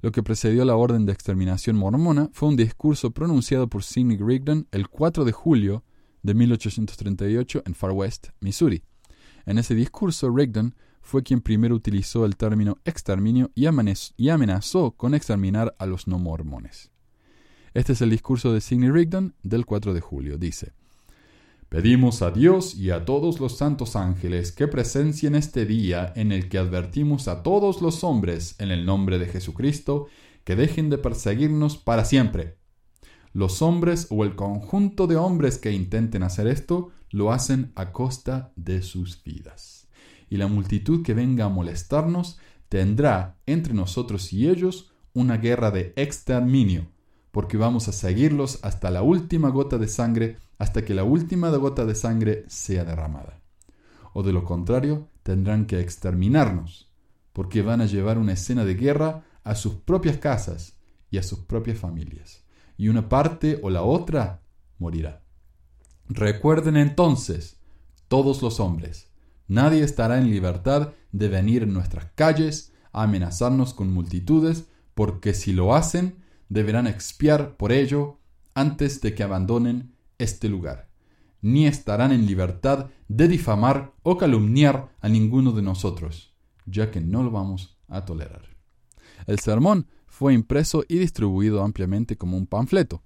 Lo 0.00 0.12
que 0.12 0.22
precedió 0.22 0.62
a 0.62 0.66
la 0.66 0.76
orden 0.76 1.06
de 1.06 1.12
exterminación 1.12 1.76
mormona 1.76 2.30
fue 2.32 2.48
un 2.48 2.56
discurso 2.56 3.10
pronunciado 3.10 3.68
por 3.68 3.82
Sidney 3.82 4.16
Rigdon 4.16 4.68
el 4.70 4.88
4 4.88 5.24
de 5.24 5.32
julio 5.32 5.84
de 6.22 6.34
1838 6.34 7.62
en 7.66 7.74
Far 7.74 7.90
West, 7.92 8.28
Missouri. 8.40 8.84
En 9.44 9.58
ese 9.58 9.74
discurso, 9.74 10.30
Rigdon 10.30 10.74
fue 11.00 11.22
quien 11.22 11.40
primero 11.40 11.74
utilizó 11.74 12.26
el 12.26 12.36
término 12.36 12.78
exterminio 12.84 13.50
y 13.54 13.66
amenazó 14.28 14.92
con 14.92 15.14
exterminar 15.14 15.74
a 15.78 15.86
los 15.86 16.06
no 16.06 16.18
mormones. 16.18 16.90
Este 17.74 17.92
es 17.92 18.02
el 18.02 18.10
discurso 18.10 18.52
de 18.52 18.60
Sidney 18.60 18.90
Rigdon 18.90 19.34
del 19.42 19.66
4 19.66 19.94
de 19.94 20.00
julio. 20.00 20.38
Dice, 20.38 20.74
Pedimos 21.68 22.22
a 22.22 22.30
Dios 22.30 22.74
y 22.74 22.90
a 22.92 23.04
todos 23.04 23.40
los 23.40 23.58
santos 23.58 23.94
ángeles 23.94 24.52
que 24.52 24.68
presencien 24.68 25.34
este 25.34 25.66
día 25.66 26.14
en 26.16 26.32
el 26.32 26.48
que 26.48 26.56
advertimos 26.56 27.28
a 27.28 27.42
todos 27.42 27.82
los 27.82 28.04
hombres 28.04 28.54
en 28.58 28.70
el 28.70 28.86
nombre 28.86 29.18
de 29.18 29.26
Jesucristo 29.26 30.06
que 30.44 30.56
dejen 30.56 30.88
de 30.88 30.96
perseguirnos 30.96 31.76
para 31.76 32.06
siempre. 32.06 32.56
Los 33.34 33.60
hombres 33.60 34.06
o 34.08 34.24
el 34.24 34.34
conjunto 34.34 35.06
de 35.06 35.16
hombres 35.16 35.58
que 35.58 35.70
intenten 35.70 36.22
hacer 36.22 36.46
esto 36.46 36.88
lo 37.10 37.32
hacen 37.32 37.70
a 37.74 37.92
costa 37.92 38.50
de 38.56 38.80
sus 38.80 39.22
vidas. 39.22 39.88
Y 40.30 40.38
la 40.38 40.46
multitud 40.46 41.04
que 41.04 41.12
venga 41.12 41.44
a 41.44 41.50
molestarnos 41.50 42.38
tendrá 42.70 43.36
entre 43.44 43.74
nosotros 43.74 44.32
y 44.32 44.48
ellos 44.48 44.90
una 45.12 45.36
guerra 45.36 45.70
de 45.70 45.92
exterminio, 45.96 46.86
porque 47.30 47.56
vamos 47.56 47.88
a 47.88 47.92
seguirlos 47.92 48.58
hasta 48.62 48.90
la 48.90 49.02
última 49.02 49.50
gota 49.50 49.78
de 49.78 49.88
sangre 49.88 50.38
hasta 50.58 50.84
que 50.84 50.94
la 50.94 51.04
última 51.04 51.50
gota 51.50 51.84
de 51.84 51.94
sangre 51.94 52.44
sea 52.48 52.84
derramada. 52.84 53.40
O 54.12 54.22
de 54.22 54.32
lo 54.32 54.44
contrario, 54.44 55.08
tendrán 55.22 55.66
que 55.66 55.80
exterminarnos, 55.80 56.90
porque 57.32 57.62
van 57.62 57.80
a 57.80 57.86
llevar 57.86 58.18
una 58.18 58.32
escena 58.32 58.64
de 58.64 58.74
guerra 58.74 59.24
a 59.44 59.54
sus 59.54 59.74
propias 59.74 60.16
casas 60.18 60.76
y 61.10 61.18
a 61.18 61.22
sus 61.22 61.40
propias 61.40 61.78
familias, 61.78 62.44
y 62.76 62.88
una 62.88 63.08
parte 63.08 63.60
o 63.62 63.70
la 63.70 63.82
otra 63.82 64.42
morirá. 64.78 65.22
Recuerden 66.08 66.76
entonces, 66.76 67.58
todos 68.08 68.42
los 68.42 68.60
hombres, 68.60 69.10
nadie 69.46 69.84
estará 69.84 70.18
en 70.18 70.30
libertad 70.30 70.92
de 71.12 71.28
venir 71.28 71.62
en 71.62 71.72
nuestras 71.72 72.06
calles 72.14 72.72
a 72.92 73.02
amenazarnos 73.04 73.74
con 73.74 73.92
multitudes, 73.92 74.64
porque 74.94 75.34
si 75.34 75.52
lo 75.52 75.74
hacen, 75.74 76.24
deberán 76.48 76.86
expiar 76.86 77.56
por 77.56 77.72
ello 77.72 78.18
antes 78.54 79.00
de 79.00 79.14
que 79.14 79.22
abandonen 79.22 79.94
este 80.18 80.48
lugar, 80.48 80.90
ni 81.40 81.66
estarán 81.66 82.12
en 82.12 82.26
libertad 82.26 82.90
de 83.08 83.28
difamar 83.28 83.92
o 84.02 84.18
calumniar 84.18 84.90
a 85.00 85.08
ninguno 85.08 85.52
de 85.52 85.62
nosotros, 85.62 86.34
ya 86.66 86.90
que 86.90 87.00
no 87.00 87.22
lo 87.22 87.30
vamos 87.30 87.78
a 87.88 88.04
tolerar. 88.04 88.56
El 89.26 89.38
sermón 89.38 89.86
fue 90.06 90.34
impreso 90.34 90.84
y 90.88 90.98
distribuido 90.98 91.62
ampliamente 91.62 92.16
como 92.16 92.36
un 92.36 92.46
panfleto. 92.46 93.02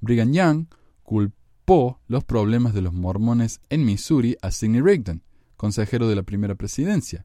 Brigham 0.00 0.32
Young 0.32 0.66
culpó 1.02 2.00
los 2.06 2.24
problemas 2.24 2.74
de 2.74 2.82
los 2.82 2.92
mormones 2.92 3.60
en 3.70 3.84
Missouri 3.84 4.36
a 4.42 4.50
Sidney 4.50 4.80
Rigdon, 4.80 5.22
consejero 5.56 6.08
de 6.08 6.16
la 6.16 6.22
primera 6.22 6.54
presidencia. 6.54 7.24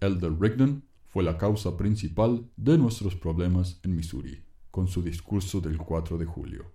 Elder 0.00 0.38
Rigdon 0.38 0.84
fue 1.08 1.24
la 1.24 1.36
causa 1.36 1.76
principal 1.76 2.48
de 2.56 2.78
nuestros 2.78 3.16
problemas 3.16 3.80
en 3.82 3.96
Missouri, 3.96 4.44
con 4.70 4.86
su 4.88 5.02
discurso 5.02 5.60
del 5.60 5.78
4 5.78 6.18
de 6.18 6.26
julio. 6.26 6.72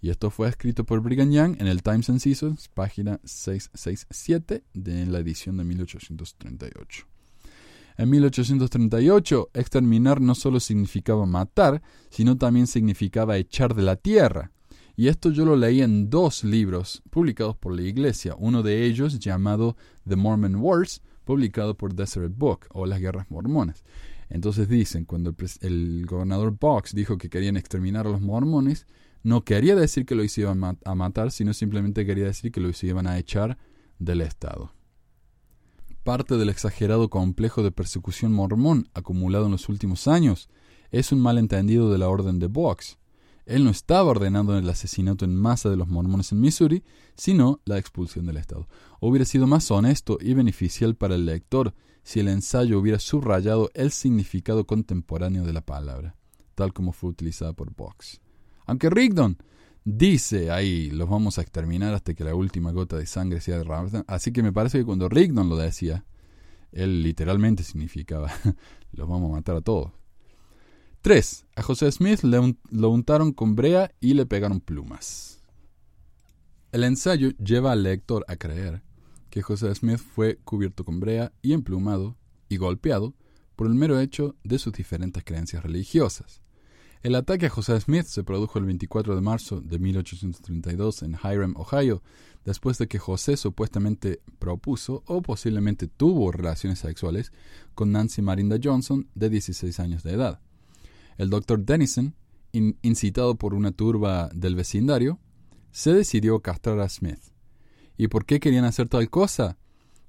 Y 0.00 0.10
esto 0.10 0.30
fue 0.30 0.48
escrito 0.48 0.84
por 0.84 1.00
Brigham 1.00 1.30
Young 1.30 1.56
en 1.60 1.66
el 1.66 1.82
Times 1.82 2.10
and 2.10 2.20
Seasons, 2.20 2.68
página 2.68 3.20
667 3.24 4.64
de 4.74 5.06
la 5.06 5.18
edición 5.18 5.56
de 5.56 5.64
1838. 5.64 7.06
En 7.96 8.10
1838, 8.10 9.50
exterminar 9.54 10.20
no 10.20 10.36
solo 10.36 10.60
significaba 10.60 11.26
matar, 11.26 11.82
sino 12.10 12.36
también 12.36 12.68
significaba 12.68 13.36
echar 13.36 13.74
de 13.74 13.82
la 13.82 13.96
tierra. 13.96 14.52
Y 14.94 15.08
esto 15.08 15.30
yo 15.30 15.44
lo 15.44 15.56
leí 15.56 15.82
en 15.82 16.08
dos 16.10 16.44
libros 16.44 17.02
publicados 17.10 17.56
por 17.56 17.74
la 17.74 17.82
Iglesia, 17.82 18.36
uno 18.38 18.62
de 18.62 18.84
ellos 18.84 19.18
llamado 19.18 19.76
The 20.06 20.14
Mormon 20.14 20.56
Wars, 20.56 21.02
publicado 21.28 21.76
por 21.76 21.94
Desert 21.94 22.32
Book, 22.34 22.60
o 22.70 22.86
las 22.86 23.00
guerras 23.00 23.30
mormonas. 23.30 23.84
Entonces 24.30 24.66
dicen, 24.66 25.04
cuando 25.04 25.34
el, 25.60 26.06
gobernador 26.06 26.56
Box 26.58 26.94
dijo 26.94 27.18
que 27.18 27.28
querían 27.28 27.58
exterminar 27.58 28.06
a 28.06 28.10
los 28.10 28.22
mormones, 28.22 28.86
no 29.22 29.44
quería 29.44 29.76
decir 29.76 30.06
que 30.06 30.14
lo 30.14 30.22
iban 30.24 30.78
a 30.82 30.94
matar, 30.94 31.30
sino 31.30 31.52
simplemente 31.52 32.06
quería 32.06 32.24
decir 32.24 32.50
que 32.50 32.62
lo 32.62 32.70
iban 32.80 33.06
a 33.06 33.18
echar 33.18 33.58
del 33.98 34.22
Estado. 34.22 34.72
Parte 36.02 36.38
del 36.38 36.48
exagerado 36.48 37.10
complejo 37.10 37.62
de 37.62 37.72
persecución 37.72 38.32
mormón 38.32 38.88
acumulado 38.94 39.44
en 39.44 39.52
los 39.52 39.68
últimos 39.68 40.08
años 40.08 40.48
es 40.92 41.12
un 41.12 41.20
malentendido 41.20 41.92
de 41.92 41.98
la 41.98 42.08
orden 42.08 42.38
de 42.38 42.46
Box. 42.46 42.96
Él 43.48 43.64
no 43.64 43.70
estaba 43.70 44.10
ordenando 44.10 44.56
el 44.58 44.68
asesinato 44.68 45.24
en 45.24 45.34
masa 45.34 45.70
de 45.70 45.76
los 45.76 45.88
mormones 45.88 46.32
en 46.32 46.40
Missouri, 46.40 46.84
sino 47.16 47.62
la 47.64 47.78
expulsión 47.78 48.26
del 48.26 48.36
Estado. 48.36 48.68
Hubiera 49.00 49.24
sido 49.24 49.46
más 49.46 49.70
honesto 49.70 50.18
y 50.20 50.34
beneficial 50.34 50.96
para 50.96 51.14
el 51.14 51.24
lector 51.24 51.74
si 52.02 52.20
el 52.20 52.28
ensayo 52.28 52.78
hubiera 52.78 52.98
subrayado 52.98 53.70
el 53.72 53.90
significado 53.90 54.66
contemporáneo 54.66 55.44
de 55.44 55.54
la 55.54 55.62
palabra, 55.62 56.14
tal 56.54 56.74
como 56.74 56.92
fue 56.92 57.08
utilizada 57.08 57.54
por 57.54 57.74
Box. 57.74 58.20
Aunque 58.66 58.90
Rigdon 58.90 59.38
dice 59.82 60.50
ahí, 60.50 60.90
los 60.90 61.08
vamos 61.08 61.38
a 61.38 61.40
exterminar 61.40 61.94
hasta 61.94 62.12
que 62.12 62.24
la 62.24 62.34
última 62.34 62.70
gota 62.72 62.98
de 62.98 63.06
sangre 63.06 63.40
sea 63.40 63.56
derramada. 63.56 64.04
Así 64.08 64.30
que 64.30 64.42
me 64.42 64.52
parece 64.52 64.76
que 64.80 64.84
cuando 64.84 65.08
Rigdon 65.08 65.48
lo 65.48 65.56
decía, 65.56 66.04
él 66.70 67.02
literalmente 67.02 67.62
significaba, 67.62 68.30
los 68.92 69.08
vamos 69.08 69.30
a 69.30 69.36
matar 69.36 69.56
a 69.56 69.62
todos. 69.62 69.92
3. 71.08 71.46
A 71.56 71.62
José 71.62 71.90
Smith 71.90 72.20
le 72.22 72.54
lo 72.70 72.90
untaron 72.90 73.32
con 73.32 73.56
brea 73.56 73.90
y 73.98 74.12
le 74.12 74.26
pegaron 74.26 74.60
plumas. 74.60 75.40
El 76.70 76.84
ensayo 76.84 77.30
lleva 77.38 77.72
al 77.72 77.82
lector 77.82 78.26
a 78.28 78.36
creer 78.36 78.82
que 79.30 79.40
José 79.40 79.74
Smith 79.74 80.00
fue 80.00 80.36
cubierto 80.44 80.84
con 80.84 81.00
brea 81.00 81.32
y 81.40 81.54
emplumado 81.54 82.18
y 82.50 82.58
golpeado 82.58 83.14
por 83.56 83.68
el 83.68 83.74
mero 83.74 83.98
hecho 83.98 84.36
de 84.44 84.58
sus 84.58 84.74
diferentes 84.74 85.24
creencias 85.24 85.62
religiosas. 85.62 86.42
El 87.02 87.14
ataque 87.14 87.46
a 87.46 87.48
José 87.48 87.80
Smith 87.80 88.04
se 88.04 88.22
produjo 88.22 88.58
el 88.58 88.66
24 88.66 89.14
de 89.14 89.22
marzo 89.22 89.62
de 89.62 89.78
1832 89.78 91.04
en 91.04 91.16
Hiram, 91.24 91.54
Ohio, 91.56 92.02
después 92.44 92.76
de 92.76 92.86
que 92.86 92.98
José 92.98 93.38
supuestamente 93.38 94.20
propuso 94.38 95.04
o 95.06 95.22
posiblemente 95.22 95.86
tuvo 95.88 96.32
relaciones 96.32 96.80
sexuales 96.80 97.32
con 97.74 97.92
Nancy 97.92 98.20
Marinda 98.20 98.58
Johnson, 98.62 99.08
de 99.14 99.30
16 99.30 99.80
años 99.80 100.02
de 100.02 100.12
edad. 100.12 100.40
El 101.18 101.30
doctor 101.30 101.64
Dennison, 101.64 102.14
incitado 102.52 103.34
por 103.34 103.52
una 103.52 103.72
turba 103.72 104.30
del 104.32 104.54
vecindario, 104.54 105.18
se 105.72 105.92
decidió 105.92 106.40
castrar 106.40 106.78
a 106.78 106.88
Smith. 106.88 107.20
¿Y 107.96 108.06
por 108.06 108.24
qué 108.24 108.38
querían 108.38 108.64
hacer 108.64 108.88
tal 108.88 109.10
cosa? 109.10 109.58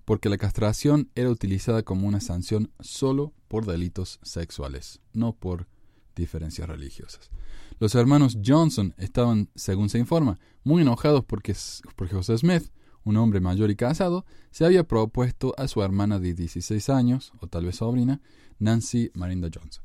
Porque 0.06 0.30
la 0.30 0.38
castración 0.38 1.10
era 1.16 1.32
utilizada 1.32 1.82
como 1.82 2.08
una 2.08 2.22
sanción 2.22 2.72
solo 2.80 3.34
por 3.48 3.66
delitos 3.66 4.20
sexuales, 4.22 5.02
no 5.12 5.34
por 5.34 5.68
diferencias 6.16 6.70
religiosas. 6.70 7.32
Los 7.80 7.96
hermanos 7.96 8.38
Johnson 8.46 8.94
estaban, 8.98 9.50
según 9.56 9.90
se 9.90 9.98
informa, 9.98 10.40
muy 10.64 10.84
enojados 10.84 11.26
porque, 11.26 11.56
porque 11.96 12.16
José 12.16 12.38
Smith, 12.38 12.70
un 13.04 13.18
hombre 13.18 13.40
mayor 13.40 13.72
y 13.72 13.76
casado, 13.76 14.26
se 14.52 14.64
había 14.64 14.84
propuesto 14.84 15.56
a 15.58 15.68
su 15.68 15.82
hermana 15.82 16.20
de 16.20 16.36
16 16.36 16.90
años, 16.90 17.34
o 17.40 17.48
tal 17.48 17.66
vez 17.66 17.78
sobrina, 17.78 18.22
Nancy 18.60 19.10
Marinda 19.16 19.50
Johnson. 19.52 19.84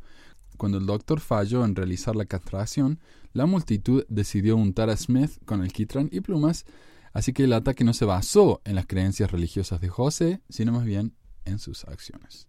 Cuando 0.56 0.78
el 0.78 0.86
doctor 0.86 1.20
falló 1.20 1.64
en 1.64 1.74
realizar 1.74 2.14
la 2.16 2.26
castración, 2.26 3.00
la 3.32 3.46
multitud 3.46 4.04
decidió 4.08 4.56
untar 4.56 4.90
a 4.90 4.96
Smith 4.96 5.32
con 5.44 5.62
alquitrán 5.62 6.08
y 6.12 6.20
plumas, 6.20 6.64
así 7.12 7.32
que 7.32 7.44
el 7.44 7.52
ataque 7.52 7.84
no 7.84 7.92
se 7.92 8.04
basó 8.04 8.60
en 8.64 8.76
las 8.76 8.86
creencias 8.86 9.30
religiosas 9.30 9.80
de 9.80 9.88
José, 9.88 10.40
sino 10.48 10.72
más 10.72 10.84
bien 10.84 11.14
en 11.44 11.58
sus 11.58 11.84
acciones. 11.84 12.48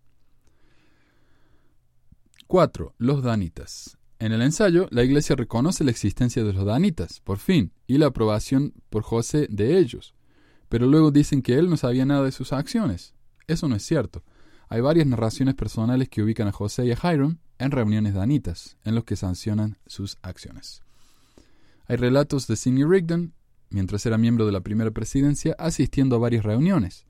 4. 2.48 2.94
Los 3.00 3.24
danitas. 3.24 3.98
En 4.20 4.32
el 4.32 4.42
ensayo, 4.42 4.88
la 4.92 5.04
Iglesia 5.04 5.36
reconoce 5.36 5.84
la 5.84 5.92
existencia 5.92 6.44
de 6.44 6.54
los 6.54 6.66
danitas, 6.66 7.20
por 7.22 7.40
fin, 7.40 7.74
y 7.88 7.98
la 7.98 8.08
aprobación 8.08 8.74
por 8.90 9.04
José 9.04 9.48
de 9.50 9.78
ellos. 9.78 10.14
Pero 10.70 10.86
luego 10.86 11.12
dicen 11.12 11.42
que 11.42 11.56
él 11.56 11.70
no 11.70 11.78
sabía 11.78 12.06
nada 12.06 12.24
de 12.24 12.32
sus 12.32 12.54
acciones. 12.54 13.14
Eso 13.48 13.68
no 13.68 13.76
es 13.76 13.84
cierto. 13.84 14.24
Hay 14.68 14.82
varias 14.82 15.08
narraciones 15.08 15.56
personales 15.56 16.10
que 16.10 16.24
ubican 16.24 16.48
a 16.48 16.52
José 16.52 16.86
y 16.86 16.92
a 16.92 16.98
Hiram 17.14 17.40
en 17.60 17.72
reuniones 17.72 18.14
danitas, 18.14 18.78
en 18.84 18.96
los 18.96 19.04
que 19.04 19.16
sancionan 19.16 19.78
sus 19.86 20.18
acciones. 20.22 20.82
Hay 21.88 21.98
relatos 21.98 22.48
de 22.48 22.56
Sidney 22.56 22.84
Rigdon, 22.84 23.34
mientras 23.70 24.06
era 24.06 24.18
miembro 24.18 24.46
de 24.46 24.52
la 24.52 24.62
primera 24.62 24.92
presidencia, 24.92 25.56
asistiendo 25.60 26.16
a 26.16 26.20
varias 26.20 26.44
reuniones. 26.44 27.06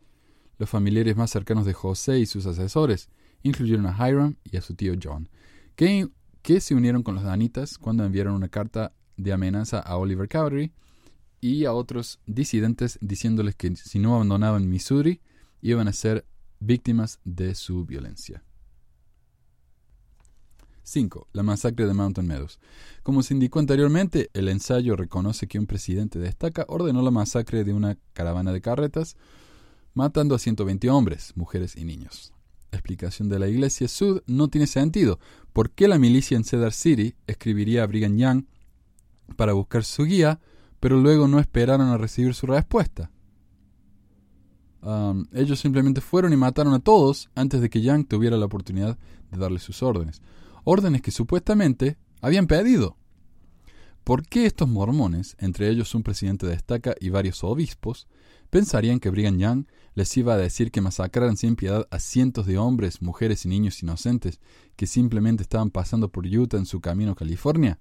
Los 0.57 0.69
familiares 0.69 1.15
más 1.15 1.31
cercanos 1.31 1.65
de 1.65 1.73
José 1.73 2.19
y 2.19 2.25
sus 2.25 2.45
asesores, 2.45 3.09
incluyeron 3.43 3.85
a 3.85 4.09
Hiram 4.09 4.35
y 4.43 4.57
a 4.57 4.61
su 4.61 4.75
tío 4.75 4.93
John, 5.01 5.29
que, 5.75 6.07
que 6.41 6.59
se 6.59 6.75
unieron 6.75 7.03
con 7.03 7.15
los 7.15 7.23
danitas 7.23 7.77
cuando 7.77 8.03
enviaron 8.03 8.33
una 8.33 8.49
carta 8.49 8.93
de 9.17 9.33
amenaza 9.33 9.79
a 9.79 9.97
Oliver 9.97 10.27
Cowdery 10.27 10.73
y 11.41 11.65
a 11.65 11.73
otros 11.73 12.19
disidentes 12.25 12.97
diciéndoles 13.01 13.55
que 13.55 13.75
si 13.75 13.99
no 13.99 14.15
abandonaban 14.15 14.69
Missouri 14.69 15.21
iban 15.61 15.87
a 15.87 15.93
ser 15.93 16.25
víctimas 16.59 17.19
de 17.23 17.55
su 17.55 17.85
violencia. 17.85 18.43
5. 20.83 21.29
La 21.33 21.41
masacre 21.41 21.87
de 21.87 21.93
Mountain 21.93 22.27
Meadows. 22.27 22.59
Como 23.01 23.23
se 23.23 23.33
indicó 23.33 23.59
anteriormente, 23.59 24.29
el 24.33 24.49
ensayo 24.49 24.95
reconoce 24.95 25.47
que 25.47 25.57
un 25.57 25.65
presidente 25.65 26.19
destaca 26.19 26.65
ordenó 26.67 27.01
la 27.01 27.11
masacre 27.11 27.63
de 27.63 27.73
una 27.73 27.97
caravana 28.13 28.53
de 28.53 28.61
carretas, 28.61 29.15
matando 29.93 30.35
a 30.35 30.39
120 30.39 30.89
hombres, 30.89 31.33
mujeres 31.35 31.75
y 31.75 31.85
niños 31.85 32.35
explicación 32.75 33.29
de 33.29 33.39
la 33.39 33.47
Iglesia 33.47 33.87
Sud 33.87 34.21
no 34.27 34.47
tiene 34.49 34.67
sentido. 34.67 35.19
¿Por 35.53 35.71
qué 35.71 35.87
la 35.87 35.97
milicia 35.97 36.37
en 36.37 36.43
Cedar 36.43 36.73
City 36.73 37.15
escribiría 37.27 37.83
a 37.83 37.87
Brigham 37.87 38.17
Young 38.17 38.45
para 39.35 39.53
buscar 39.53 39.83
su 39.83 40.03
guía, 40.03 40.39
pero 40.79 40.99
luego 40.99 41.27
no 41.27 41.39
esperaron 41.39 41.87
a 41.87 41.97
recibir 41.97 42.33
su 42.33 42.45
respuesta? 42.45 43.11
Ellos 45.33 45.59
simplemente 45.59 45.99
fueron 45.99 46.31
y 46.31 46.37
mataron 46.37 46.73
a 46.73 46.79
todos 46.79 47.29
antes 47.33 47.59
de 47.59 47.69
que 47.69 47.81
Young 47.81 48.07
tuviera 48.07 48.37
la 48.37 48.45
oportunidad 48.45 48.97
de 49.31 49.37
darle 49.37 49.59
sus 49.59 49.81
órdenes. 49.81 50.21
Órdenes 50.63 51.01
que 51.01 51.11
supuestamente 51.11 51.97
habían 52.21 52.47
pedido. 52.47 52.97
¿Por 54.03 54.27
qué 54.27 54.45
estos 54.45 54.69
mormones, 54.69 55.35
entre 55.39 55.69
ellos 55.69 55.95
un 55.95 56.03
presidente 56.03 56.45
de 56.45 56.53
estaca 56.53 56.93
y 56.99 57.09
varios 57.09 57.43
obispos, 57.43 58.07
pensarían 58.51 58.99
que 58.99 59.09
Brigham 59.09 59.39
Young 59.39 59.65
les 59.95 60.15
iba 60.17 60.35
a 60.35 60.37
decir 60.37 60.69
que 60.69 60.81
masacraran 60.81 61.37
sin 61.37 61.55
piedad 61.55 61.87
a 61.89 61.97
cientos 61.97 62.45
de 62.45 62.59
hombres, 62.59 63.01
mujeres 63.01 63.45
y 63.45 63.49
niños 63.49 63.81
inocentes 63.81 64.39
que 64.75 64.85
simplemente 64.85 65.41
estaban 65.41 65.71
pasando 65.71 66.09
por 66.09 66.27
Utah 66.27 66.57
en 66.57 66.67
su 66.67 66.81
camino 66.81 67.13
a 67.13 67.15
California? 67.15 67.79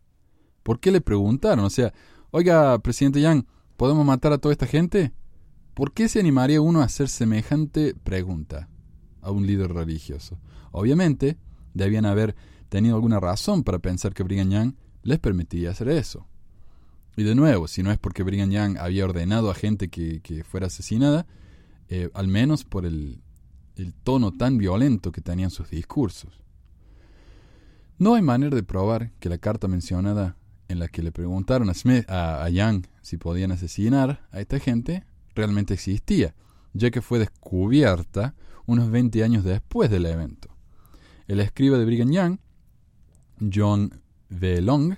¿Por 0.63 0.81
qué 0.81 0.91
le 0.91 1.03
preguntaron? 1.03 1.67
O 1.67 1.71
sea, 1.71 1.93
oiga, 2.31 2.79
presidente 2.79 3.21
Young, 3.21 3.45
¿podemos 3.77 4.07
matar 4.07 4.33
a 4.33 4.39
toda 4.39 4.53
esta 4.53 4.67
gente? 4.67 5.13
¿Por 5.75 5.93
qué 5.93 6.09
se 6.09 6.21
animaría 6.21 6.61
uno 6.61 6.81
a 6.81 6.85
hacer 6.85 7.09
semejante 7.09 7.95
pregunta 7.95 8.69
a 9.21 9.31
un 9.31 9.47
líder 9.47 9.73
religioso? 9.73 10.39
Obviamente, 10.71 11.37
debían 11.75 12.07
haber 12.07 12.37
tenido 12.69 12.95
alguna 12.95 13.21
razón 13.21 13.65
para 13.65 13.81
pensar 13.81 14.15
que 14.15 14.23
Brigham 14.23 14.51
Young 14.51 14.75
les 15.03 15.19
permitía 15.19 15.71
hacer 15.71 15.89
eso. 15.89 16.27
Y 17.17 17.25
de 17.25 17.35
nuevo, 17.35 17.69
si 17.69 17.83
no 17.83 17.93
es 17.93 17.99
porque 17.99 18.23
Brigham 18.23 18.51
Young 18.51 18.79
había 18.79 19.05
ordenado 19.05 19.51
a 19.51 19.55
gente 19.55 19.89
que, 19.89 20.21
que 20.21 20.45
fuera 20.45 20.67
asesinada, 20.67 21.27
eh, 21.89 22.11
al 22.15 22.29
menos 22.29 22.65
por 22.65 22.87
el, 22.87 23.21
tono 24.05 24.33
tan 24.33 24.57
violento 24.57 25.13
que 25.13 25.21
tenían 25.21 25.51
sus 25.51 25.71
discursos. 25.71 26.41
No 27.99 28.15
hay 28.15 28.23
manera 28.23 28.55
de 28.55 28.63
probar 28.63 29.11
que 29.19 29.29
la 29.29 29.39
carta 29.39 29.69
mencionada 29.69 30.37
en 30.69 30.79
la 30.79 30.89
que 30.89 31.03
le 31.03 31.13
preguntaron 31.13 31.69
a, 31.69 31.75
Smith, 31.75 32.09
a, 32.09 32.49
Young 32.49 32.87
si 33.03 33.17
podían 33.17 33.53
asesinar 33.53 34.27
a 34.31 34.41
esta 34.41 34.59
gente 34.59 35.05
realmente 35.35 35.75
existía, 35.75 36.35
ya 36.73 36.91
que 36.91 37.03
fue 37.03 37.19
descubierta 37.19 38.35
unos 38.67 38.91
20 38.91 39.23
años 39.23 39.45
después 39.45 39.91
del 39.91 40.07
evento. 40.07 40.55
El 41.27 41.41
escriba 41.41 41.79
de 41.79 41.85
Brigham 41.85 42.11
Young, 42.11 42.39
John 43.53 44.01
V. 44.31 44.63
Long, 44.63 44.95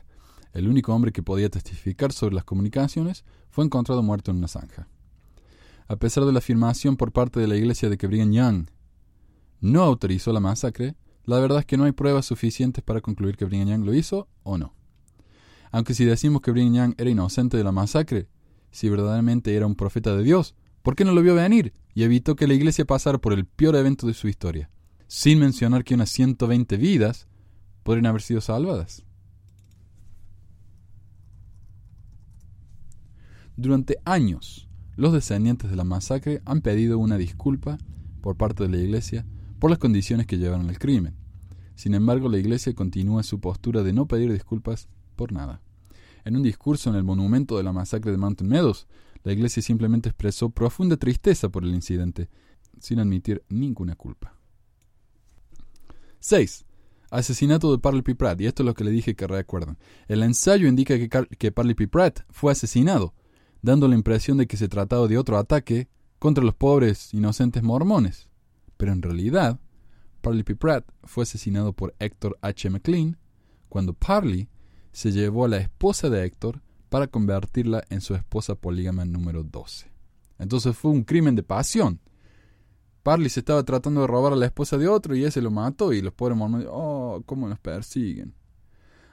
el 0.53 0.69
único 0.69 0.95
hombre 0.95 1.13
que 1.13 1.23
podía 1.23 1.51
testificar 1.51 2.13
sobre 2.13 2.35
las 2.35 2.45
comunicaciones, 2.45 3.25
fue 3.51 3.65
encontrado 3.65 4.03
muerto 4.03 4.31
en 4.31 4.39
una 4.39 4.49
zanja. 4.49 4.89
A 5.89 5.97
pesar 5.97 6.25
de 6.25 6.33
la 6.33 6.39
afirmación 6.39 6.97
por 6.97 7.13
parte 7.13 7.39
de 7.41 7.47
la 7.47 7.57
iglesia 7.57 7.89
de 7.89 7.97
que 7.97 8.07
Brigham 8.07 8.33
Young 8.33 8.67
no 9.61 9.83
autorizó 9.83 10.33
la 10.33 10.41
masacre, 10.41 10.97
la 11.25 11.39
verdad 11.39 11.61
es 11.61 11.67
que 11.67 11.77
no 11.77 11.85
hay 11.85 11.93
pruebas 11.93 12.27
suficientes 12.27 12.83
para 12.83 13.01
concluir 13.01 13.37
que 13.37 13.45
Brigham 13.45 13.69
Young 13.69 13.85
lo 13.85 13.95
hizo 13.95 14.29
o 14.43 14.59
no. 14.59 14.75
Aunque 15.71 15.95
si 15.95 16.05
decimos 16.05 16.41
que 16.41 16.53
Brigham 16.53 16.75
Young 16.75 16.95
era 16.99 17.11
inocente 17.11 17.57
de 17.57 17.65
la 17.65 17.73
masacre, 17.73 18.29
si 18.71 18.89
verdaderamente 18.89 19.55
era 19.55 19.67
un 19.67 19.75
profeta 19.75 20.17
de 20.17 20.23
Dios, 20.23 20.55
¿por 20.83 20.97
qué 20.97 21.05
no 21.05 21.13
lo 21.13 21.23
vio 21.23 21.35
venir 21.35 21.73
y 21.95 22.03
evitó 22.03 22.37
que 22.37 22.47
la 22.47 22.55
iglesia 22.55 22.85
pasara 22.85 23.19
por 23.19 23.33
el 23.33 23.45
peor 23.47 23.77
evento 23.77 24.07
de 24.07 24.15
su 24.15 24.29
historia? 24.29 24.71
Sin 25.09 25.39
mencionar 25.39 25.85
que 25.85 25.95
unas 25.95 26.11
120 26.11 26.77
vidas 26.77 27.29
podrían 27.83 28.07
haber 28.07 28.23
sido 28.23 28.41
salvadas. 28.41 29.05
Durante 33.57 33.97
años, 34.05 34.69
los 34.97 35.13
descendientes 35.13 35.71
de 35.71 35.77
la 35.77 35.85
masacre 35.85 36.43
han 36.45 36.61
pedido 36.61 36.99
una 36.99 37.17
disculpa 37.17 37.79
por 38.21 38.37
parte 38.37 38.65
de 38.65 38.69
la 38.69 38.79
Iglesia 38.79 39.25
por 39.59 39.71
las 39.71 39.79
condiciones 39.79 40.27
que 40.27 40.37
llevaron 40.37 40.69
al 40.69 40.79
crimen. 40.79 41.15
Sin 41.75 41.95
embargo, 41.95 42.29
la 42.29 42.39
Iglesia 42.39 42.75
continúa 42.75 43.23
su 43.23 43.41
postura 43.41 43.83
de 43.83 43.93
no 43.93 44.07
pedir 44.07 44.33
disculpas 44.33 44.89
por 45.15 45.33
nada. 45.33 45.63
En 46.27 46.35
un 46.35 46.43
discurso 46.43 46.91
en 46.91 46.97
el 46.97 47.05
monumento 47.05 47.57
de 47.57 47.63
la 47.63 47.73
masacre 47.73 48.11
de 48.11 48.17
Mountain 48.17 48.51
Meadows, 48.51 48.89
la 49.23 49.33
Iglesia 49.33 49.63
simplemente 49.63 50.09
expresó 50.09 50.51
profunda 50.51 50.97
tristeza 50.97 51.51
por 51.51 51.63
el 51.63 51.73
incidente, 51.73 52.29
sin 52.81 52.99
admitir 52.99 53.45
ninguna 53.49 53.95
culpa. 53.95 54.35
6. 56.19 56.67
Asesinato 57.13 57.71
de 57.71 57.79
Parley 57.79 58.03
P. 58.03 58.17
Pratt, 58.17 58.41
y 58.41 58.47
esto 58.47 58.65
es 58.65 58.67
lo 58.67 58.75
que 58.75 58.83
le 58.83 58.91
dije 58.91 59.15
que 59.15 59.29
recuerdan. 59.29 59.79
El 60.09 60.25
ensayo 60.25 60.67
indica 60.67 60.99
que, 60.99 61.09
que 61.09 61.53
Parley 61.53 61.77
P. 61.77 61.87
Pratt 61.87 62.23
fue 62.31 62.51
asesinado, 62.51 63.15
dando 63.63 63.87
la 63.87 63.95
impresión 63.95 64.37
de 64.37 64.49
que 64.49 64.57
se 64.57 64.67
trataba 64.67 65.07
de 65.07 65.19
otro 65.19 65.39
ataque 65.39 65.89
contra 66.19 66.43
los 66.43 66.57
pobres 66.57 67.15
inocentes 67.15 67.63
mormones. 67.63 68.29
Pero 68.77 68.91
en 68.91 69.01
realidad, 69.01 69.61
Parley 70.23 70.43
P. 70.43 70.57
Pratt 70.57 70.91
fue 71.05 71.23
asesinado 71.23 71.73
por 71.73 71.95
Héctor 72.01 72.37
H. 72.43 72.69
McLean 72.69 73.17
cuando 73.69 73.93
Parley 73.95 74.49
se 74.97 75.13
llevó 75.13 75.45
a 75.45 75.49
la 75.49 75.59
esposa 75.59 76.09
de 76.09 76.25
Héctor 76.25 76.63
para 76.89 77.07
convertirla 77.07 77.85
en 77.91 78.01
su 78.01 78.15
esposa 78.15 78.55
polígama 78.55 79.05
número 79.05 79.43
12. 79.45 79.93
Entonces 80.39 80.75
fue 80.75 80.91
un 80.91 81.05
crimen 81.05 81.37
de 81.37 81.43
pasión. 81.43 82.01
Parley 83.03 83.29
se 83.29 83.41
estaba 83.41 83.63
tratando 83.63 84.01
de 84.01 84.07
robar 84.07 84.33
a 84.33 84.37
la 84.37 84.47
esposa 84.47 84.79
de 84.79 84.89
otro 84.89 85.15
y 85.15 85.23
ese 85.23 85.43
lo 85.43 85.51
mató 85.51 85.93
y 85.93 86.01
los 86.01 86.15
pobres 86.15 86.39
mormones, 86.39 86.67
oh, 86.71 87.23
cómo 87.27 87.47
nos 87.47 87.59
persiguen. 87.59 88.35